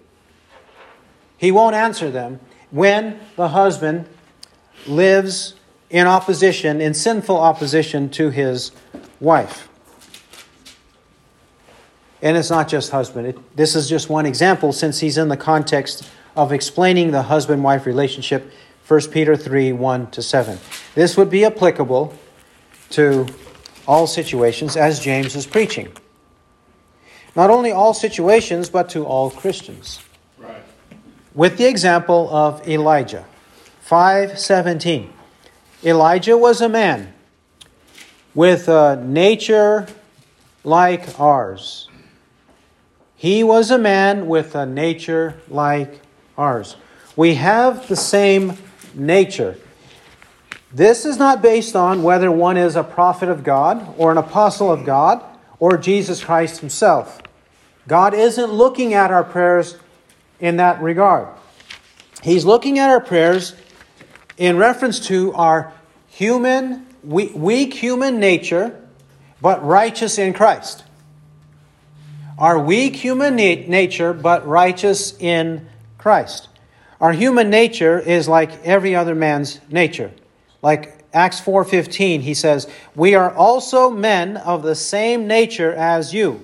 He 1.37 1.51
won't 1.51 1.75
answer 1.75 2.11
them 2.11 2.41
when 2.71 3.19
the 3.37 3.49
husband 3.49 4.07
lives 4.87 5.55
in 5.89 6.07
opposition, 6.07 6.81
in 6.81 6.95
sinful 6.95 7.37
opposition 7.37 8.09
to 8.11 8.31
his 8.31 8.73
wife. 9.21 9.69
And 12.23 12.37
it's 12.37 12.51
not 12.51 12.69
just 12.69 12.91
husband. 12.91 13.27
It, 13.29 13.57
this 13.57 13.75
is 13.75 13.89
just 13.89 14.09
one 14.09 14.27
example 14.27 14.73
since 14.73 15.01
he's 15.01 15.17
in 15.17 15.29
the 15.29 15.37
context 15.37 16.09
of 16.37 16.53
explaining 16.53 17.11
the 17.11 17.23
husband 17.23 17.65
wife 17.65 17.87
relationship, 17.87 18.53
1 18.87 19.01
Peter 19.11 19.37
3 19.37 19.73
1 19.73 20.11
to 20.11 20.23
7. 20.23 20.59
This 20.95 21.17
would 21.17 21.31
be 21.31 21.45
applicable 21.45 22.15
to 22.91 23.27
all 23.87 24.07
situations 24.07 24.77
as 24.77 25.01
James 25.01 25.35
is 25.35 25.47
preaching. 25.47 25.91
Not 27.37 27.51
only 27.51 27.71
all 27.73 27.95
situations, 27.95 28.69
but 28.69 28.89
to 28.91 29.05
all 29.05 29.31
Christians. 29.31 30.01
Right. 30.39 30.63
With 31.35 31.59
the 31.59 31.69
example 31.69 32.29
of 32.31 32.67
Elijah. 32.69 33.25
517. 33.83 35.13
Elijah 35.85 36.37
was 36.37 36.61
a 36.61 36.69
man 36.69 37.13
with 38.35 38.69
a 38.69 38.97
nature 38.97 39.87
like 40.63 41.19
ours. 41.19 41.89
He 43.17 43.43
was 43.43 43.71
a 43.71 43.79
man 43.79 44.29
with 44.29 44.55
a 44.55 44.67
nature 44.67 45.41
like 45.49 46.01
ours. 46.39 46.77
We 47.17 47.35
have 47.35 47.89
the 47.89 47.97
same 47.97 48.57
nature. 48.95 49.57
This 50.73 51.05
is 51.05 51.19
not 51.19 51.43
based 51.43 51.75
on 51.75 52.03
whether 52.03 52.31
one 52.31 52.57
is 52.57 52.77
a 52.77 52.85
prophet 52.85 53.29
of 53.29 53.43
God 53.43 53.95
or 53.99 54.13
an 54.13 54.19
apostle 54.19 54.71
of 54.71 54.85
God 54.85 55.23
or 55.61 55.77
Jesus 55.77 56.25
Christ 56.25 56.61
himself. 56.61 57.23
God 57.87 58.15
isn't 58.15 58.53
looking 58.53 58.95
at 58.95 59.11
our 59.13 59.23
prayers 59.23 59.77
in 60.41 60.57
that 60.57 60.83
regard. 60.83 61.29
He's 62.23 62.45
looking 62.45 62.79
at 62.79 62.91
our 62.91 63.01
prayers 63.01 63.55
in 64.37 64.57
reference 64.57 65.07
to 65.07 65.33
our 65.35 65.73
human, 66.09 66.87
weak 67.03 67.75
human 67.75 68.19
nature, 68.19 68.81
but 69.41 69.65
righteous 69.65 70.19
in 70.19 70.33
Christ. 70.33 70.83
Our 72.39 72.59
weak 72.59 72.97
human 72.97 73.37
nature, 73.37 74.13
but 74.13 74.47
righteous 74.47 75.17
in 75.19 75.69
Christ. 75.99 76.49
Our 77.01 77.13
human 77.13 77.51
nature 77.51 77.99
is 77.99 78.29
like 78.29 78.65
every 78.65 78.95
other 78.95 79.15
man's 79.15 79.61
nature. 79.71 80.11
Like 80.63 81.00
Acts 81.13 81.41
4:15, 81.41 82.23
he 82.23 82.35
says, 82.35 82.67
"We 82.95 83.15
are 83.15 83.35
also 83.35 83.91
men 83.91 84.37
of 84.37 84.63
the 84.63 84.75
same 84.75 85.27
nature 85.27 85.73
as 85.73 86.15
you." 86.15 86.43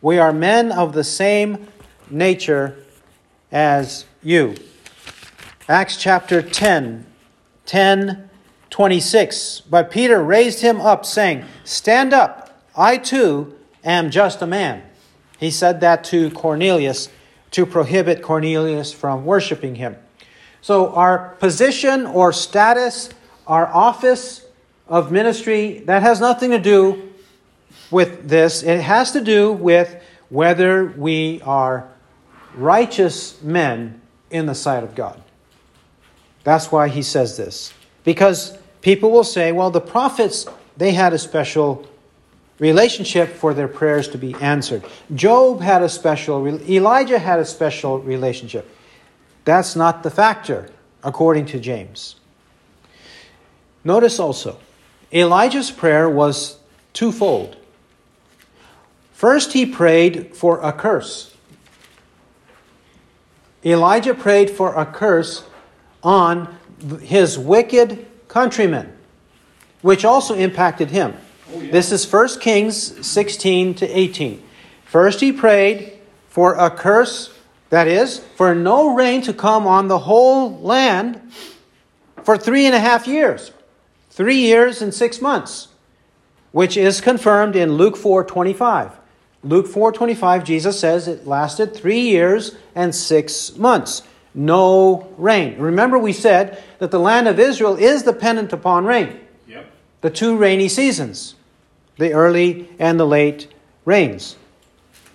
We 0.00 0.18
are 0.18 0.32
men 0.32 0.72
of 0.72 0.94
the 0.94 1.04
same 1.04 1.68
nature 2.10 2.76
as 3.52 4.04
you. 4.22 4.56
Acts 5.68 5.96
chapter 5.96 6.42
10, 6.42 7.06
10, 7.66 8.28
26. 8.70 9.60
But 9.60 9.90
Peter 9.92 10.20
raised 10.22 10.60
him 10.60 10.80
up, 10.80 11.06
saying, 11.06 11.44
Stand 11.62 12.12
up, 12.12 12.60
I 12.76 12.96
too 12.96 13.54
am 13.84 14.10
just 14.10 14.42
a 14.42 14.46
man. 14.46 14.82
He 15.38 15.50
said 15.50 15.80
that 15.80 16.02
to 16.04 16.30
Cornelius 16.30 17.08
to 17.52 17.64
prohibit 17.64 18.22
Cornelius 18.22 18.92
from 18.92 19.24
worshiping 19.24 19.76
him. 19.76 19.96
So, 20.62 20.92
our 20.94 21.36
position 21.38 22.06
or 22.06 22.32
status, 22.32 23.10
our 23.46 23.66
office 23.66 24.44
of 24.88 25.10
ministry, 25.12 25.80
that 25.86 26.02
has 26.02 26.20
nothing 26.20 26.50
to 26.50 26.58
do 26.58 27.10
with 27.90 28.28
this. 28.28 28.62
It 28.62 28.80
has 28.80 29.12
to 29.12 29.20
do 29.20 29.52
with 29.52 29.94
whether 30.28 30.86
we 30.86 31.40
are 31.42 31.88
righteous 32.54 33.40
men 33.42 34.00
in 34.30 34.46
the 34.46 34.54
sight 34.54 34.82
of 34.82 34.94
God. 34.94 35.22
That's 36.44 36.72
why 36.72 36.88
he 36.88 37.02
says 37.02 37.36
this. 37.36 37.72
Because 38.04 38.56
people 38.80 39.10
will 39.10 39.24
say, 39.24 39.52
well, 39.52 39.70
the 39.70 39.80
prophets, 39.80 40.46
they 40.76 40.92
had 40.92 41.12
a 41.12 41.18
special 41.18 41.86
relationship 42.58 43.28
for 43.28 43.54
their 43.54 43.68
prayers 43.68 44.08
to 44.08 44.18
be 44.18 44.34
answered. 44.34 44.82
Job 45.14 45.60
had 45.60 45.82
a 45.82 45.88
special, 45.88 46.46
Elijah 46.46 47.18
had 47.18 47.38
a 47.38 47.44
special 47.44 47.98
relationship. 47.98 48.68
That's 49.44 49.74
not 49.74 50.02
the 50.02 50.10
factor, 50.10 50.70
according 51.02 51.46
to 51.46 51.60
James. 51.60 52.16
Notice 53.84 54.18
also, 54.18 54.58
Elijah's 55.12 55.70
prayer 55.70 56.08
was 56.08 56.58
twofold. 56.92 57.56
First, 59.12 59.52
he 59.52 59.66
prayed 59.66 60.34
for 60.34 60.60
a 60.60 60.72
curse. 60.72 61.34
Elijah 63.64 64.14
prayed 64.14 64.50
for 64.50 64.74
a 64.74 64.84
curse 64.84 65.44
on 66.02 66.58
his 67.00 67.38
wicked 67.38 68.06
countrymen, 68.26 68.92
which 69.82 70.04
also 70.04 70.34
impacted 70.34 70.90
him. 70.90 71.14
Oh, 71.54 71.60
yeah. 71.60 71.70
This 71.70 71.92
is 71.92 72.10
1 72.10 72.40
Kings 72.40 73.06
16 73.06 73.74
to 73.74 73.86
18. 73.86 74.42
First, 74.84 75.20
he 75.20 75.32
prayed 75.32 75.92
for 76.28 76.54
a 76.54 76.70
curse 76.70 77.32
that 77.70 77.88
is, 77.88 78.18
for 78.36 78.54
no 78.54 78.94
rain 78.94 79.22
to 79.22 79.32
come 79.32 79.66
on 79.66 79.88
the 79.88 80.00
whole 80.00 80.58
land 80.60 81.20
for 82.24 82.36
three 82.36 82.66
and 82.66 82.74
a 82.74 82.80
half 82.80 83.06
years. 83.06 83.50
Three 84.12 84.36
years 84.36 84.82
and 84.82 84.92
six 84.92 85.22
months, 85.22 85.68
which 86.50 86.76
is 86.76 87.00
confirmed 87.00 87.56
in 87.56 87.72
Luke 87.72 87.96
4 87.96 88.24
25. 88.24 88.92
Luke 89.42 89.66
4 89.66 89.90
25, 89.90 90.44
Jesus 90.44 90.78
says 90.78 91.08
it 91.08 91.26
lasted 91.26 91.74
three 91.74 92.00
years 92.00 92.54
and 92.74 92.94
six 92.94 93.56
months. 93.56 94.02
No 94.34 95.08
rain. 95.16 95.58
Remember, 95.58 95.98
we 95.98 96.12
said 96.12 96.62
that 96.78 96.90
the 96.90 97.00
land 97.00 97.26
of 97.26 97.40
Israel 97.40 97.76
is 97.76 98.02
dependent 98.02 98.52
upon 98.52 98.84
rain. 98.84 99.18
Yep. 99.48 99.70
The 100.02 100.10
two 100.10 100.36
rainy 100.36 100.68
seasons, 100.68 101.34
the 101.96 102.12
early 102.12 102.68
and 102.78 103.00
the 103.00 103.06
late 103.06 103.50
rains. 103.86 104.36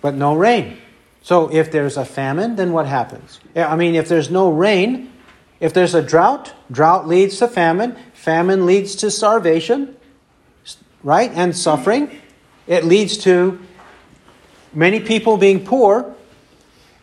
But 0.00 0.16
no 0.16 0.34
rain. 0.34 0.76
So 1.22 1.52
if 1.52 1.70
there's 1.70 1.96
a 1.96 2.04
famine, 2.04 2.56
then 2.56 2.72
what 2.72 2.86
happens? 2.86 3.38
I 3.54 3.76
mean, 3.76 3.94
if 3.94 4.08
there's 4.08 4.28
no 4.28 4.50
rain, 4.50 5.12
if 5.60 5.72
there's 5.72 5.94
a 5.94 6.02
drought, 6.02 6.52
drought 6.70 7.06
leads 7.06 7.38
to 7.38 7.48
famine, 7.48 7.96
famine 8.28 8.66
leads 8.66 8.94
to 8.96 9.10
starvation, 9.10 9.96
right? 11.02 11.30
And 11.32 11.56
suffering. 11.56 12.10
It 12.66 12.84
leads 12.84 13.16
to 13.24 13.58
many 14.74 15.00
people 15.00 15.38
being 15.38 15.64
poor 15.64 16.14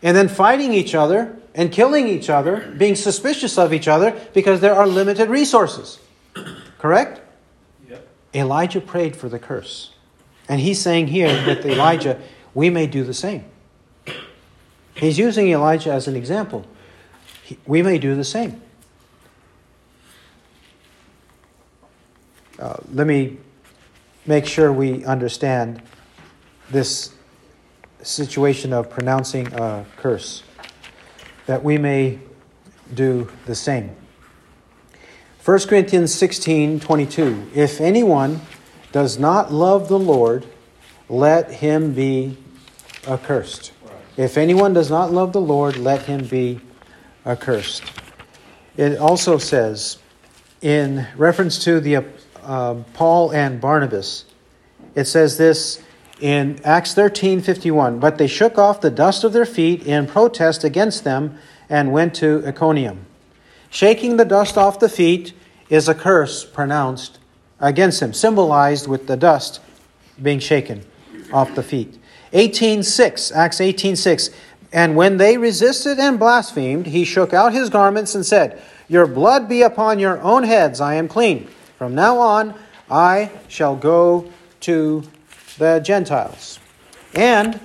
and 0.04 0.16
then 0.16 0.28
fighting 0.28 0.72
each 0.72 0.94
other 0.94 1.36
and 1.52 1.72
killing 1.72 2.06
each 2.06 2.30
other, 2.30 2.72
being 2.78 2.94
suspicious 2.94 3.58
of 3.58 3.72
each 3.72 3.88
other 3.88 4.14
because 4.34 4.60
there 4.60 4.76
are 4.76 4.86
limited 4.86 5.28
resources. 5.28 5.98
Correct? 6.78 7.20
Yep. 7.90 8.06
Elijah 8.32 8.80
prayed 8.80 9.16
for 9.16 9.28
the 9.28 9.40
curse. 9.40 9.90
And 10.48 10.60
he's 10.60 10.80
saying 10.80 11.08
here 11.08 11.44
with 11.44 11.66
Elijah, 11.66 12.20
we 12.54 12.70
may 12.70 12.86
do 12.86 13.02
the 13.02 13.14
same. 13.14 13.44
He's 14.94 15.18
using 15.18 15.48
Elijah 15.48 15.92
as 15.92 16.06
an 16.06 16.14
example. 16.14 16.64
We 17.66 17.82
may 17.82 17.98
do 17.98 18.14
the 18.14 18.22
same. 18.22 18.62
Uh, 22.58 22.76
let 22.92 23.06
me 23.06 23.36
make 24.24 24.46
sure 24.46 24.72
we 24.72 25.04
understand 25.04 25.82
this 26.70 27.12
situation 28.02 28.72
of 28.72 28.88
pronouncing 28.88 29.52
a 29.54 29.84
curse, 29.96 30.42
that 31.46 31.62
we 31.62 31.76
may 31.76 32.18
do 32.94 33.30
the 33.46 33.54
same. 33.54 33.94
1 35.44 35.58
Corinthians 35.68 36.12
16 36.14 36.80
22. 36.80 37.50
If 37.54 37.80
anyone 37.80 38.40
does 38.90 39.18
not 39.18 39.52
love 39.52 39.88
the 39.88 39.98
Lord, 39.98 40.46
let 41.08 41.50
him 41.52 41.92
be 41.92 42.36
accursed. 43.06 43.72
If 44.16 44.38
anyone 44.38 44.72
does 44.72 44.90
not 44.90 45.12
love 45.12 45.32
the 45.32 45.40
Lord, 45.40 45.76
let 45.76 46.02
him 46.02 46.24
be 46.24 46.60
accursed. 47.24 47.84
It 48.76 48.98
also 48.98 49.38
says, 49.38 49.98
in 50.62 51.06
reference 51.16 51.62
to 51.64 51.80
the 51.80 52.04
uh, 52.46 52.74
Paul 52.94 53.32
and 53.32 53.60
Barnabas, 53.60 54.24
it 54.94 55.04
says 55.04 55.36
this 55.36 55.82
in 56.20 56.60
Acts 56.64 56.94
13 56.94 57.40
51. 57.40 57.98
But 57.98 58.18
they 58.18 58.26
shook 58.26 58.56
off 58.58 58.80
the 58.80 58.90
dust 58.90 59.24
of 59.24 59.32
their 59.32 59.44
feet 59.44 59.86
in 59.86 60.06
protest 60.06 60.64
against 60.64 61.04
them 61.04 61.38
and 61.68 61.92
went 61.92 62.14
to 62.16 62.42
Iconium. 62.46 63.06
Shaking 63.68 64.16
the 64.16 64.24
dust 64.24 64.56
off 64.56 64.78
the 64.78 64.88
feet 64.88 65.32
is 65.68 65.88
a 65.88 65.94
curse 65.94 66.44
pronounced 66.44 67.18
against 67.58 68.00
him, 68.00 68.12
symbolized 68.12 68.86
with 68.86 69.06
the 69.06 69.16
dust 69.16 69.60
being 70.22 70.38
shaken 70.38 70.84
off 71.32 71.54
the 71.54 71.62
feet. 71.62 71.98
18:6 72.32 73.32
Acts 73.34 73.60
18:6 73.60 74.30
And 74.72 74.96
when 74.96 75.16
they 75.16 75.36
resisted 75.36 75.98
and 75.98 76.18
blasphemed 76.18 76.86
he 76.86 77.04
shook 77.04 77.32
out 77.32 77.52
his 77.52 77.70
garments 77.70 78.14
and 78.14 78.24
said 78.24 78.60
Your 78.88 79.06
blood 79.06 79.48
be 79.48 79.62
upon 79.62 79.98
your 79.98 80.20
own 80.22 80.44
heads 80.44 80.80
I 80.80 80.94
am 80.94 81.08
clean 81.08 81.48
from 81.76 81.94
now 81.94 82.18
on 82.18 82.54
I 82.90 83.30
shall 83.48 83.76
go 83.76 84.30
to 84.60 85.02
the 85.58 85.80
Gentiles 85.80 86.58
and 87.14 87.60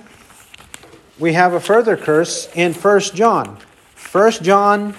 we 1.18 1.34
have 1.34 1.52
a 1.52 1.60
further 1.60 1.96
curse 1.96 2.48
in 2.54 2.72
1 2.72 3.00
John 3.14 3.58
1 4.12 4.32
John 4.42 4.94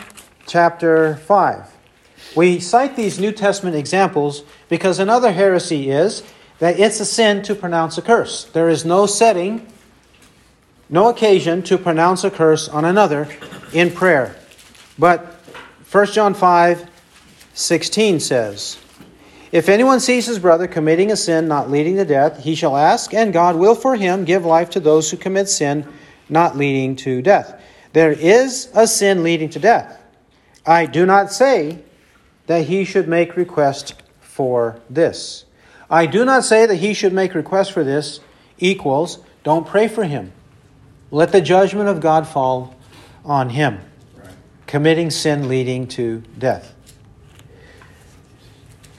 chapter 0.48 1.16
5 1.16 1.74
we 2.36 2.60
cite 2.60 2.96
these 2.96 3.20
New 3.20 3.32
Testament 3.32 3.76
examples 3.76 4.44
because 4.68 5.00
another 5.00 5.32
heresy 5.32 5.92
is 5.92 6.24
that 6.60 6.80
it's 6.80 7.00
a 7.00 7.06
sin 7.06 7.44
to 7.44 7.54
pronounce 7.54 7.98
a 7.98 8.02
curse. 8.02 8.46
There 8.46 8.70
is 8.70 8.86
no 8.86 9.06
setting, 9.06 9.68
no 10.90 11.10
occasion 11.10 11.62
to 11.64 11.78
pronounce 11.78 12.24
a 12.24 12.32
curse 12.32 12.68
on 12.68 12.86
another 12.86 13.28
in 13.72 13.92
prayer. 13.92 14.36
But 14.98 15.26
1 15.92 16.08
John 16.08 16.34
5 16.34 16.90
16 17.56 18.20
says, 18.20 18.80
If 19.54 19.70
anyone 19.70 20.00
sees 20.00 20.26
his 20.26 20.40
brother 20.40 20.66
committing 20.66 21.12
a 21.12 21.16
sin 21.16 21.48
not 21.48 21.70
leading 21.70 21.96
to 21.98 22.06
death, 22.06 22.44
he 22.44 22.56
shall 22.56 22.76
ask, 22.76 23.14
and 23.14 23.32
God 23.32 23.56
will 23.56 23.76
for 23.76 23.96
him 23.96 24.26
give 24.26 24.44
life 24.44 24.72
to 24.72 24.80
those 24.80 25.12
who 25.12 25.16
commit 25.16 25.48
sin 25.48 25.86
not 26.28 26.58
leading 26.58 26.96
to 26.96 27.22
death. 27.22 27.62
There 27.94 28.12
is 28.12 28.72
a 28.74 28.88
sin 28.88 29.22
leading 29.24 29.50
to 29.50 29.60
death. 29.60 30.02
I 30.66 30.88
do 30.88 31.06
not 31.06 31.32
say 31.32 31.84
that 32.48 32.66
he 32.66 32.84
should 32.84 33.08
make 33.08 33.38
request 33.38 34.02
for 34.22 34.80
this. 34.90 35.46
I 35.88 36.08
do 36.08 36.26
not 36.26 36.44
say 36.44 36.66
that 36.66 36.78
he 36.78 36.96
should 36.96 37.14
make 37.14 37.36
request 37.36 37.74
for 37.74 37.84
this 37.84 38.22
equals 38.58 39.20
don't 39.44 39.68
pray 39.68 39.88
for 39.88 40.04
him. 40.04 40.32
Let 41.12 41.32
the 41.32 41.42
judgment 41.42 41.90
of 41.90 42.02
God 42.02 42.28
fall 42.28 42.76
on 43.24 43.50
him, 43.50 43.82
right. 44.18 44.34
committing 44.66 45.12
sin 45.12 45.48
leading 45.48 45.86
to 45.90 46.24
death. 46.40 46.73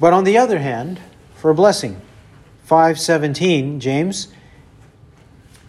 But 0.04 0.12
on 0.12 0.24
the 0.24 0.36
other 0.36 0.58
hand, 0.58 1.00
for 1.34 1.50
a 1.50 1.54
blessing, 1.54 1.98
517, 2.64 3.80
James, 3.80 4.28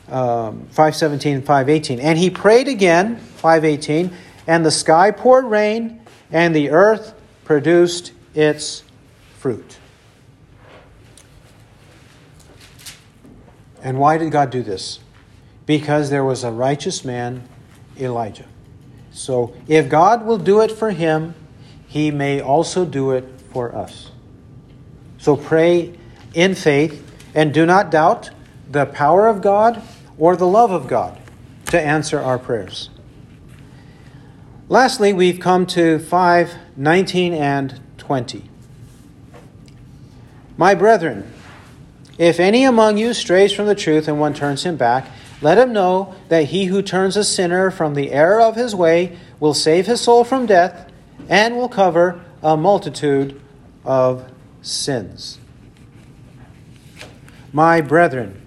um, 0.09 0.67
517 0.71 1.41
518. 1.41 2.01
And 2.01 2.19
he 2.19 2.29
prayed 2.29 2.67
again, 2.67 3.15
518, 3.15 4.11
and 4.45 4.65
the 4.65 4.71
sky 4.71 5.11
poured 5.11 5.45
rain, 5.45 6.01
and 6.31 6.53
the 6.53 6.71
earth 6.71 7.13
produced 7.45 8.11
its 8.33 8.83
fruit. 9.37 9.77
And 13.81 13.97
why 13.97 14.17
did 14.17 14.33
God 14.33 14.49
do 14.49 14.63
this? 14.63 14.99
Because 15.65 16.09
there 16.09 16.25
was 16.25 16.43
a 16.43 16.51
righteous 16.51 17.05
man, 17.05 17.47
Elijah. 17.97 18.47
So 19.13 19.55
if 19.69 19.87
God 19.87 20.25
will 20.25 20.39
do 20.39 20.59
it 20.59 20.73
for 20.73 20.91
him, 20.91 21.35
he 21.87 22.11
may 22.11 22.41
also 22.41 22.83
do 22.83 23.11
it 23.11 23.23
for 23.53 23.73
us. 23.73 24.11
So 25.25 25.35
pray 25.35 25.91
in 26.35 26.53
faith 26.53 27.03
and 27.33 27.51
do 27.51 27.65
not 27.65 27.89
doubt 27.89 28.29
the 28.69 28.85
power 28.85 29.25
of 29.25 29.41
God 29.41 29.81
or 30.19 30.35
the 30.35 30.45
love 30.45 30.69
of 30.69 30.85
God 30.87 31.19
to 31.71 31.81
answer 31.81 32.19
our 32.19 32.37
prayers. 32.37 32.91
Lastly, 34.69 35.13
we've 35.13 35.39
come 35.39 35.65
to 35.65 35.97
5 35.97 36.53
19 36.75 37.33
and 37.33 37.81
20. 37.97 38.47
My 40.57 40.75
brethren, 40.75 41.33
if 42.19 42.39
any 42.39 42.63
among 42.63 42.99
you 42.99 43.11
strays 43.15 43.51
from 43.51 43.65
the 43.65 43.73
truth 43.73 44.07
and 44.07 44.19
one 44.19 44.35
turns 44.35 44.63
him 44.63 44.77
back, 44.77 45.07
let 45.41 45.57
him 45.57 45.73
know 45.73 46.13
that 46.29 46.49
he 46.49 46.65
who 46.65 46.83
turns 46.83 47.17
a 47.17 47.23
sinner 47.23 47.71
from 47.71 47.95
the 47.95 48.11
error 48.11 48.41
of 48.41 48.55
his 48.55 48.75
way 48.75 49.17
will 49.39 49.55
save 49.55 49.87
his 49.87 50.01
soul 50.01 50.23
from 50.23 50.45
death 50.45 50.87
and 51.27 51.57
will 51.57 51.67
cover 51.67 52.23
a 52.43 52.55
multitude 52.55 53.41
of 53.83 54.31
sins. 54.65 55.39
My 57.53 57.81
brethren, 57.81 58.41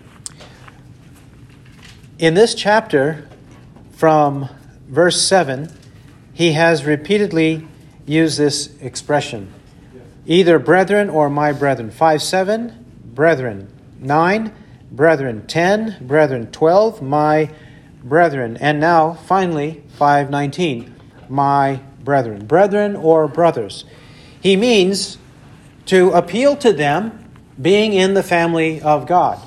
in 2.19 2.35
this 2.35 2.55
chapter, 2.55 3.27
from 3.93 4.49
verse 4.89 5.21
7, 5.23 5.73
he 6.35 6.53
has 6.53 6.85
repeatedly 6.85 7.67
used 8.07 8.39
this 8.39 8.75
expression 8.81 9.53
either 10.27 10.59
brethren 10.59 11.09
or 11.09 11.31
my 11.31 11.53
brethren. 11.53 11.91
5 11.91 12.23
7, 12.23 12.85
brethren. 13.15 13.69
9, 13.99 14.53
brethren. 14.93 15.47
10, 15.47 15.97
brethren. 16.03 16.47
12, 16.53 17.03
my 17.03 17.51
brethren. 18.05 18.57
And 18.59 18.79
now, 18.79 19.15
finally, 19.15 19.83
519, 19.97 20.95
my 21.29 21.81
brethren. 22.05 22.47
Brethren 22.47 22.95
or 22.95 23.27
brothers. 23.27 23.85
He 24.41 24.55
means 24.55 25.17
to 25.89 26.11
appeal 26.13 26.57
to 26.57 26.73
them 26.73 27.31
being 27.61 27.93
in 27.93 28.15
the 28.15 28.23
family 28.23 28.81
of 28.81 29.07
God. 29.07 29.39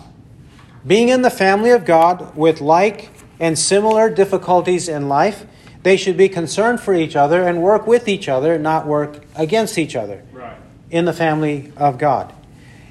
Being 0.86 1.10
in 1.10 1.22
the 1.22 1.30
family 1.30 1.72
of 1.72 1.86
God 1.86 2.36
with 2.36 2.62
like 2.62 3.10
and 3.40 3.58
similar 3.58 4.10
difficulties 4.10 4.88
in 4.88 5.10
life 5.10 5.46
they 5.84 5.98
should 5.98 6.18
be 6.18 6.30
concerned 6.30 6.80
for 6.80 6.94
each 6.94 7.16
other 7.16 7.48
and 7.48 7.62
work 7.62 7.88
with 7.88 8.08
each 8.08 8.30
other, 8.30 8.60
not 8.60 8.86
work 8.86 9.24
against 9.36 9.78
each 9.78 9.96
other 9.96 10.24
right. 10.32 10.58
in 10.90 11.06
the 11.06 11.14
family 11.14 11.74
of 11.76 11.98
God. 11.98 12.34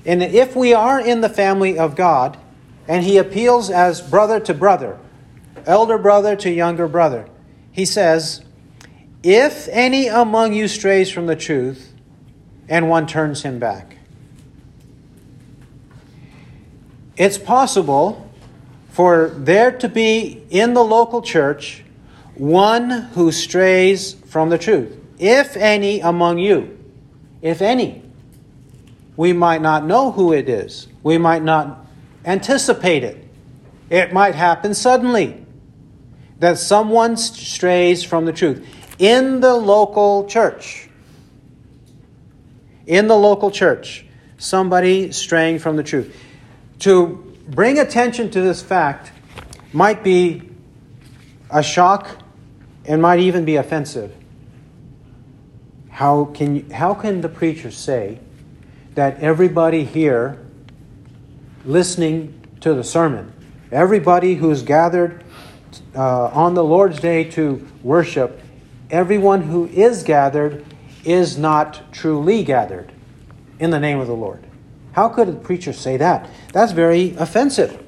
And 0.04 0.22
if 0.22 0.56
we 0.56 0.74
are 0.74 1.00
in 1.00 1.20
the 1.20 1.28
family 1.28 1.78
of 1.78 1.94
God, 1.94 2.36
and 2.88 3.04
he 3.04 3.18
appeals 3.18 3.70
as 3.70 4.00
brother 4.00 4.40
to 4.40 4.54
brother, 4.54 4.98
elder 5.66 5.98
brother 5.98 6.34
to 6.36 6.50
younger 6.50 6.88
brother, 6.88 7.28
he 7.70 7.84
says, 7.84 8.42
If 9.22 9.68
any 9.68 10.08
among 10.08 10.54
you 10.54 10.66
strays 10.66 11.10
from 11.10 11.26
the 11.26 11.36
truth, 11.36 11.89
and 12.70 12.88
one 12.88 13.06
turns 13.06 13.42
him 13.42 13.58
back. 13.58 13.96
It's 17.16 17.36
possible 17.36 18.30
for 18.90 19.28
there 19.36 19.72
to 19.72 19.88
be 19.88 20.42
in 20.48 20.72
the 20.72 20.82
local 20.82 21.20
church 21.20 21.84
one 22.34 22.90
who 22.90 23.32
strays 23.32 24.14
from 24.14 24.48
the 24.48 24.56
truth. 24.56 24.96
If 25.18 25.56
any 25.56 26.00
among 26.00 26.38
you, 26.38 26.78
if 27.42 27.60
any, 27.60 28.02
we 29.16 29.34
might 29.34 29.60
not 29.60 29.84
know 29.84 30.12
who 30.12 30.32
it 30.32 30.48
is. 30.48 30.88
We 31.02 31.18
might 31.18 31.42
not 31.42 31.84
anticipate 32.24 33.04
it. 33.04 33.28
It 33.90 34.12
might 34.12 34.34
happen 34.34 34.72
suddenly 34.72 35.44
that 36.38 36.58
someone 36.58 37.16
strays 37.16 38.02
from 38.02 38.24
the 38.24 38.32
truth 38.32 38.66
in 38.98 39.40
the 39.40 39.54
local 39.54 40.26
church. 40.26 40.89
In 42.86 43.06
the 43.06 43.16
local 43.16 43.50
church, 43.50 44.04
somebody 44.38 45.12
straying 45.12 45.58
from 45.58 45.76
the 45.76 45.82
truth. 45.82 46.16
To 46.80 47.36
bring 47.48 47.78
attention 47.78 48.30
to 48.30 48.40
this 48.40 48.62
fact, 48.62 49.12
might 49.72 50.02
be 50.02 50.42
a 51.50 51.62
shock 51.62 52.18
and 52.84 53.00
might 53.00 53.20
even 53.20 53.44
be 53.44 53.56
offensive. 53.56 54.14
How 55.90 56.26
can, 56.26 56.56
you, 56.56 56.66
how 56.72 56.94
can 56.94 57.20
the 57.20 57.28
preacher 57.28 57.70
say 57.70 58.18
that 58.94 59.20
everybody 59.20 59.84
here 59.84 60.44
listening 61.64 62.40
to 62.60 62.74
the 62.74 62.82
sermon, 62.82 63.32
everybody 63.70 64.34
who's 64.34 64.62
gathered 64.62 65.22
uh, 65.94 66.26
on 66.28 66.54
the 66.54 66.64
Lord's 66.64 67.00
day 67.00 67.24
to 67.24 67.66
worship, 67.82 68.40
everyone 68.90 69.42
who 69.42 69.66
is 69.66 70.02
gathered 70.02 70.64
is 71.04 71.38
not 71.38 71.92
truly 71.92 72.44
gathered 72.44 72.92
in 73.58 73.70
the 73.70 73.80
name 73.80 73.98
of 73.98 74.06
the 74.06 74.14
Lord? 74.14 74.46
How 74.92 75.08
could 75.08 75.28
a 75.28 75.32
preacher 75.32 75.72
say 75.72 75.96
that? 75.98 76.28
That's 76.52 76.72
very 76.72 77.14
offensive. 77.16 77.82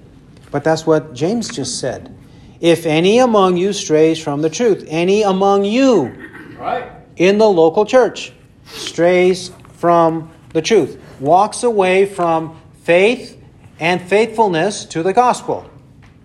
But 0.50 0.64
that's 0.64 0.86
what 0.86 1.14
James 1.14 1.48
just 1.48 1.80
said. 1.80 2.14
If 2.60 2.86
any 2.86 3.18
among 3.18 3.56
you 3.56 3.72
strays 3.72 4.22
from 4.22 4.42
the 4.42 4.50
truth, 4.50 4.84
any 4.86 5.22
among 5.22 5.64
you 5.64 6.14
Right. 6.58 6.84
in 7.16 7.38
the 7.38 7.48
local 7.48 7.84
church 7.84 8.32
strays 8.66 9.50
from 9.72 10.30
the 10.52 10.62
truth, 10.62 10.98
walks 11.18 11.64
away 11.64 12.06
from 12.06 12.56
faith 12.82 13.36
and 13.80 14.00
faithfulness 14.00 14.84
to 14.84 15.02
the 15.02 15.12
gospel. 15.12 15.64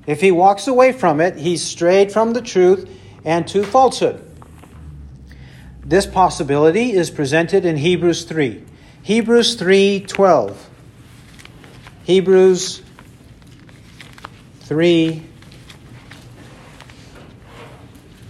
If 0.05 0.21
he 0.21 0.31
walks 0.31 0.67
away 0.67 0.91
from 0.91 1.19
it, 1.19 1.37
he's 1.37 1.63
strayed 1.63 2.11
from 2.11 2.33
the 2.33 2.41
truth 2.41 2.87
and 3.25 3.47
to 3.47 3.63
falsehood. 3.63 4.21
This 5.87 6.05
possibility 6.05 6.91
is 6.91 7.09
presented 7.09 7.63
in 7.63 7.77
Hebrews 7.77 8.25
3. 8.25 8.61
Hebrews 9.03 9.55
3:12. 9.55 10.67
Hebrews 12.03 12.81
3 14.63 15.23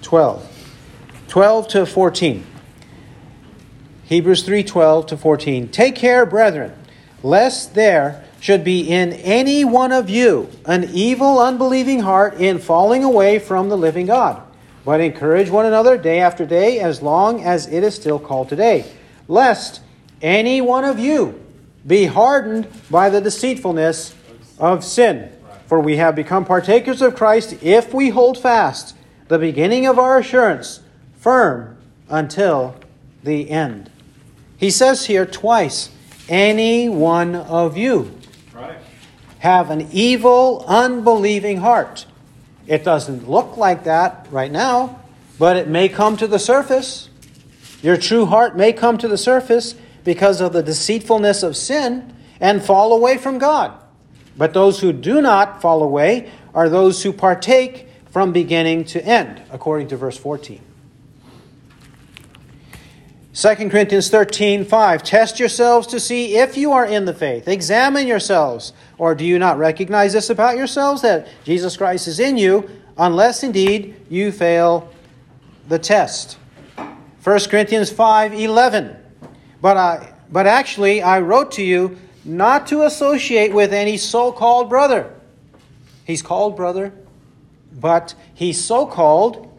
12. 0.04 0.48
12 1.28 1.68
to 1.70 1.86
14. 1.88 2.46
Hebrews 4.04 4.44
3:12 4.44 5.08
to 5.08 5.18
14. 5.18 5.68
Take 5.70 5.96
care, 5.96 6.28
brethren, 6.28 6.74
lest 7.24 7.74
there 7.74 8.24
should 8.40 8.64
be 8.64 8.82
in 8.82 9.14
any 9.14 9.66
one 9.66 9.92
of 9.92 10.12
you 10.12 10.48
an 10.66 10.88
evil 10.94 11.40
unbelieving 11.40 12.02
heart 12.02 12.40
in 12.40 12.60
falling 12.60 13.04
away 13.04 13.40
from 13.40 13.70
the 13.70 13.78
living 13.78 14.06
God. 14.06 14.44
But 14.88 15.02
encourage 15.02 15.50
one 15.50 15.66
another 15.66 15.98
day 15.98 16.22
after 16.22 16.46
day 16.46 16.80
as 16.80 17.02
long 17.02 17.44
as 17.44 17.68
it 17.68 17.84
is 17.84 17.94
still 17.94 18.20
called 18.20 18.48
today, 18.48 18.86
lest 19.28 19.82
any 20.22 20.62
one 20.62 20.86
of 20.86 20.98
you 20.98 21.44
be 21.86 22.06
hardened 22.06 22.70
by 22.90 23.10
the 23.10 23.20
deceitfulness 23.20 24.16
of 24.58 24.86
sin. 24.86 25.30
For 25.66 25.82
we 25.82 25.98
have 25.98 26.16
become 26.16 26.46
partakers 26.46 27.02
of 27.02 27.18
Christ 27.18 27.62
if 27.62 27.94
we 27.94 28.12
hold 28.12 28.38
fast 28.38 28.96
the 29.28 29.38
beginning 29.38 29.86
of 29.86 30.00
our 30.00 30.20
assurance 30.20 30.80
firm 31.18 31.76
until 32.08 32.74
the 33.26 33.50
end. 33.50 33.92
He 34.56 34.70
says 34.70 35.08
here 35.08 35.26
twice, 35.26 35.90
any 36.30 36.88
one 36.88 37.36
of 37.36 37.76
you 37.76 38.18
Right. 38.56 38.78
have 39.40 39.70
an 39.70 39.90
evil, 39.92 40.64
unbelieving 40.66 41.58
heart. 41.58 42.06
It 42.68 42.84
doesn't 42.84 43.30
look 43.30 43.58
like 43.58 43.86
that 43.86 44.28
right 44.30 44.52
now, 44.52 45.00
but 45.40 45.56
it 45.56 45.68
may 45.68 45.88
come 45.88 46.18
to 46.18 46.28
the 46.28 46.40
surface. 46.40 47.10
Your 47.82 47.98
true 47.98 48.26
heart 48.26 48.58
may 48.58 48.74
come 48.74 48.98
to 48.98 49.08
the 49.08 49.18
surface 49.18 49.76
because 50.04 50.42
of 50.42 50.54
the 50.54 50.64
deceitfulness 50.64 51.44
of 51.44 51.56
sin 51.56 52.14
and 52.40 52.64
fall 52.64 52.94
away 52.94 53.18
from 53.18 53.38
God. 53.38 53.74
But 54.38 54.54
those 54.54 54.82
who 54.82 54.94
do 54.94 55.22
not 55.22 55.62
fall 55.62 55.82
away 55.82 56.32
are 56.54 56.70
those 56.70 57.04
who 57.04 57.14
partake 57.14 57.88
from 58.12 58.32
beginning 58.32 58.86
to 58.86 59.04
end, 59.04 59.42
according 59.52 59.88
to 59.90 59.98
verse 59.98 60.18
14. 60.18 60.62
2 63.38 63.70
Corinthians 63.70 64.10
13, 64.10 64.66
5. 64.66 65.04
Test 65.04 65.40
yourselves 65.40 65.86
to 65.86 66.00
see 66.00 66.38
if 66.38 66.58
you 66.58 66.72
are 66.72 66.88
in 66.88 67.06
the 67.06 67.14
faith. 67.14 67.48
Examine 67.48 68.08
yourselves. 68.08 68.74
Or 68.98 69.14
do 69.14 69.24
you 69.24 69.38
not 69.38 69.60
recognize 69.60 70.14
this 70.14 70.32
about 70.32 70.58
yourselves, 70.58 71.04
that 71.04 71.28
Jesus 71.44 71.78
Christ 71.78 72.08
is 72.08 72.20
in 72.20 72.38
you, 72.38 72.68
unless 72.98 73.44
indeed 73.44 73.96
you 74.10 74.32
fail 74.32 74.92
the 75.68 75.78
test? 75.78 76.40
1 77.24 77.40
Corinthians 77.42 77.92
5, 77.92 78.34
11. 78.34 78.98
But, 79.62 79.78
I, 79.78 80.14
but 80.32 80.48
actually, 80.48 81.04
I 81.04 81.20
wrote 81.20 81.52
to 81.54 81.64
you 81.64 81.96
not 82.26 82.66
to 82.68 82.86
associate 82.86 83.54
with 83.54 83.72
any 83.72 83.98
so 83.98 84.32
called 84.32 84.68
brother. 84.68 85.14
He's 86.06 86.24
called 86.24 86.56
brother, 86.56 86.92
but 87.72 88.16
he's 88.34 88.66
so 88.66 88.88
called 88.88 89.56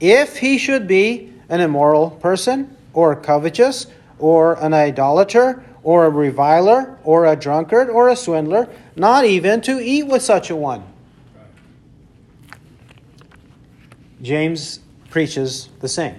if 0.00 0.38
he 0.38 0.56
should 0.56 0.88
be 0.88 1.34
an 1.50 1.60
immoral 1.60 2.10
person, 2.10 2.75
or 2.96 3.14
covetous, 3.14 3.86
or 4.18 4.54
an 4.54 4.72
idolater, 4.72 5.62
or 5.84 6.06
a 6.06 6.10
reviler, 6.10 6.98
or 7.04 7.26
a 7.26 7.36
drunkard, 7.36 7.90
or 7.90 8.08
a 8.08 8.16
swindler, 8.16 8.66
not 8.96 9.24
even 9.24 9.60
to 9.60 9.78
eat 9.78 10.04
with 10.04 10.22
such 10.22 10.50
a 10.50 10.56
one. 10.56 10.82
James 14.22 14.80
preaches 15.10 15.68
the 15.80 15.88
same. 15.88 16.16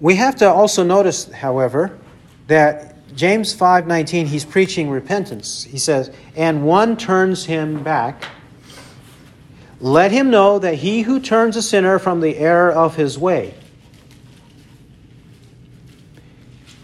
We 0.00 0.16
have 0.16 0.36
to 0.36 0.50
also 0.50 0.82
notice, 0.82 1.30
however, 1.30 1.98
that 2.48 2.96
James 3.14 3.52
5:19 3.52 4.26
he's 4.26 4.46
preaching 4.46 4.88
repentance. 4.88 5.64
He 5.70 5.78
says, 5.78 6.10
"And 6.34 6.64
one 6.64 6.96
turns 6.96 7.44
him 7.44 7.82
back, 7.82 8.24
let 9.80 10.10
him 10.10 10.30
know 10.30 10.58
that 10.58 10.76
he 10.76 11.02
who 11.02 11.20
turns 11.20 11.56
a 11.56 11.62
sinner 11.62 11.98
from 11.98 12.20
the 12.20 12.38
error 12.38 12.72
of 12.72 12.96
his 12.96 13.18
way." 13.18 13.54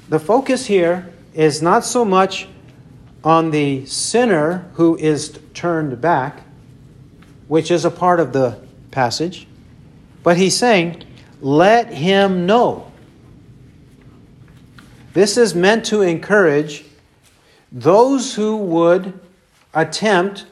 The 0.09 0.19
focus 0.19 0.67
here 0.67 1.13
is 1.35 1.61
not 1.61 1.85
so 1.85 2.05
much 2.05 2.49
on 3.23 3.51
the 3.51 3.85
sinner 3.85 4.71
who 4.75 4.97
is 4.97 5.39
turned 5.53 6.01
back, 6.01 6.43
which 7.49 7.71
is 7.71 7.85
a 7.85 7.91
part 7.91 8.21
of 8.21 8.33
the 8.33 8.59
passage, 8.91 9.47
but 10.23 10.37
he's 10.37 10.57
saying, 10.57 11.05
let 11.41 11.93
him 11.93 12.47
know. 12.47 12.91
This 15.13 15.37
is 15.37 15.55
meant 15.55 15.85
to 15.87 16.03
encourage 16.03 16.85
those 17.71 18.35
who 18.35 18.57
would 18.57 19.19
attempt 19.75 20.47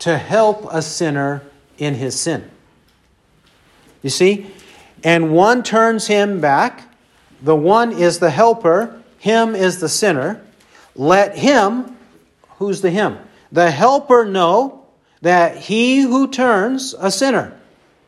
to 0.00 0.16
help 0.18 0.66
a 0.70 0.82
sinner 0.82 1.42
in 1.78 1.94
his 1.94 2.18
sin. 2.18 2.48
You 4.02 4.10
see? 4.10 4.46
And 5.02 5.32
one 5.32 5.62
turns 5.62 6.06
him 6.06 6.40
back. 6.40 6.84
The 7.42 7.56
one 7.56 7.92
is 7.92 8.18
the 8.18 8.30
helper, 8.30 8.99
him 9.20 9.54
is 9.54 9.80
the 9.80 9.88
sinner. 9.88 10.40
Let 10.96 11.36
him, 11.36 11.94
who's 12.56 12.80
the 12.80 12.90
him? 12.90 13.18
The 13.52 13.70
helper 13.70 14.24
know 14.24 14.86
that 15.20 15.58
he 15.58 16.00
who 16.00 16.26
turns 16.26 16.94
a 16.98 17.10
sinner, 17.10 17.52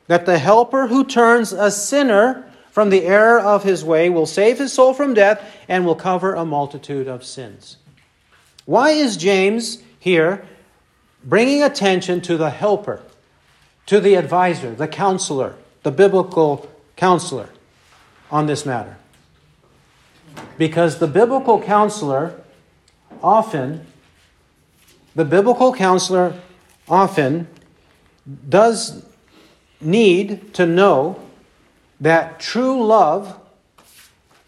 that 0.06 0.24
the 0.24 0.38
helper 0.38 0.86
who 0.86 1.04
turns 1.04 1.52
a 1.52 1.70
sinner 1.70 2.50
from 2.70 2.88
the 2.88 3.04
error 3.04 3.38
of 3.38 3.62
his 3.62 3.84
way 3.84 4.08
will 4.08 4.24
save 4.24 4.58
his 4.58 4.72
soul 4.72 4.94
from 4.94 5.12
death 5.12 5.44
and 5.68 5.84
will 5.84 5.94
cover 5.94 6.34
a 6.34 6.46
multitude 6.46 7.06
of 7.06 7.22
sins. 7.22 7.76
Why 8.64 8.92
is 8.92 9.18
James 9.18 9.82
here 9.98 10.46
bringing 11.22 11.62
attention 11.62 12.22
to 12.22 12.38
the 12.38 12.48
helper, 12.48 13.02
to 13.84 14.00
the 14.00 14.14
advisor, 14.14 14.74
the 14.74 14.88
counselor, 14.88 15.56
the 15.82 15.90
biblical 15.90 16.70
counselor 16.96 17.50
on 18.30 18.46
this 18.46 18.64
matter? 18.64 18.96
Because 20.58 20.98
the 20.98 21.06
biblical 21.06 21.60
counselor 21.60 22.40
often, 23.22 23.86
the 25.14 25.24
biblical 25.24 25.74
counselor 25.74 26.40
often 26.88 27.48
does 28.48 29.04
need 29.80 30.54
to 30.54 30.66
know 30.66 31.20
that 32.00 32.40
true 32.40 32.84
love 32.84 33.38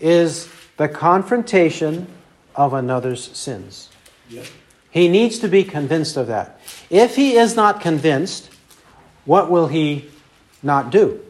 is 0.01 0.49
the 0.76 0.89
confrontation 0.89 2.07
of 2.55 2.72
another's 2.72 3.37
sins. 3.37 3.91
Yep. 4.28 4.47
He 4.91 5.09
needs 5.09 5.39
to 5.41 5.49
be 5.49 5.64
convinced 5.64 6.16
of 6.16 6.28
that. 6.28 6.61
If 6.91 7.16
he 7.16 7.37
is 7.37 7.57
not 7.57 7.80
convinced, 7.80 8.51
what 9.24 9.51
will 9.51 9.68
he 9.68 10.09
not 10.62 10.91
do? 10.91 11.24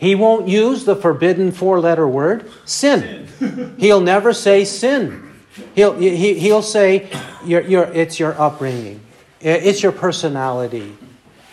Won't 0.00 0.02
confront 0.02 0.02
it. 0.02 0.06
He 0.06 0.14
won't 0.14 0.48
use 0.48 0.84
the 0.84 0.96
forbidden 0.96 1.52
four 1.52 1.80
letter 1.80 2.06
word, 2.06 2.50
sin. 2.64 3.28
He'll 3.78 4.00
never 4.00 4.32
say 4.32 4.64
sin. 4.64 5.28
He'll, 5.74 5.98
he, 5.98 6.34
he'll 6.34 6.62
say 6.62 7.10
your, 7.44 7.60
your, 7.62 7.84
it's 7.84 8.18
your 8.18 8.40
upbringing, 8.40 9.00
it's 9.40 9.82
your 9.82 9.92
personality, 9.92 10.96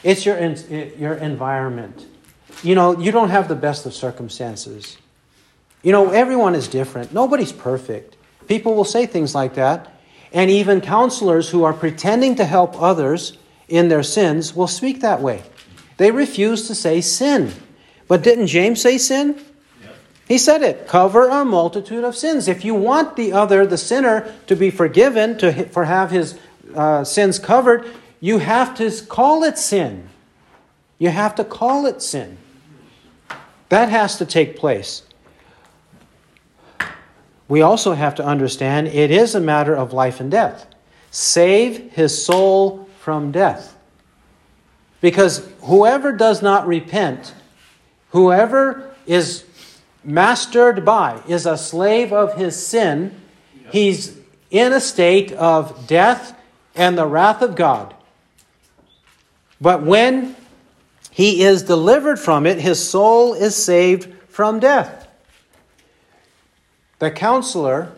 it's 0.04 0.26
your, 0.26 0.38
in- 0.38 0.94
your 0.98 1.16
environment. 1.16 2.06
You 2.64 2.76
know, 2.76 3.00
you 3.00 3.12
don't 3.12 3.30
have 3.30 3.48
the 3.48 3.56
best 3.56 3.86
of 3.86 3.94
circumstances. 3.94 4.98
You 5.84 5.92
know, 5.92 6.10
everyone 6.10 6.56
is 6.56 6.68
different. 6.68 7.14
Nobody's 7.14 7.52
perfect. 7.52 8.16
People 8.48 8.76
will 8.76 8.86
say 8.86 9.06
things 9.06 9.36
like 9.36 9.56
that. 9.56 10.00
And 10.34 10.50
even 10.50 10.82
counselors 10.82 11.50
who 11.50 11.64
are 11.64 11.74
pretending 11.74 12.36
to 12.36 12.46
help 12.46 12.82
others 12.82 13.38
in 13.68 13.88
their 13.88 14.04
sins 14.04 14.56
will 14.56 14.68
speak 14.68 15.02
that 15.02 15.22
way. 15.22 15.44
They 15.98 16.12
refuse 16.12 16.68
to 16.68 16.76
say 16.76 17.02
sin. 17.02 17.52
But 18.08 18.24
didn't 18.24 18.48
James 18.48 18.82
say 18.82 18.98
sin? 18.98 19.40
He 20.28 20.38
said 20.38 20.64
it 20.64 20.88
cover 20.88 21.28
a 21.28 21.46
multitude 21.46 22.04
of 22.04 22.16
sins. 22.16 22.48
If 22.48 22.66
you 22.66 22.74
want 22.74 23.16
the 23.16 23.34
other, 23.34 23.66
the 23.66 23.78
sinner, 23.78 24.34
to 24.48 24.56
be 24.56 24.72
forgiven, 24.72 25.38
to 25.38 25.66
for 25.70 25.86
have 25.86 26.12
his 26.12 26.38
uh, 26.74 27.04
sins 27.04 27.38
covered, 27.38 27.86
you 28.20 28.40
have 28.40 28.76
to 28.76 28.92
call 29.06 29.44
it 29.44 29.58
sin. 29.58 30.10
You 30.98 31.10
have 31.10 31.36
to 31.36 31.44
call 31.44 31.86
it 31.86 32.02
sin. 32.02 32.38
That 33.70 33.90
has 33.90 34.18
to 34.18 34.26
take 34.26 34.58
place. 34.58 35.04
We 37.48 37.62
also 37.62 37.94
have 37.94 38.16
to 38.16 38.26
understand 38.26 38.88
it 38.88 39.12
is 39.12 39.36
a 39.36 39.40
matter 39.40 39.76
of 39.76 39.94
life 39.94 40.20
and 40.20 40.32
death. 40.32 40.66
Save 41.12 41.92
his 41.92 42.26
soul 42.26 42.90
from 43.00 43.32
death. 43.32 43.78
Because 45.02 45.48
whoever 45.62 46.12
does 46.12 46.42
not 46.42 46.66
repent, 46.66 47.34
whoever 48.16 48.96
is 49.06 49.44
mastered 50.02 50.86
by, 50.86 51.22
is 51.28 51.46
a 51.46 51.58
slave 51.58 52.14
of 52.14 52.36
his 52.36 52.56
sin, 52.56 53.14
he's 53.74 54.18
in 54.50 54.72
a 54.72 54.80
state 54.80 55.34
of 55.34 55.86
death 55.86 56.34
and 56.76 56.98
the 56.98 57.06
wrath 57.06 57.42
of 57.42 57.58
God. 57.58 57.94
But 59.60 59.84
when 59.84 60.34
he 61.12 61.44
is 61.44 61.64
delivered 61.64 62.18
from 62.18 62.46
it, 62.46 62.58
his 62.58 62.82
soul 62.82 63.34
is 63.34 63.54
saved 63.54 64.14
from 64.30 64.62
death. 64.62 65.10
The 67.00 67.12
counselor, 67.12 67.92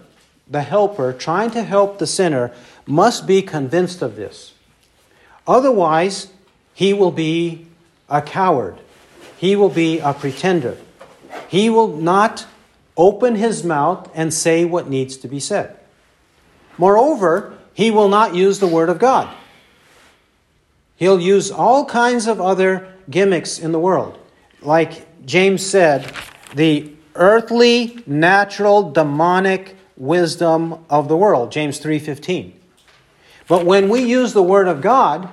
the 0.50 0.64
helper, 0.64 1.14
trying 1.14 1.52
to 1.52 1.62
help 1.62 2.00
the 2.00 2.08
sinner, 2.08 2.56
must 2.88 3.28
be 3.28 3.44
convinced 3.44 4.02
of 4.02 4.16
this. 4.16 4.56
Otherwise, 5.46 6.32
he 6.74 6.92
will 6.92 7.12
be 7.12 7.68
a 8.10 8.24
coward. 8.24 8.80
He 9.38 9.56
will 9.56 9.70
be 9.70 10.00
a 10.00 10.14
pretender. 10.14 10.78
He 11.48 11.70
will 11.70 11.96
not 11.96 12.46
open 12.98 13.36
his 13.36 13.64
mouth 13.64 14.10
and 14.14 14.34
say 14.34 14.66
what 14.66 14.90
needs 14.90 15.18
to 15.18 15.28
be 15.28 15.40
said. 15.40 15.78
Moreover, 16.78 17.58
he 17.74 17.92
will 17.92 18.10
not 18.10 18.36
use 18.36 18.60
the 18.60 18.68
Word 18.68 18.90
of 18.90 19.00
God. 19.00 19.34
He'll 20.96 21.22
use 21.22 21.52
all 21.52 21.86
kinds 21.86 22.28
of 22.28 22.42
other 22.42 22.92
gimmicks 23.10 23.60
in 23.60 23.72
the 23.72 23.80
world. 23.80 24.18
Like 24.62 25.26
James 25.26 25.64
said, 25.64 26.12
the 26.56 26.92
earthly, 27.14 28.04
natural, 28.08 28.92
demonic 28.92 29.76
wisdom 29.96 30.84
of 30.90 31.08
the 31.08 31.18
world, 31.18 31.52
James 31.52 31.80
3:15. 31.80 32.54
But 33.48 33.66
when 33.66 33.90
we 33.90 34.02
use 34.02 34.34
the 34.34 34.44
word 34.44 34.68
of 34.68 34.82
God, 34.82 35.30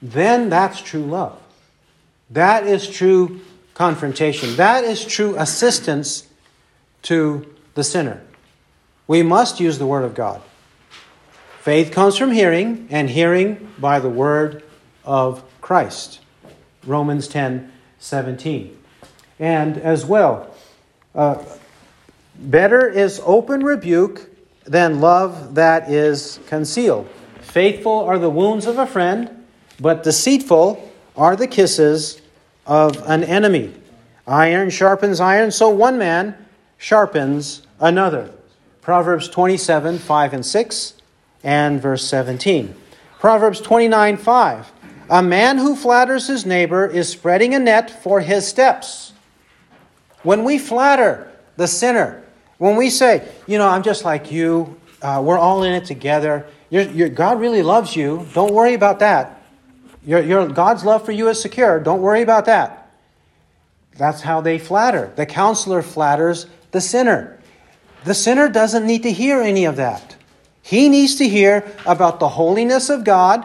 then 0.00 0.48
that's 0.48 0.80
true 0.80 1.02
love. 1.02 1.38
That 2.30 2.66
is 2.66 2.88
true 2.88 3.40
confrontation. 3.74 4.56
That 4.56 4.84
is 4.84 5.04
true 5.04 5.36
assistance 5.38 6.26
to 7.02 7.54
the 7.74 7.84
sinner. 7.84 8.20
We 9.06 9.22
must 9.22 9.60
use 9.60 9.78
the 9.78 9.86
Word 9.86 10.04
of 10.04 10.14
God. 10.14 10.42
Faith 11.60 11.92
comes 11.92 12.16
from 12.16 12.32
hearing, 12.32 12.88
and 12.90 13.10
hearing 13.10 13.72
by 13.78 14.00
the 14.00 14.08
Word 14.08 14.62
of 15.04 15.42
Christ. 15.60 16.20
Romans 16.84 17.28
10 17.28 17.72
17. 17.98 18.78
And 19.38 19.76
as 19.76 20.04
well, 20.04 20.54
uh, 21.14 21.42
better 22.36 22.88
is 22.88 23.20
open 23.24 23.64
rebuke 23.64 24.30
than 24.64 25.00
love 25.00 25.56
that 25.56 25.90
is 25.90 26.38
concealed. 26.46 27.08
Faithful 27.40 28.00
are 28.00 28.18
the 28.18 28.30
wounds 28.30 28.66
of 28.66 28.78
a 28.78 28.86
friend, 28.86 29.46
but 29.80 30.02
deceitful 30.02 30.87
are 31.18 31.36
the 31.36 31.48
kisses 31.48 32.22
of 32.64 32.96
an 33.08 33.24
enemy. 33.24 33.74
Iron 34.26 34.70
sharpens 34.70 35.20
iron, 35.20 35.50
so 35.50 35.68
one 35.68 35.98
man 35.98 36.36
sharpens 36.78 37.66
another. 37.80 38.30
Proverbs 38.80 39.28
27, 39.28 39.98
5 39.98 40.32
and 40.32 40.46
6, 40.46 40.94
and 41.42 41.82
verse 41.82 42.04
17. 42.06 42.74
Proverbs 43.18 43.60
29, 43.60 44.16
5. 44.16 44.72
A 45.10 45.22
man 45.22 45.58
who 45.58 45.74
flatters 45.74 46.28
his 46.28 46.46
neighbor 46.46 46.86
is 46.86 47.08
spreading 47.08 47.54
a 47.54 47.58
net 47.58 48.02
for 48.02 48.20
his 48.20 48.46
steps. 48.46 49.12
When 50.22 50.44
we 50.44 50.58
flatter 50.58 51.32
the 51.56 51.66
sinner, 51.66 52.22
when 52.58 52.76
we 52.76 52.90
say, 52.90 53.26
you 53.46 53.58
know, 53.58 53.68
I'm 53.68 53.82
just 53.82 54.04
like 54.04 54.30
you, 54.30 54.78
uh, 55.02 55.22
we're 55.24 55.38
all 55.38 55.62
in 55.62 55.72
it 55.72 55.84
together, 55.84 56.46
you're, 56.70 56.82
you're, 56.82 57.08
God 57.08 57.40
really 57.40 57.62
loves 57.62 57.96
you, 57.96 58.26
don't 58.34 58.52
worry 58.52 58.74
about 58.74 58.98
that. 58.98 59.37
Your, 60.08 60.22
your, 60.22 60.48
God's 60.48 60.86
love 60.86 61.04
for 61.04 61.12
you 61.12 61.28
is 61.28 61.38
secure. 61.38 61.78
Don't 61.80 62.00
worry 62.00 62.22
about 62.22 62.46
that. 62.46 62.90
That's 63.98 64.22
how 64.22 64.40
they 64.40 64.58
flatter. 64.58 65.12
The 65.16 65.26
counselor 65.26 65.82
flatters 65.82 66.46
the 66.70 66.80
sinner. 66.80 67.38
The 68.04 68.14
sinner 68.14 68.48
doesn't 68.48 68.86
need 68.86 69.02
to 69.02 69.12
hear 69.12 69.42
any 69.42 69.66
of 69.66 69.76
that. 69.76 70.16
He 70.62 70.88
needs 70.88 71.16
to 71.16 71.28
hear 71.28 71.70
about 71.84 72.20
the 72.20 72.28
holiness 72.30 72.88
of 72.88 73.04
God, 73.04 73.44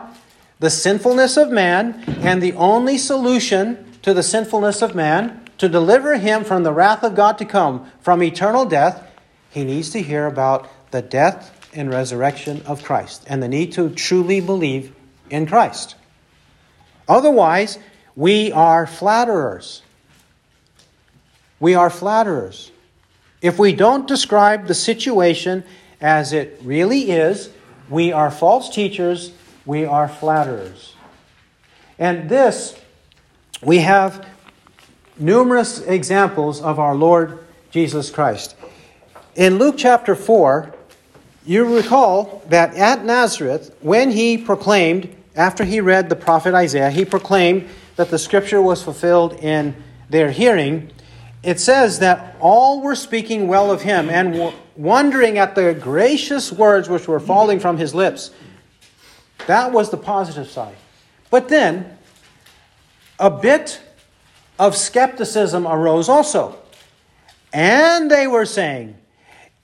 the 0.60 0.70
sinfulness 0.70 1.36
of 1.36 1.52
man, 1.52 2.02
and 2.22 2.42
the 2.42 2.54
only 2.54 2.98
solution 2.98 3.86
to 4.02 4.14
the 4.14 4.24
sinfulness 4.24 4.82
of 4.82 4.96
man 4.96 5.44
to 5.58 5.68
deliver 5.68 6.16
him 6.16 6.46
from 6.46 6.64
the 6.64 6.72
wrath 6.72 7.04
of 7.04 7.14
God 7.14 7.38
to 7.40 7.46
come, 7.46 7.92
from 8.00 8.24
eternal 8.24 8.64
death. 8.64 9.06
He 9.50 9.66
needs 9.66 9.90
to 9.90 10.02
hear 10.02 10.28
about 10.28 10.70
the 10.92 11.02
death 11.02 11.70
and 11.74 11.92
resurrection 11.92 12.62
of 12.66 12.84
Christ 12.84 13.26
and 13.28 13.44
the 13.44 13.50
need 13.50 13.74
to 13.74 13.90
truly 13.90 14.40
believe 14.40 14.96
in 15.30 15.46
Christ. 15.46 15.96
Otherwise, 17.08 17.80
we 18.16 18.52
are 18.52 18.88
flatterers. 18.88 19.82
We 21.60 21.76
are 21.76 21.90
flatterers. 21.90 22.72
If 23.42 23.60
we 23.60 23.74
don't 23.74 24.08
describe 24.08 24.68
the 24.68 24.74
situation 24.74 25.64
as 26.00 26.34
it 26.34 26.60
really 26.64 27.12
is, 27.12 27.50
we 27.90 28.12
are 28.12 28.32
false 28.32 28.70
teachers, 28.70 29.32
we 29.66 29.86
are 29.86 30.08
flatterers. 30.08 30.96
And 32.00 32.30
this, 32.30 32.80
we 33.62 33.80
have 33.80 34.26
numerous 35.18 35.80
examples 35.80 36.62
of 36.62 36.80
our 36.80 36.96
Lord 36.96 37.40
Jesus 37.72 38.10
Christ. 38.10 38.56
In 39.36 39.58
Luke 39.58 39.76
chapter 39.78 40.16
4, 40.16 40.74
you 41.46 41.76
recall 41.76 42.44
that 42.48 42.76
at 42.76 43.04
Nazareth, 43.04 43.76
when 43.82 44.12
he 44.12 44.38
proclaimed, 44.38 45.16
after 45.36 45.64
he 45.64 45.82
read 45.82 46.10
the 46.10 46.16
prophet 46.16 46.54
Isaiah, 46.54 46.92
he 46.92 47.06
proclaimed 47.06 47.68
that 47.96 48.10
the 48.10 48.20
scripture 48.20 48.62
was 48.62 48.84
fulfilled 48.84 49.34
in 49.34 49.76
their 50.10 50.32
hearing. 50.32 50.92
It 51.42 51.60
says 51.60 52.00
that 52.00 52.36
all 52.40 52.82
were 52.82 52.96
speaking 52.96 53.48
well 53.48 53.72
of 53.72 53.82
him 53.82 54.10
and 54.10 54.54
wondering 54.76 55.38
at 55.38 55.56
the 55.56 55.74
gracious 55.74 56.52
words 56.52 56.90
which 56.90 57.08
were 57.08 57.20
falling 57.20 57.60
from 57.60 57.78
his 57.78 57.96
lips. 57.96 58.32
That 59.48 59.72
was 59.72 59.90
the 59.90 59.98
positive 59.98 60.50
side. 60.50 60.76
But 61.30 61.50
then, 61.50 61.98
a 63.20 63.30
bit 63.30 63.82
of 64.60 64.76
skepticism 64.76 65.68
arose 65.68 66.10
also. 66.10 66.58
And 67.52 68.10
they 68.10 68.28
were 68.28 68.46
saying, 68.46 68.96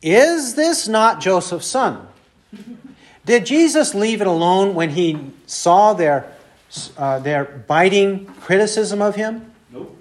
Is 0.01 0.55
this 0.55 0.87
not 0.87 1.21
Joseph's 1.21 1.67
son? 1.67 2.07
Did 3.29 3.45
Jesus 3.45 3.93
leave 3.93 4.21
it 4.21 4.27
alone 4.27 4.73
when 4.73 4.89
he 4.89 5.15
saw 5.45 5.93
their, 5.93 6.33
uh, 6.97 7.19
their 7.19 7.45
biting 7.45 8.25
criticism 8.25 9.03
of 9.03 9.13
him? 9.13 9.53
Nope. 9.71 9.95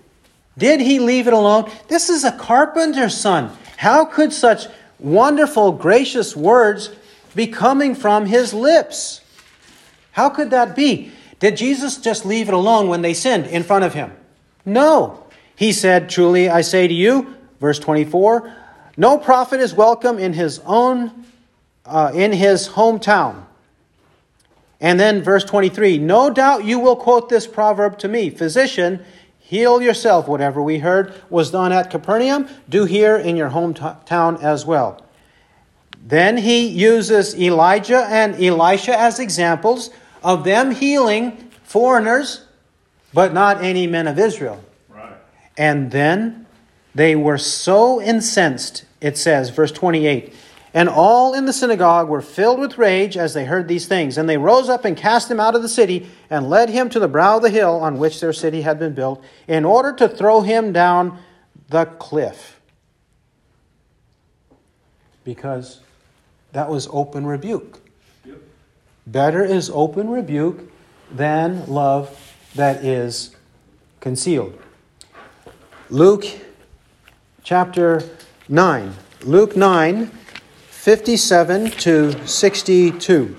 Did 0.57 0.81
he 0.81 0.99
leave 0.99 1.27
it 1.27 1.35
alone? 1.35 1.71
This 1.89 2.09
is 2.09 2.25
a 2.25 2.33
carpenter's 2.33 3.15
son. 3.15 3.55
How 3.77 4.07
could 4.07 4.33
such 4.33 4.69
wonderful, 4.99 5.73
gracious 5.73 6.35
words 6.35 6.89
be 7.35 7.47
coming 7.47 7.95
from 7.95 8.25
his 8.25 8.55
lips? 8.55 9.21
How 10.13 10.31
could 10.31 10.49
that 10.53 10.75
be? 10.75 11.13
Did 11.39 11.59
Jesus 11.59 11.99
just 11.99 12.25
leave 12.25 12.49
it 12.49 12.55
alone 12.55 12.89
when 12.89 13.03
they 13.03 13.13
sinned 13.13 13.45
in 13.49 13.63
front 13.63 13.85
of 13.85 13.93
him? 13.93 14.11
No. 14.65 15.23
He 15.55 15.73
said, 15.73 16.09
Truly 16.09 16.49
I 16.49 16.63
say 16.63 16.89
to 16.89 16.95
you, 16.95 17.37
verse 17.61 17.79
24, 17.79 18.57
no 18.97 19.19
prophet 19.19 19.61
is 19.61 19.75
welcome 19.75 20.19
in 20.19 20.33
his 20.33 20.61
own 20.61 21.27
uh, 21.89 22.13
in 22.15 22.33
his 22.33 22.71
hometown. 22.71 23.45
And 24.81 24.99
then 24.99 25.23
verse 25.23 25.45
23 25.45 25.99
No 25.99 26.31
doubt 26.31 26.65
you 26.65 26.79
will 26.79 26.97
quote 26.97 27.29
this 27.29 27.47
proverb 27.47 27.99
to 27.99 28.09
me 28.09 28.31
Physician, 28.31 29.05
heal 29.39 29.83
yourself. 29.83 30.29
Whatever 30.29 30.63
we 30.63 30.79
heard 30.79 31.15
was 31.31 31.51
done 31.51 31.73
at 31.73 31.91
Capernaum, 31.91 32.49
do 32.69 32.85
here 32.85 33.17
in 33.17 33.37
your 33.37 33.51
hometown 33.51 34.43
as 34.43 34.65
well. 34.65 35.05
Then 36.05 36.39
he 36.39 36.67
uses 36.67 37.39
Elijah 37.39 38.07
and 38.09 38.43
Elisha 38.43 38.99
as 38.99 39.19
examples 39.19 39.91
of 40.23 40.45
them 40.45 40.71
healing 40.71 41.51
foreigners, 41.65 42.45
but 43.13 43.35
not 43.35 43.63
any 43.63 43.87
men 43.87 44.07
of 44.07 44.19
Israel. 44.19 44.63
Right. 44.89 45.13
And 45.57 45.91
then 45.91 46.47
they 46.95 47.15
were 47.15 47.37
so 47.37 48.01
incensed, 48.01 48.85
it 49.01 49.19
says, 49.19 49.51
verse 49.51 49.73
28 49.73 50.33
And 50.75 50.89
all 50.89 51.35
in 51.35 51.47
the 51.47 51.53
synagogue 51.53 52.09
were 52.09 52.21
filled 52.21 52.61
with 52.61 52.79
rage 52.79 53.17
as 53.17 53.35
they 53.35 53.45
heard 53.45 53.69
these 53.69 53.87
things. 53.87 54.19
And 54.19 54.29
they 54.29 54.37
rose 54.37 54.69
up 54.69 54.85
and 54.85 54.97
cast 54.97 55.31
him 55.31 55.41
out 55.41 55.55
of 55.55 55.63
the 55.63 55.69
city 55.69 56.09
and 56.29 56.51
led 56.51 56.69
him 56.69 56.91
to 56.91 57.01
the 57.01 57.09
brow 57.09 57.37
of 57.37 57.43
the 57.43 57.51
hill 57.51 57.77
on 57.77 57.99
which 57.99 58.21
their 58.21 58.33
city 58.33 58.63
had 58.63 58.79
been 58.79 58.95
built, 58.95 59.23
in 59.47 59.65
order 59.65 59.93
to 59.95 60.09
throw 60.09 60.43
him 60.43 60.73
down 60.73 61.19
the 61.69 61.87
cliff. 61.87 62.61
Because 65.25 65.81
that 66.53 66.69
was 66.69 66.89
open 66.93 67.27
rebuke. 67.27 67.81
Better 69.07 69.45
is 69.45 69.71
open 69.71 70.11
rebuke 70.11 70.71
than 71.11 71.67
love 71.67 72.37
that 72.55 72.85
is 72.85 73.35
concealed. 74.01 74.59
Luke 75.89 76.27
chapter 77.43 78.03
9. 78.49 78.95
Luke 79.23 79.57
9 79.57 80.11
57 80.79 81.73
to 81.73 82.27
62. 82.27 83.37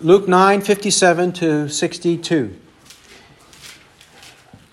Luke 0.00 0.28
9, 0.28 0.60
57 0.60 1.32
to 1.32 1.68
62. 1.68 2.56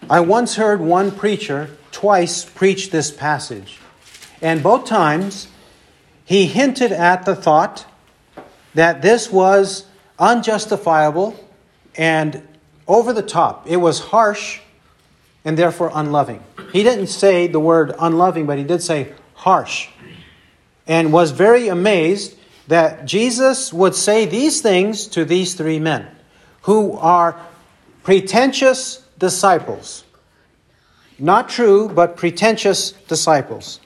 I 0.08 0.20
once 0.20 0.56
heard 0.56 0.82
one 0.82 1.12
preacher 1.12 1.72
twice 1.92 2.46
preach 2.46 2.92
this 2.92 3.10
passage, 3.10 3.80
and 4.40 4.62
both 4.62 4.86
times 4.86 5.48
he 6.24 6.46
hinted 6.46 6.92
at 6.92 7.26
the 7.26 7.36
thought 7.36 7.88
that 8.76 9.02
this 9.02 9.32
was 9.32 9.86
unjustifiable 10.20 11.44
and 11.96 12.48
over 12.88 13.14
the 13.14 13.24
top. 13.24 13.66
It 13.68 13.78
was 13.78 14.00
harsh 14.00 14.60
and 15.44 15.58
therefore 15.58 15.92
unloving. 15.92 16.44
He 16.72 16.84
didn't 16.84 17.08
say 17.08 17.48
the 17.48 17.60
word 17.60 17.96
unloving, 18.00 18.46
but 18.46 18.60
he 18.60 18.64
did 18.64 18.84
say 18.84 19.14
harsh 19.34 19.90
and 20.90 21.14
was 21.14 21.32
very 21.32 21.68
amazed 21.68 22.36
that 22.68 23.06
Jesus 23.06 23.72
would 23.72 23.96
say 23.96 24.26
these 24.26 24.60
things 24.60 25.08
to 25.08 25.24
these 25.24 25.54
three 25.54 25.80
men 25.80 26.08
who 26.64 26.94
are 26.98 27.40
pretentious 28.04 29.06
disciples. 29.20 30.04
Not 31.20 31.48
true, 31.48 31.90
but 31.90 32.18
pretentious 32.18 32.92
disciples. 32.92 33.80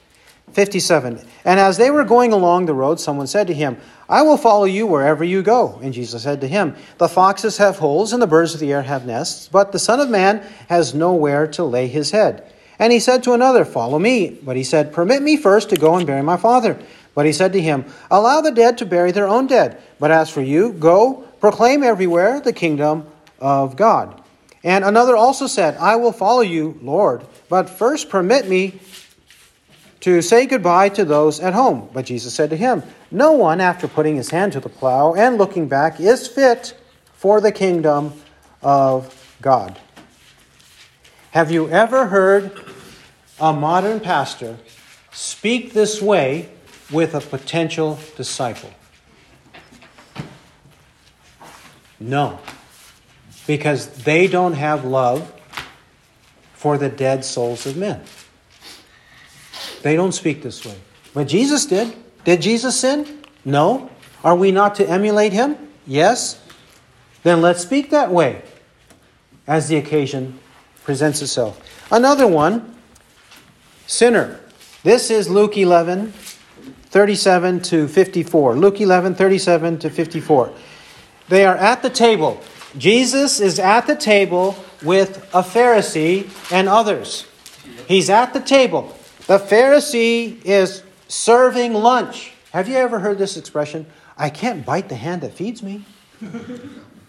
57. 0.52 1.20
And 1.44 1.60
as 1.60 1.76
they 1.76 1.90
were 1.90 2.04
going 2.04 2.32
along 2.32 2.66
the 2.66 2.74
road, 2.74 3.00
someone 3.00 3.26
said 3.26 3.48
to 3.48 3.54
him, 3.54 3.76
I 4.08 4.22
will 4.22 4.36
follow 4.36 4.64
you 4.64 4.86
wherever 4.86 5.24
you 5.24 5.42
go. 5.42 5.78
And 5.82 5.92
Jesus 5.92 6.22
said 6.22 6.40
to 6.40 6.48
him, 6.48 6.76
The 6.98 7.08
foxes 7.08 7.58
have 7.58 7.78
holes, 7.78 8.12
and 8.12 8.22
the 8.22 8.26
birds 8.26 8.54
of 8.54 8.60
the 8.60 8.72
air 8.72 8.82
have 8.82 9.04
nests, 9.04 9.48
but 9.48 9.72
the 9.72 9.78
Son 9.78 10.00
of 10.00 10.08
Man 10.08 10.46
has 10.68 10.94
nowhere 10.94 11.46
to 11.48 11.64
lay 11.64 11.88
his 11.88 12.12
head. 12.12 12.50
And 12.78 12.92
he 12.92 13.00
said 13.00 13.22
to 13.24 13.32
another, 13.32 13.64
Follow 13.64 13.98
me. 13.98 14.38
But 14.42 14.56
he 14.56 14.64
said, 14.64 14.92
Permit 14.92 15.22
me 15.22 15.36
first 15.36 15.70
to 15.70 15.76
go 15.76 15.96
and 15.96 16.06
bury 16.06 16.22
my 16.22 16.36
father. 16.36 16.78
But 17.14 17.26
he 17.26 17.32
said 17.32 17.52
to 17.52 17.60
him, 17.60 17.84
Allow 18.10 18.40
the 18.40 18.50
dead 18.50 18.78
to 18.78 18.86
bury 18.86 19.12
their 19.12 19.28
own 19.28 19.46
dead. 19.46 19.80
But 19.98 20.10
as 20.10 20.30
for 20.30 20.42
you, 20.42 20.72
go, 20.72 21.24
proclaim 21.40 21.82
everywhere 21.82 22.40
the 22.40 22.52
kingdom 22.52 23.06
of 23.38 23.76
God. 23.76 24.20
And 24.64 24.84
another 24.84 25.14
also 25.14 25.46
said, 25.46 25.76
I 25.76 25.96
will 25.96 26.12
follow 26.12 26.40
you, 26.40 26.78
Lord, 26.82 27.24
but 27.48 27.68
first 27.68 28.08
permit 28.08 28.48
me 28.48 28.80
to 30.00 30.22
say 30.22 30.46
goodbye 30.46 30.88
to 30.90 31.04
those 31.04 31.40
at 31.40 31.54
home. 31.54 31.88
But 31.92 32.06
Jesus 32.06 32.34
said 32.34 32.50
to 32.50 32.56
him, 32.56 32.82
No 33.10 33.32
one, 33.32 33.60
after 33.60 33.86
putting 33.86 34.16
his 34.16 34.30
hand 34.30 34.52
to 34.52 34.60
the 34.60 34.68
plow 34.68 35.14
and 35.14 35.38
looking 35.38 35.68
back, 35.68 36.00
is 36.00 36.26
fit 36.26 36.74
for 37.12 37.40
the 37.40 37.52
kingdom 37.52 38.12
of 38.62 39.36
God. 39.40 39.78
Have 41.34 41.50
you 41.50 41.68
ever 41.68 42.06
heard 42.06 42.52
a 43.40 43.52
modern 43.52 43.98
pastor 43.98 44.56
speak 45.10 45.72
this 45.72 46.00
way 46.00 46.48
with 46.92 47.12
a 47.12 47.20
potential 47.20 47.98
disciple? 48.16 48.70
No, 51.98 52.38
because 53.48 53.88
they 54.04 54.28
don't 54.28 54.52
have 54.52 54.84
love 54.84 55.32
for 56.52 56.78
the 56.78 56.88
dead 56.88 57.24
souls 57.24 57.66
of 57.66 57.76
men. 57.76 58.00
They 59.82 59.96
don't 59.96 60.12
speak 60.12 60.40
this 60.40 60.64
way. 60.64 60.76
But 61.14 61.26
Jesus 61.26 61.66
did. 61.66 61.96
Did 62.22 62.42
Jesus 62.42 62.78
sin? 62.78 63.24
No. 63.44 63.90
Are 64.22 64.36
we 64.36 64.52
not 64.52 64.76
to 64.76 64.88
emulate 64.88 65.32
him? 65.32 65.56
Yes. 65.84 66.40
Then 67.24 67.42
let's 67.42 67.60
speak 67.60 67.90
that 67.90 68.12
way 68.12 68.42
as 69.48 69.66
the 69.66 69.74
occasion 69.74 70.38
presents 70.84 71.20
itself. 71.22 71.60
Another 71.90 72.26
one, 72.26 72.76
sinner. 73.86 74.40
This 74.82 75.10
is 75.10 75.28
Luke 75.28 75.56
11, 75.56 76.12
37 76.12 77.60
to 77.62 77.88
54. 77.88 78.56
Luke 78.56 78.80
11, 78.80 79.14
37 79.14 79.78
to 79.80 79.90
54. 79.90 80.52
They 81.28 81.44
are 81.44 81.56
at 81.56 81.82
the 81.82 81.90
table. 81.90 82.40
Jesus 82.76 83.40
is 83.40 83.58
at 83.58 83.86
the 83.86 83.96
table 83.96 84.56
with 84.82 85.18
a 85.34 85.42
Pharisee 85.42 86.28
and 86.52 86.68
others. 86.68 87.26
He's 87.88 88.10
at 88.10 88.32
the 88.32 88.40
table. 88.40 88.96
The 89.26 89.38
Pharisee 89.38 90.44
is 90.44 90.82
serving 91.08 91.72
lunch. 91.72 92.32
Have 92.52 92.68
you 92.68 92.76
ever 92.76 92.98
heard 92.98 93.18
this 93.18 93.36
expression? 93.36 93.86
I 94.18 94.30
can't 94.30 94.64
bite 94.64 94.88
the 94.88 94.96
hand 94.96 95.22
that 95.22 95.32
feeds 95.32 95.62
me. 95.62 95.84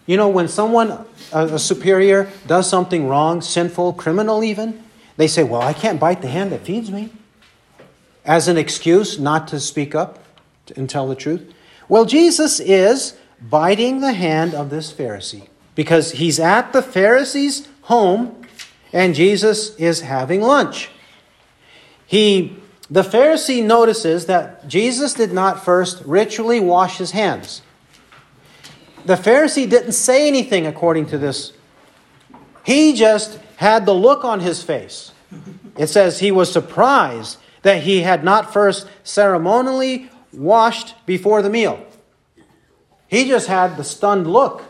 You 0.06 0.16
know, 0.16 0.28
when 0.28 0.48
someone, 0.48 1.04
a, 1.32 1.58
superior, 1.58 2.30
does 2.46 2.68
something 2.68 3.08
wrong, 3.08 3.40
sinful, 3.40 3.94
criminal 3.94 4.44
even, 4.44 4.82
they 5.16 5.26
say, 5.26 5.42
Well, 5.42 5.62
I 5.62 5.72
can't 5.72 5.98
bite 5.98 6.22
the 6.22 6.28
hand 6.28 6.52
that 6.52 6.64
feeds 6.64 6.90
me. 6.90 7.10
As 8.24 8.48
an 8.48 8.56
excuse 8.56 9.18
not 9.18 9.48
to 9.48 9.60
speak 9.60 9.94
up 9.94 10.18
and 10.76 10.88
tell 10.88 11.08
the 11.08 11.14
truth. 11.14 11.52
Well, 11.88 12.04
Jesus 12.04 12.58
is 12.60 13.16
biting 13.40 14.00
the 14.00 14.12
hand 14.12 14.54
of 14.54 14.70
this 14.70 14.92
Pharisee 14.92 15.48
because 15.74 16.12
he's 16.12 16.40
at 16.40 16.72
the 16.72 16.82
Pharisee's 16.82 17.68
home 17.82 18.42
and 18.92 19.14
Jesus 19.14 19.76
is 19.76 20.00
having 20.00 20.40
lunch 20.40 20.90
he 22.06 22.56
the 22.88 23.02
Pharisee 23.02 23.64
notices 23.64 24.26
that 24.26 24.68
Jesus 24.68 25.12
did 25.14 25.32
not 25.32 25.64
first 25.64 26.02
ritually 26.04 26.60
wash 26.60 26.98
his 26.98 27.10
hands. 27.10 27.62
The 29.06 29.14
Pharisee 29.14 29.70
didn't 29.70 29.92
say 29.92 30.26
anything 30.26 30.66
according 30.66 31.06
to 31.06 31.18
this. 31.18 31.52
He 32.64 32.92
just 32.92 33.38
had 33.56 33.86
the 33.86 33.94
look 33.94 34.24
on 34.24 34.40
his 34.40 34.62
face. 34.64 35.12
It 35.76 35.86
says 35.86 36.18
he 36.18 36.32
was 36.32 36.52
surprised 36.52 37.38
that 37.62 37.84
he 37.84 38.00
had 38.00 38.24
not 38.24 38.52
first 38.52 38.88
ceremonially 39.04 40.10
washed 40.32 40.94
before 41.06 41.40
the 41.40 41.50
meal. 41.50 41.86
He 43.06 43.28
just 43.28 43.46
had 43.46 43.76
the 43.76 43.84
stunned 43.84 44.26
look, 44.26 44.64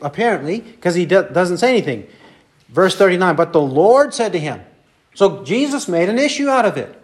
apparently, 0.00 0.60
because 0.60 0.94
he 0.94 1.04
doesn't 1.04 1.58
say 1.58 1.68
anything. 1.70 2.06
Verse 2.68 2.94
39 2.94 3.34
But 3.34 3.52
the 3.52 3.60
Lord 3.60 4.14
said 4.14 4.32
to 4.32 4.38
him, 4.38 4.62
so 5.14 5.44
Jesus 5.44 5.88
made 5.88 6.08
an 6.08 6.18
issue 6.18 6.48
out 6.48 6.64
of 6.64 6.76
it. 6.76 6.98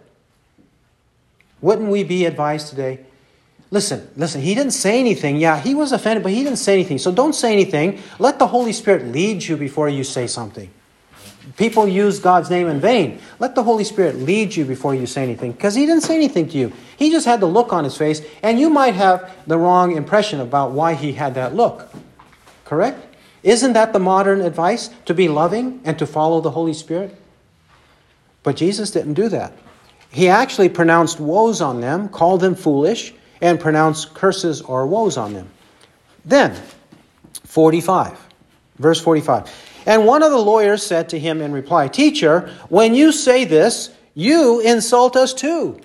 Wouldn't 1.61 1.89
we 1.89 2.03
be 2.03 2.25
advised 2.25 2.69
today? 2.69 3.01
Listen, 3.71 4.09
listen, 4.15 4.41
he 4.41 4.55
didn't 4.55 4.71
say 4.71 4.99
anything. 4.99 5.37
Yeah, 5.37 5.59
he 5.59 5.75
was 5.75 5.91
offended, 5.91 6.23
but 6.23 6.31
he 6.31 6.43
didn't 6.43 6.57
say 6.57 6.73
anything. 6.73 6.97
So 6.97 7.11
don't 7.11 7.33
say 7.33 7.53
anything. 7.53 7.99
Let 8.17 8.39
the 8.39 8.47
Holy 8.47 8.73
Spirit 8.73 9.07
lead 9.07 9.43
you 9.43 9.57
before 9.57 9.89
you 9.89 10.03
say 10.03 10.25
something. 10.25 10.71
People 11.57 11.87
use 11.87 12.19
God's 12.19 12.49
name 12.49 12.67
in 12.67 12.79
vain. 12.79 13.19
Let 13.37 13.55
the 13.55 13.63
Holy 13.63 13.83
Spirit 13.83 14.15
lead 14.17 14.55
you 14.55 14.65
before 14.65 14.95
you 14.95 15.05
say 15.05 15.23
anything 15.23 15.51
because 15.51 15.75
he 15.75 15.85
didn't 15.85 16.03
say 16.03 16.15
anything 16.15 16.47
to 16.49 16.57
you. 16.57 16.73
He 16.97 17.11
just 17.11 17.25
had 17.25 17.39
the 17.39 17.45
look 17.45 17.71
on 17.71 17.83
his 17.83 17.97
face, 17.97 18.21
and 18.41 18.59
you 18.59 18.69
might 18.69 18.95
have 18.95 19.35
the 19.45 19.57
wrong 19.57 19.95
impression 19.95 20.39
about 20.39 20.71
why 20.71 20.95
he 20.95 21.13
had 21.13 21.35
that 21.35 21.55
look. 21.55 21.89
Correct? 22.65 23.05
Isn't 23.43 23.73
that 23.73 23.93
the 23.93 23.99
modern 23.99 24.41
advice? 24.41 24.89
To 25.05 25.13
be 25.13 25.27
loving 25.27 25.81
and 25.85 25.97
to 25.99 26.05
follow 26.05 26.41
the 26.41 26.51
Holy 26.51 26.73
Spirit? 26.73 27.15
But 28.43 28.55
Jesus 28.55 28.91
didn't 28.91 29.13
do 29.13 29.29
that. 29.29 29.53
He 30.11 30.27
actually 30.27 30.69
pronounced 30.69 31.19
woes 31.19 31.61
on 31.61 31.81
them, 31.81 32.09
called 32.09 32.41
them 32.41 32.55
foolish, 32.55 33.13
and 33.41 33.59
pronounce 33.59 34.05
curses 34.05 34.61
or 34.61 34.87
woes 34.87 35.17
on 35.17 35.33
them. 35.33 35.49
Then, 36.25 36.55
45, 37.45 38.19
verse 38.77 39.01
45. 39.01 39.83
And 39.85 40.05
one 40.05 40.23
of 40.23 40.31
the 40.31 40.37
lawyers 40.37 40.85
said 40.85 41.09
to 41.09 41.19
him 41.19 41.41
in 41.41 41.51
reply, 41.51 41.87
Teacher, 41.87 42.53
when 42.69 42.93
you 42.93 43.11
say 43.11 43.45
this, 43.45 43.91
you 44.13 44.59
insult 44.59 45.15
us 45.15 45.33
too. 45.33 45.79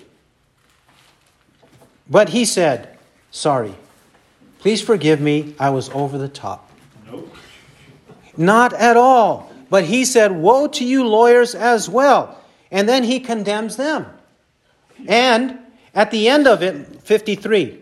But 2.09 2.29
he 2.29 2.45
said, 2.45 2.97
Sorry, 3.31 3.73
please 4.59 4.81
forgive 4.81 5.19
me, 5.19 5.55
I 5.59 5.69
was 5.69 5.89
over 5.89 6.17
the 6.17 6.27
top. 6.27 6.69
Nope. 7.05 7.35
Not 8.37 8.73
at 8.73 8.97
all. 8.97 9.51
But 9.69 9.85
he 9.85 10.05
said, 10.05 10.31
Woe 10.31 10.67
to 10.67 10.85
you, 10.85 11.07
lawyers, 11.07 11.55
as 11.55 11.89
well 11.89 12.41
and 12.71 12.89
then 12.89 13.03
he 13.03 13.21
condemns 13.21 13.77
them. 13.77 14.05
And 15.07 15.59
at 15.95 16.11
the 16.11 16.27
end 16.27 16.45
of 16.45 16.61
it, 16.61 17.01
53. 17.01 17.79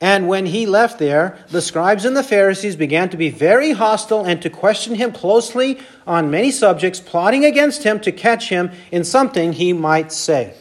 And 0.00 0.28
when 0.28 0.46
he 0.46 0.64
left 0.64 0.98
there, 0.98 1.38
the 1.50 1.60
scribes 1.60 2.06
and 2.06 2.16
the 2.16 2.22
Pharisees 2.22 2.74
began 2.74 3.10
to 3.10 3.18
be 3.18 3.28
very 3.28 3.72
hostile 3.72 4.24
and 4.24 4.40
to 4.40 4.48
question 4.48 4.94
him 4.94 5.12
closely 5.12 5.78
on 6.06 6.30
many 6.30 6.50
subjects, 6.50 7.00
plotting 7.00 7.44
against 7.44 7.82
him 7.82 8.00
to 8.00 8.10
catch 8.10 8.48
him 8.48 8.70
in 8.90 9.04
something 9.04 9.52
he 9.52 9.74
might 9.74 10.10
say. 10.10 10.54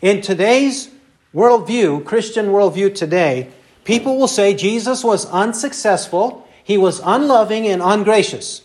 In 0.00 0.22
today's 0.22 0.90
worldview, 1.34 2.06
Christian 2.06 2.46
worldview 2.46 2.94
today, 2.94 3.50
people 3.84 4.16
will 4.16 4.28
say 4.28 4.54
Jesus 4.54 5.04
was 5.04 5.26
unsuccessful, 5.26 6.48
he 6.64 6.78
was 6.78 7.02
unloving 7.04 7.66
and 7.66 7.82
ungracious. 7.82 8.62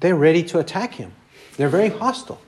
They're 0.00 0.16
ready 0.16 0.42
to 0.44 0.58
attack 0.58 0.94
him. 0.94 1.12
They're 1.56 1.68
very 1.68 1.90
hostile. 1.90 2.40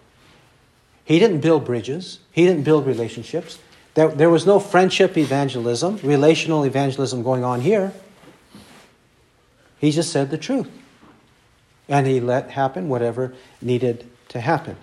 He 1.05 1.19
didn't 1.19 1.41
build 1.41 1.65
bridges, 1.65 2.21
he 2.33 2.47
didn't 2.47 2.63
build 2.63 2.87
relationships. 2.87 3.59
There, 3.95 4.09
there 4.09 4.31
was 4.31 4.47
no 4.47 4.61
friendship 4.61 5.19
evangelism, 5.19 5.99
relational 6.03 6.65
evangelism 6.65 7.23
going 7.23 7.43
on 7.43 7.61
here. 7.61 7.93
He 9.79 9.91
just 9.91 10.13
said 10.13 10.31
the 10.31 10.39
truth. 10.39 10.71
And 11.89 12.07
he 12.07 12.21
let 12.21 12.51
happen 12.51 12.89
whatever 12.89 13.35
needed 13.61 14.09
to 14.29 14.41
happen. 14.41 14.77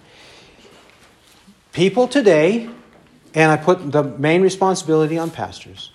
People 1.71 2.07
today, 2.07 2.69
and 3.33 3.51
I 3.51 3.55
put 3.55 3.91
the 3.91 4.03
main 4.03 4.41
responsibility 4.41 5.17
on 5.17 5.31
pastors, 5.31 5.91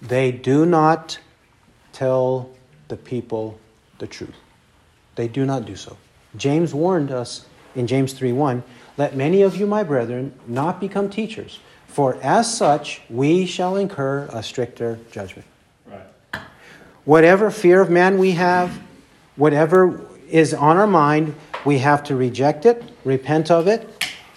they 0.00 0.30
do 0.30 0.64
not 0.66 1.18
tell 1.92 2.50
the 2.88 2.96
people 2.96 3.58
the 3.98 4.06
truth. 4.06 4.36
They 5.16 5.28
do 5.28 5.44
not 5.46 5.64
do 5.64 5.76
so. 5.76 5.96
James 6.36 6.74
warned 6.74 7.10
us 7.10 7.46
in 7.74 7.86
James 7.86 8.12
3 8.12 8.32
1 8.32 8.62
Let 8.96 9.16
many 9.16 9.42
of 9.42 9.56
you, 9.56 9.66
my 9.66 9.82
brethren, 9.82 10.32
not 10.46 10.80
become 10.80 11.10
teachers, 11.10 11.58
for 11.86 12.16
as 12.22 12.56
such 12.56 13.00
we 13.10 13.46
shall 13.46 13.76
incur 13.76 14.28
a 14.32 14.42
stricter 14.42 14.98
judgment. 15.10 15.46
Right. 15.86 16.42
Whatever 17.04 17.50
fear 17.50 17.80
of 17.80 17.90
man 17.90 18.18
we 18.18 18.32
have, 18.32 18.80
whatever 19.36 20.00
is 20.28 20.54
on 20.54 20.76
our 20.76 20.86
mind, 20.86 21.34
we 21.64 21.78
have 21.78 22.04
to 22.04 22.16
reject 22.16 22.66
it, 22.66 22.82
repent 23.04 23.50
of 23.50 23.66
it, 23.66 23.88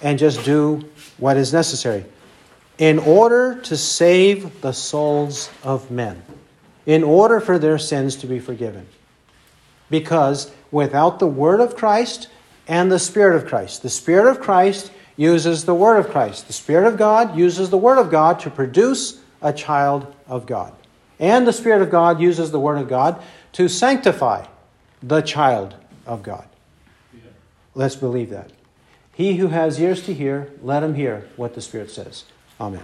and 0.02 0.18
just 0.18 0.44
do 0.44 0.84
what 1.18 1.38
is 1.38 1.54
necessary 1.54 2.06
in 2.78 3.00
order 3.00 3.56
to 3.62 3.76
save 3.76 4.62
the 4.62 4.72
souls 4.72 5.50
of 5.64 5.90
men, 5.90 6.22
in 6.86 7.04
order 7.04 7.40
for 7.40 7.58
their 7.58 7.78
sins 7.78 8.16
to 8.18 8.28
be 8.28 8.40
forgiven. 8.40 8.88
Because 9.90 10.52
without 10.72 11.20
the 11.20 11.28
Word 11.28 11.60
of 11.60 11.76
Christ 11.76 12.28
and 12.68 12.92
the 12.92 13.00
Spirit 13.00 13.36
of 13.36 13.46
Christ, 13.46 13.82
the 13.82 13.90
Spirit 13.90 14.30
of 14.30 14.42
Christ 14.42 14.92
uses 15.16 15.66
the 15.66 15.74
Word 15.74 15.98
of 15.98 16.10
Christ. 16.10 16.48
The 16.48 16.54
Spirit 16.54 16.88
of 16.88 16.98
God 16.98 17.38
uses 17.38 17.70
the 17.70 17.78
Word 17.78 17.98
of 17.98 18.12
God 18.12 18.40
to 18.42 18.50
produce 18.50 19.20
a 19.42 19.54
child 19.54 20.14
of 20.28 20.46
God. 20.46 20.74
And 21.20 21.48
the 21.48 21.54
Spirit 21.54 21.82
of 21.82 21.90
God 21.90 22.22
uses 22.22 22.52
the 22.52 22.60
Word 22.60 22.78
of 22.78 22.88
God 22.88 23.22
to 23.54 23.68
sanctify 23.68 24.46
the 25.02 25.22
child 25.22 25.76
of 26.06 26.24
God. 26.24 26.48
Let's 27.74 27.96
believe 27.96 28.30
that. 28.30 28.52
He 29.14 29.38
who 29.38 29.48
has 29.48 29.80
ears 29.80 30.04
to 30.04 30.14
hear, 30.14 30.52
let 30.62 30.84
him 30.84 30.94
hear 30.94 31.28
what 31.36 31.56
the 31.56 31.62
Spirit 31.62 31.90
says. 31.90 32.26
Amen. 32.60 32.84